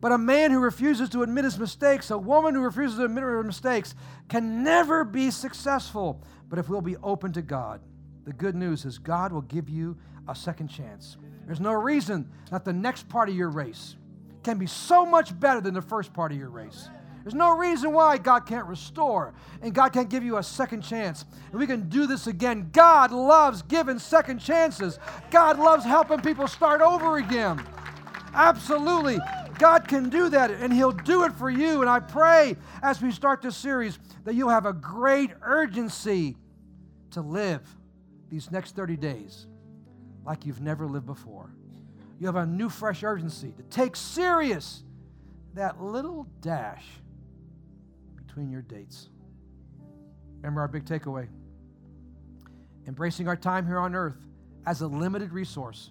But 0.00 0.12
a 0.12 0.18
man 0.18 0.50
who 0.50 0.60
refuses 0.60 1.10
to 1.10 1.22
admit 1.22 1.44
his 1.44 1.58
mistakes, 1.58 2.10
a 2.10 2.18
woman 2.18 2.54
who 2.54 2.62
refuses 2.62 2.98
to 2.98 3.04
admit 3.04 3.22
her 3.22 3.42
mistakes, 3.42 3.94
can 4.28 4.62
never 4.62 5.04
be 5.04 5.30
successful. 5.30 6.22
But 6.48 6.58
if 6.58 6.68
we'll 6.68 6.80
be 6.80 6.96
open 6.98 7.32
to 7.34 7.42
God, 7.42 7.80
the 8.24 8.32
good 8.32 8.54
news 8.54 8.84
is 8.84 8.98
God 8.98 9.32
will 9.32 9.42
give 9.42 9.68
you 9.68 9.96
a 10.26 10.34
second 10.34 10.68
chance. 10.68 11.16
There's 11.46 11.60
no 11.60 11.72
reason 11.72 12.30
that 12.50 12.64
the 12.64 12.72
next 12.72 13.08
part 13.08 13.28
of 13.28 13.34
your 13.34 13.50
race 13.50 13.96
can 14.42 14.58
be 14.58 14.66
so 14.66 15.04
much 15.04 15.38
better 15.38 15.60
than 15.60 15.74
the 15.74 15.82
first 15.82 16.12
part 16.12 16.32
of 16.32 16.38
your 16.38 16.50
race. 16.50 16.88
There's 17.22 17.34
no 17.34 17.56
reason 17.56 17.92
why 17.92 18.16
God 18.18 18.46
can't 18.46 18.66
restore 18.66 19.34
and 19.60 19.74
God 19.74 19.92
can't 19.92 20.08
give 20.08 20.24
you 20.24 20.38
a 20.38 20.42
second 20.42 20.82
chance. 20.82 21.26
And 21.50 21.60
we 21.60 21.66
can 21.66 21.88
do 21.88 22.06
this 22.06 22.26
again. 22.26 22.70
God 22.72 23.12
loves 23.12 23.62
giving 23.62 23.98
second 23.98 24.38
chances. 24.38 24.98
God 25.30 25.58
loves 25.58 25.84
helping 25.84 26.20
people 26.20 26.46
start 26.46 26.80
over 26.80 27.18
again. 27.18 27.62
Absolutely. 28.32 29.18
God 29.58 29.86
can 29.86 30.08
do 30.08 30.30
that 30.30 30.50
and 30.50 30.72
He'll 30.72 30.92
do 30.92 31.24
it 31.24 31.32
for 31.34 31.50
you. 31.50 31.82
And 31.82 31.90
I 31.90 32.00
pray 32.00 32.56
as 32.82 33.02
we 33.02 33.12
start 33.12 33.42
this 33.42 33.56
series 33.56 33.98
that 34.24 34.34
you'll 34.34 34.48
have 34.48 34.66
a 34.66 34.72
great 34.72 35.30
urgency 35.42 36.36
to 37.10 37.20
live 37.20 37.62
these 38.30 38.50
next 38.50 38.74
30 38.74 38.96
days 38.96 39.46
like 40.24 40.46
you've 40.46 40.60
never 40.60 40.86
lived 40.86 41.06
before. 41.06 41.50
You 42.20 42.26
have 42.26 42.36
a 42.36 42.46
new, 42.46 42.68
fresh 42.68 43.02
urgency 43.02 43.52
to 43.56 43.62
take 43.64 43.96
serious 43.96 44.84
that 45.54 45.82
little 45.82 46.26
dash 46.40 46.84
between 48.14 48.52
your 48.52 48.62
dates. 48.62 49.08
Remember 50.36 50.60
our 50.60 50.68
big 50.68 50.84
takeaway 50.84 51.28
embracing 52.86 53.28
our 53.28 53.36
time 53.36 53.66
here 53.66 53.78
on 53.78 53.94
earth 53.94 54.26
as 54.66 54.80
a 54.80 54.86
limited 54.86 55.32
resource 55.32 55.90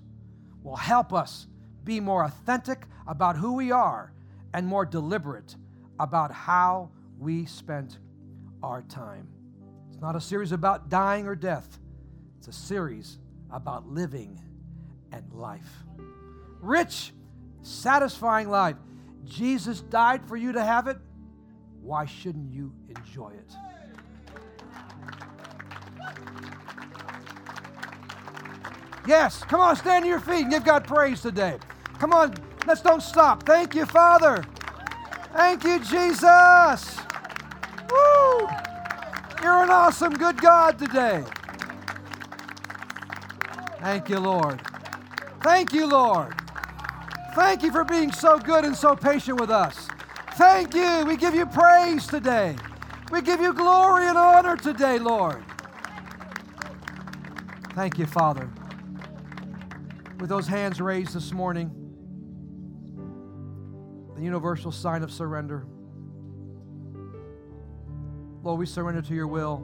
will 0.63 0.75
help 0.75 1.13
us 1.13 1.47
be 1.83 1.99
more 1.99 2.25
authentic 2.25 2.85
about 3.07 3.37
who 3.37 3.53
we 3.53 3.71
are 3.71 4.11
and 4.53 4.67
more 4.67 4.85
deliberate 4.85 5.55
about 5.99 6.31
how 6.31 6.89
we 7.17 7.45
spent 7.45 7.99
our 8.61 8.81
time. 8.83 9.27
It's 9.89 10.01
not 10.01 10.15
a 10.15 10.21
series 10.21 10.51
about 10.51 10.89
dying 10.89 11.25
or 11.25 11.35
death, 11.35 11.79
it's 12.37 12.47
a 12.49 12.53
series 12.53 13.17
about 13.51 13.87
living 13.87 14.39
and 15.11 15.31
life. 15.33 15.88
Rich, 16.61 17.13
satisfying 17.61 18.49
life. 18.49 18.75
Jesus 19.25 19.81
died 19.81 20.27
for 20.27 20.35
you 20.35 20.51
to 20.53 20.63
have 20.63 20.87
it. 20.87 20.97
Why 21.81 22.05
shouldn't 22.05 22.51
you 22.51 22.73
enjoy 22.89 23.31
it? 23.31 23.55
Yes, 29.07 29.43
come 29.43 29.59
on, 29.59 29.75
stand 29.75 30.03
to 30.03 30.09
your 30.09 30.19
feet 30.19 30.43
and 30.43 30.51
give 30.51 30.63
God 30.63 30.83
praise 30.85 31.21
today. 31.21 31.57
Come 31.97 32.13
on, 32.13 32.35
let's 32.67 32.81
don't 32.81 33.01
stop. 33.01 33.43
Thank 33.43 33.73
you, 33.73 33.85
Father. 33.85 34.43
Thank 35.33 35.63
you, 35.63 35.79
Jesus. 35.79 36.99
Woo! 37.89 38.47
You're 39.41 39.63
an 39.63 39.69
awesome, 39.69 40.13
good 40.13 40.39
God 40.39 40.77
today. 40.77 41.23
Thank 43.79 44.09
you, 44.09 44.19
Lord. 44.19 44.61
Thank 45.41 45.73
you, 45.73 45.87
Lord. 45.87 46.38
Thank 47.35 47.63
you 47.63 47.71
for 47.71 47.83
being 47.83 48.11
so 48.11 48.39
good 48.39 48.65
and 48.65 48.75
so 48.75 48.95
patient 48.95 49.39
with 49.39 49.49
us. 49.49 49.87
Thank 50.33 50.73
you. 50.73 51.05
We 51.05 51.15
give 51.17 51.35
you 51.35 51.45
praise 51.45 52.07
today. 52.07 52.55
We 53.11 53.21
give 53.21 53.41
you 53.41 53.53
glory 53.53 54.07
and 54.07 54.17
honor 54.17 54.55
today, 54.55 54.99
Lord. 54.99 55.43
Thank 57.73 57.97
you, 57.97 58.05
Father. 58.05 58.49
With 60.19 60.29
those 60.29 60.47
hands 60.47 60.81
raised 60.81 61.13
this 61.13 61.31
morning, 61.31 61.71
the 64.15 64.21
universal 64.21 64.71
sign 64.71 65.03
of 65.03 65.11
surrender. 65.11 65.65
Lord, 68.43 68.59
we 68.59 68.65
surrender 68.65 69.01
to 69.01 69.13
your 69.13 69.27
will. 69.27 69.63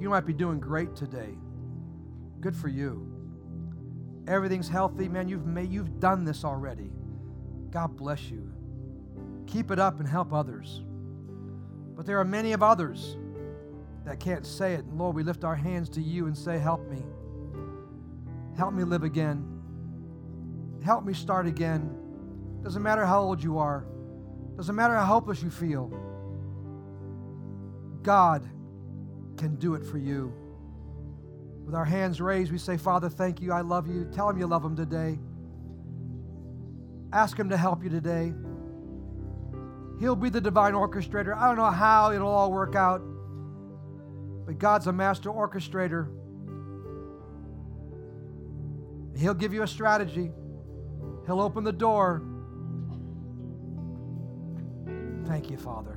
You 0.00 0.10
might 0.10 0.26
be 0.26 0.32
doing 0.32 0.60
great 0.60 0.94
today. 0.96 1.34
Good 2.40 2.56
for 2.56 2.68
you. 2.68 3.13
Everything's 4.26 4.68
healthy, 4.68 5.08
man. 5.08 5.28
You've 5.28 5.46
made, 5.46 5.70
you've 5.70 6.00
done 6.00 6.24
this 6.24 6.44
already. 6.44 6.90
God 7.70 7.96
bless 7.96 8.30
you. 8.30 8.50
Keep 9.46 9.70
it 9.70 9.78
up 9.78 10.00
and 10.00 10.08
help 10.08 10.32
others. 10.32 10.82
But 11.94 12.06
there 12.06 12.18
are 12.18 12.24
many 12.24 12.52
of 12.52 12.62
others 12.62 13.16
that 14.04 14.20
can't 14.20 14.46
say 14.46 14.74
it. 14.74 14.84
And 14.84 14.98
Lord, 14.98 15.14
we 15.14 15.22
lift 15.22 15.44
our 15.44 15.54
hands 15.54 15.88
to 15.90 16.00
you 16.00 16.26
and 16.26 16.36
say, 16.36 16.58
Help 16.58 16.88
me. 16.88 17.02
Help 18.56 18.72
me 18.72 18.84
live 18.84 19.02
again. 19.02 19.44
Help 20.84 21.04
me 21.04 21.12
start 21.12 21.46
again. 21.46 21.94
Doesn't 22.62 22.82
matter 22.82 23.04
how 23.04 23.20
old 23.20 23.42
you 23.42 23.58
are, 23.58 23.84
doesn't 24.56 24.74
matter 24.74 24.94
how 24.94 25.04
hopeless 25.04 25.42
you 25.42 25.50
feel. 25.50 25.92
God 28.02 28.48
can 29.36 29.56
do 29.56 29.74
it 29.74 29.84
for 29.84 29.98
you. 29.98 30.32
With 31.64 31.74
our 31.74 31.84
hands 31.84 32.20
raised, 32.20 32.52
we 32.52 32.58
say, 32.58 32.76
Father, 32.76 33.08
thank 33.08 33.40
you. 33.40 33.52
I 33.52 33.62
love 33.62 33.88
you. 33.88 34.04
Tell 34.12 34.28
him 34.28 34.38
you 34.38 34.46
love 34.46 34.64
him 34.64 34.76
today. 34.76 35.18
Ask 37.12 37.38
him 37.38 37.48
to 37.48 37.56
help 37.56 37.82
you 37.82 37.90
today. 37.90 38.34
He'll 40.00 40.16
be 40.16 40.28
the 40.28 40.40
divine 40.40 40.74
orchestrator. 40.74 41.36
I 41.36 41.46
don't 41.46 41.56
know 41.56 41.70
how 41.70 42.12
it'll 42.12 42.28
all 42.28 42.52
work 42.52 42.74
out, 42.74 43.00
but 44.44 44.58
God's 44.58 44.88
a 44.88 44.92
master 44.92 45.30
orchestrator. 45.30 46.08
He'll 49.16 49.34
give 49.34 49.54
you 49.54 49.62
a 49.62 49.68
strategy, 49.68 50.32
He'll 51.26 51.40
open 51.40 51.64
the 51.64 51.72
door. 51.72 52.22
Thank 55.26 55.50
you, 55.50 55.56
Father. 55.56 55.93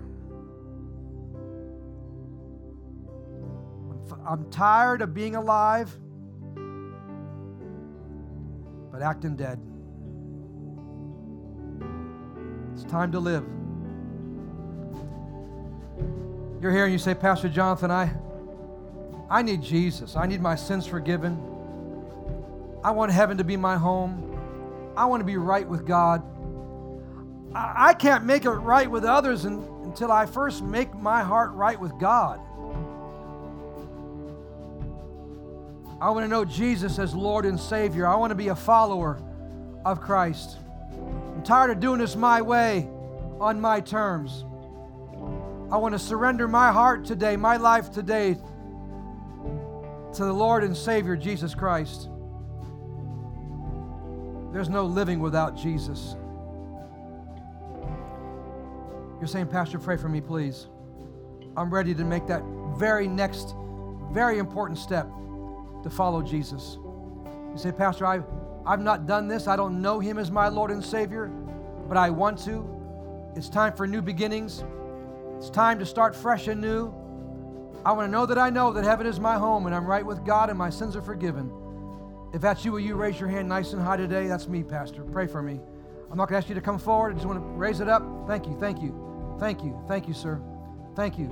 I'm 4.25 4.49
tired 4.49 5.01
of 5.01 5.13
being 5.13 5.35
alive, 5.35 5.95
but 8.91 9.01
acting 9.01 9.35
dead. 9.35 9.59
It's 12.73 12.83
time 12.83 13.11
to 13.13 13.19
live. 13.19 13.43
You're 16.61 16.71
here 16.71 16.85
and 16.85 16.93
you 16.93 16.99
say, 16.99 17.13
Pastor 17.13 17.49
Jonathan, 17.49 17.91
I, 17.91 18.11
I 19.29 19.41
need 19.41 19.61
Jesus. 19.61 20.15
I 20.15 20.25
need 20.25 20.41
my 20.41 20.55
sins 20.55 20.85
forgiven. 20.85 21.39
I 22.83 22.91
want 22.91 23.11
heaven 23.11 23.37
to 23.37 23.43
be 23.43 23.57
my 23.57 23.77
home. 23.77 24.23
I 24.95 25.05
want 25.05 25.21
to 25.21 25.25
be 25.25 25.37
right 25.37 25.67
with 25.67 25.85
God. 25.85 26.23
I, 27.53 27.89
I 27.89 27.93
can't 27.93 28.25
make 28.25 28.45
it 28.45 28.51
right 28.51 28.89
with 28.89 29.03
others 29.03 29.45
in, 29.45 29.63
until 29.83 30.11
I 30.11 30.25
first 30.25 30.63
make 30.63 30.95
my 30.95 31.21
heart 31.23 31.51
right 31.51 31.79
with 31.79 31.97
God. 31.99 32.39
I 35.99 36.11
want 36.11 36.25
to 36.25 36.27
know 36.27 36.45
Jesus 36.45 36.99
as 36.99 37.15
Lord 37.15 37.45
and 37.45 37.59
Savior. 37.59 38.05
I 38.05 38.15
want 38.15 38.29
to 38.29 38.35
be 38.35 38.49
a 38.49 38.55
follower 38.55 39.19
of 39.83 39.99
Christ. 39.99 40.57
I'm 40.91 41.41
tired 41.43 41.71
of 41.71 41.79
doing 41.79 41.99
this 41.99 42.15
my 42.15 42.39
way, 42.41 42.87
on 43.39 43.59
my 43.59 43.79
terms. 43.81 44.45
I 45.71 45.77
want 45.77 45.93
to 45.93 45.99
surrender 45.99 46.47
my 46.47 46.71
heart 46.71 47.03
today, 47.03 47.35
my 47.35 47.57
life 47.57 47.91
today, 47.91 48.35
to 50.13 50.23
the 50.23 50.33
Lord 50.33 50.63
and 50.63 50.77
Savior, 50.77 51.15
Jesus 51.15 51.55
Christ. 51.55 52.09
There's 54.53 54.69
no 54.69 54.85
living 54.85 55.19
without 55.19 55.57
Jesus. 55.57 56.15
You're 59.19 59.27
saying, 59.27 59.47
Pastor, 59.47 59.79
pray 59.79 59.97
for 59.97 60.09
me, 60.09 60.21
please. 60.21 60.67
I'm 61.55 61.73
ready 61.73 61.95
to 61.95 62.05
make 62.05 62.27
that 62.27 62.43
very 62.77 63.07
next, 63.07 63.55
very 64.11 64.37
important 64.37 64.77
step 64.77 65.07
to 65.87 65.95
follow 65.95 66.21
Jesus. 66.21 66.77
You 67.51 67.57
say, 67.57 67.71
Pastor, 67.71 68.05
I've, 68.05 68.25
I've 68.65 68.81
not 68.81 69.07
done 69.07 69.27
this. 69.27 69.47
I 69.47 69.55
don't 69.55 69.81
know 69.81 69.99
him 69.99 70.17
as 70.17 70.29
my 70.29 70.47
Lord 70.49 70.71
and 70.71 70.83
Savior, 70.83 71.27
but 71.87 71.97
I 71.97 72.09
want 72.09 72.39
to. 72.45 72.67
It's 73.35 73.49
time 73.49 73.73
for 73.73 73.87
new 73.87 74.01
beginnings. 74.01 74.63
It's 75.37 75.49
time 75.49 75.79
to 75.79 75.85
start 75.85 76.15
fresh 76.15 76.47
and 76.47 76.59
new. 76.59 76.93
I 77.85 77.91
want 77.91 78.07
to 78.07 78.11
know 78.11 78.25
that 78.25 78.37
I 78.37 78.49
know 78.49 78.73
that 78.73 78.83
heaven 78.83 79.07
is 79.07 79.19
my 79.19 79.37
home 79.37 79.65
and 79.65 79.73
I'm 79.73 79.85
right 79.85 80.05
with 80.05 80.25
God 80.25 80.49
and 80.49 80.57
my 80.57 80.69
sins 80.69 80.95
are 80.95 81.01
forgiven. 81.01 81.51
If 82.33 82.41
that's 82.41 82.65
you, 82.65 82.73
will 82.73 82.79
you 82.79 82.95
raise 82.95 83.19
your 83.19 83.29
hand 83.29 83.47
nice 83.47 83.73
and 83.73 83.81
high 83.81 83.97
today? 83.97 84.27
That's 84.27 84.47
me, 84.47 84.63
Pastor. 84.63 85.03
Pray 85.03 85.27
for 85.27 85.41
me. 85.41 85.59
I'm 86.11 86.17
not 86.17 86.27
going 86.29 86.41
to 86.41 86.43
ask 86.43 86.49
you 86.49 86.55
to 86.55 86.61
come 86.61 86.79
forward. 86.79 87.11
I 87.11 87.13
just 87.13 87.25
want 87.25 87.39
to 87.39 87.45
raise 87.45 87.79
it 87.79 87.87
up. 87.87 88.03
Thank 88.27 88.47
you. 88.47 88.57
Thank 88.59 88.81
you. 88.81 89.37
Thank 89.39 89.63
you. 89.63 89.79
Thank 89.87 90.07
you, 90.07 90.13
sir. 90.13 90.41
Thank 90.95 91.17
you. 91.17 91.29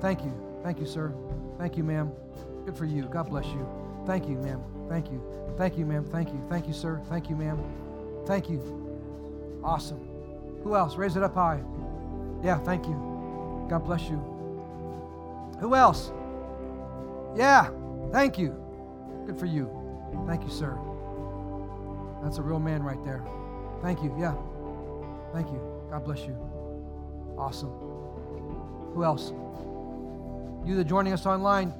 Thank 0.00 0.22
you. 0.22 0.32
Thank 0.62 0.78
you, 0.78 0.86
sir. 0.86 1.12
Thank 1.58 1.76
you, 1.76 1.84
ma'am. 1.84 2.12
Good 2.66 2.76
for 2.76 2.84
you. 2.84 3.04
God 3.04 3.30
bless 3.30 3.46
you. 3.46 3.66
Thank 4.06 4.28
you, 4.28 4.36
ma'am. 4.38 4.60
Thank 4.88 5.10
you. 5.10 5.22
Thank 5.56 5.78
you, 5.78 5.86
ma'am. 5.86 6.04
Thank 6.04 6.30
you. 6.30 6.44
Thank 6.50 6.66
you, 6.66 6.74
sir. 6.74 7.00
Thank 7.08 7.30
you, 7.30 7.36
ma'am. 7.36 7.62
Thank 8.26 8.50
you. 8.50 9.60
Awesome. 9.62 10.00
Who 10.64 10.74
else? 10.74 10.96
Raise 10.96 11.16
it 11.16 11.22
up 11.22 11.34
high. 11.34 11.62
Yeah, 12.42 12.58
thank 12.58 12.86
you. 12.86 13.66
God 13.70 13.84
bless 13.84 14.02
you. 14.10 14.16
Who 15.60 15.76
else? 15.76 16.10
Yeah, 17.36 17.70
thank 18.10 18.36
you. 18.36 18.54
Good 19.26 19.38
for 19.38 19.46
you. 19.46 19.70
Thank 20.26 20.42
you, 20.42 20.50
sir. 20.50 20.76
That's 22.22 22.38
a 22.38 22.42
real 22.42 22.58
man 22.58 22.82
right 22.82 23.02
there. 23.04 23.22
Thank 23.80 24.02
you. 24.02 24.12
Yeah. 24.18 24.34
Thank 25.32 25.52
you. 25.52 25.60
God 25.88 26.04
bless 26.04 26.20
you. 26.20 26.36
Awesome. 27.38 27.70
Who 28.94 29.04
else? 29.04 29.32
You 30.66 30.74
that 30.74 30.80
are 30.80 30.84
joining 30.88 31.12
us 31.12 31.26
online, 31.26 31.72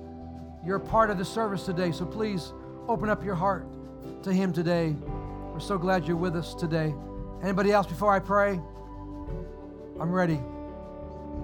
you're 0.66 0.76
a 0.76 0.80
part 0.80 1.10
of 1.10 1.16
the 1.16 1.24
service 1.24 1.64
today, 1.64 1.92
so 1.92 2.04
please 2.04 2.52
open 2.88 3.08
up 3.08 3.24
your 3.24 3.36
heart 3.36 3.64
to 4.24 4.32
Him 4.32 4.52
today. 4.52 4.96
We're 5.52 5.60
so 5.60 5.78
glad 5.78 6.08
you're 6.08 6.16
with 6.16 6.34
us 6.34 6.54
today. 6.54 6.92
Anybody 7.40 7.70
else 7.70 7.86
before 7.86 8.12
I 8.12 8.18
pray? 8.18 8.60
I'm 10.00 10.10
ready. 10.10 10.40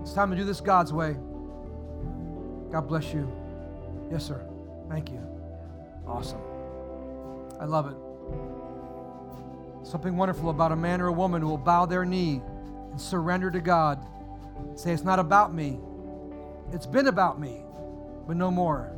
It's 0.00 0.12
time 0.12 0.30
to 0.30 0.36
do 0.36 0.42
this 0.42 0.60
God's 0.60 0.92
way. 0.92 1.12
God 2.72 2.88
bless 2.88 3.14
you. 3.14 3.30
Yes, 4.10 4.26
sir. 4.26 4.44
Thank 4.90 5.10
you. 5.10 5.20
Awesome. 6.04 6.40
I 7.60 7.64
love 7.64 7.86
it. 7.86 7.96
Something 9.86 10.16
wonderful 10.16 10.50
about 10.50 10.72
a 10.72 10.76
man 10.76 11.00
or 11.00 11.06
a 11.06 11.12
woman 11.12 11.42
who 11.42 11.48
will 11.48 11.58
bow 11.58 11.86
their 11.86 12.04
knee 12.04 12.42
and 12.90 13.00
surrender 13.00 13.52
to 13.52 13.60
God. 13.60 14.04
Say, 14.74 14.92
it's 14.92 15.04
not 15.04 15.20
about 15.20 15.54
me. 15.54 15.78
It's 16.72 16.86
been 16.86 17.06
about 17.06 17.38
me, 17.38 17.62
but 18.26 18.36
no 18.36 18.50
more. 18.50 18.96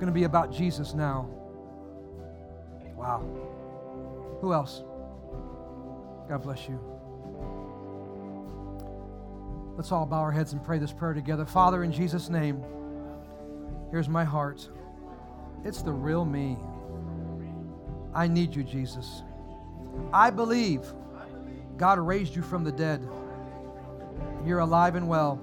Going 0.00 0.06
to 0.06 0.18
be 0.18 0.24
about 0.24 0.50
Jesus 0.50 0.94
now. 0.94 1.28
Wow. 2.96 3.20
Who 4.40 4.54
else? 4.54 4.82
God 6.26 6.42
bless 6.42 6.66
you. 6.66 6.80
Let's 9.76 9.92
all 9.92 10.06
bow 10.06 10.20
our 10.20 10.32
heads 10.32 10.54
and 10.54 10.64
pray 10.64 10.78
this 10.78 10.90
prayer 10.90 11.12
together. 11.12 11.44
Father, 11.44 11.84
in 11.84 11.92
Jesus' 11.92 12.30
name, 12.30 12.64
here's 13.90 14.08
my 14.08 14.24
heart. 14.24 14.66
It's 15.66 15.82
the 15.82 15.92
real 15.92 16.24
me. 16.24 16.56
I 18.14 18.26
need 18.26 18.56
you, 18.56 18.64
Jesus. 18.64 19.22
I 20.14 20.30
believe 20.30 20.80
God 21.76 21.98
raised 21.98 22.34
you 22.34 22.40
from 22.40 22.64
the 22.64 22.72
dead. 22.72 23.06
You're 24.46 24.60
alive 24.60 24.94
and 24.94 25.06
well. 25.06 25.38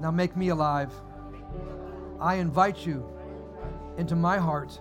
Now 0.00 0.12
make 0.12 0.36
me 0.36 0.50
alive. 0.50 0.92
I 2.20 2.36
invite 2.36 2.84
you 2.86 3.08
into 3.96 4.16
my 4.16 4.38
heart. 4.38 4.80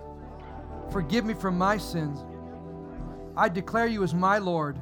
Forgive 0.92 1.26
me 1.26 1.34
from 1.34 1.58
my 1.58 1.78
sins. 1.78 2.24
I 3.36 3.50
declare 3.50 3.88
you 3.88 4.04
as 4.04 4.14
my 4.14 4.38
Lord, 4.38 4.78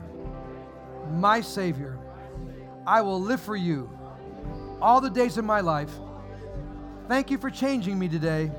my 1.11 1.41
Savior. 1.41 1.99
I 2.87 3.01
will 3.01 3.19
live 3.19 3.41
for 3.41 3.55
you 3.55 3.89
all 4.81 5.01
the 5.01 5.09
days 5.09 5.37
of 5.37 5.45
my 5.45 5.61
life. 5.61 5.91
Thank 7.07 7.31
you 7.31 7.37
for 7.37 7.49
changing 7.49 7.99
me 7.99 8.07
today. 8.07 8.51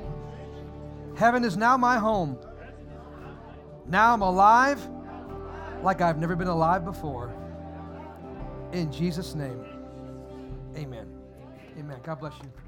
Heaven 1.17 1.45
is 1.45 1.57
now 1.57 1.77
my 1.77 1.99
home. 1.99 2.39
Now 3.87 4.13
I'm 4.13 4.23
alive 4.23 4.81
like 5.83 6.01
I've 6.01 6.19
never 6.19 6.37
been 6.37 6.49
alive 6.49 6.85
before. 6.85 7.33
In 8.73 8.93
Jesus' 8.93 9.35
name, 9.35 9.65
amen. 10.77 11.07
Amen. 11.79 11.99
God 12.03 12.21
bless 12.21 12.35
you. 12.43 12.66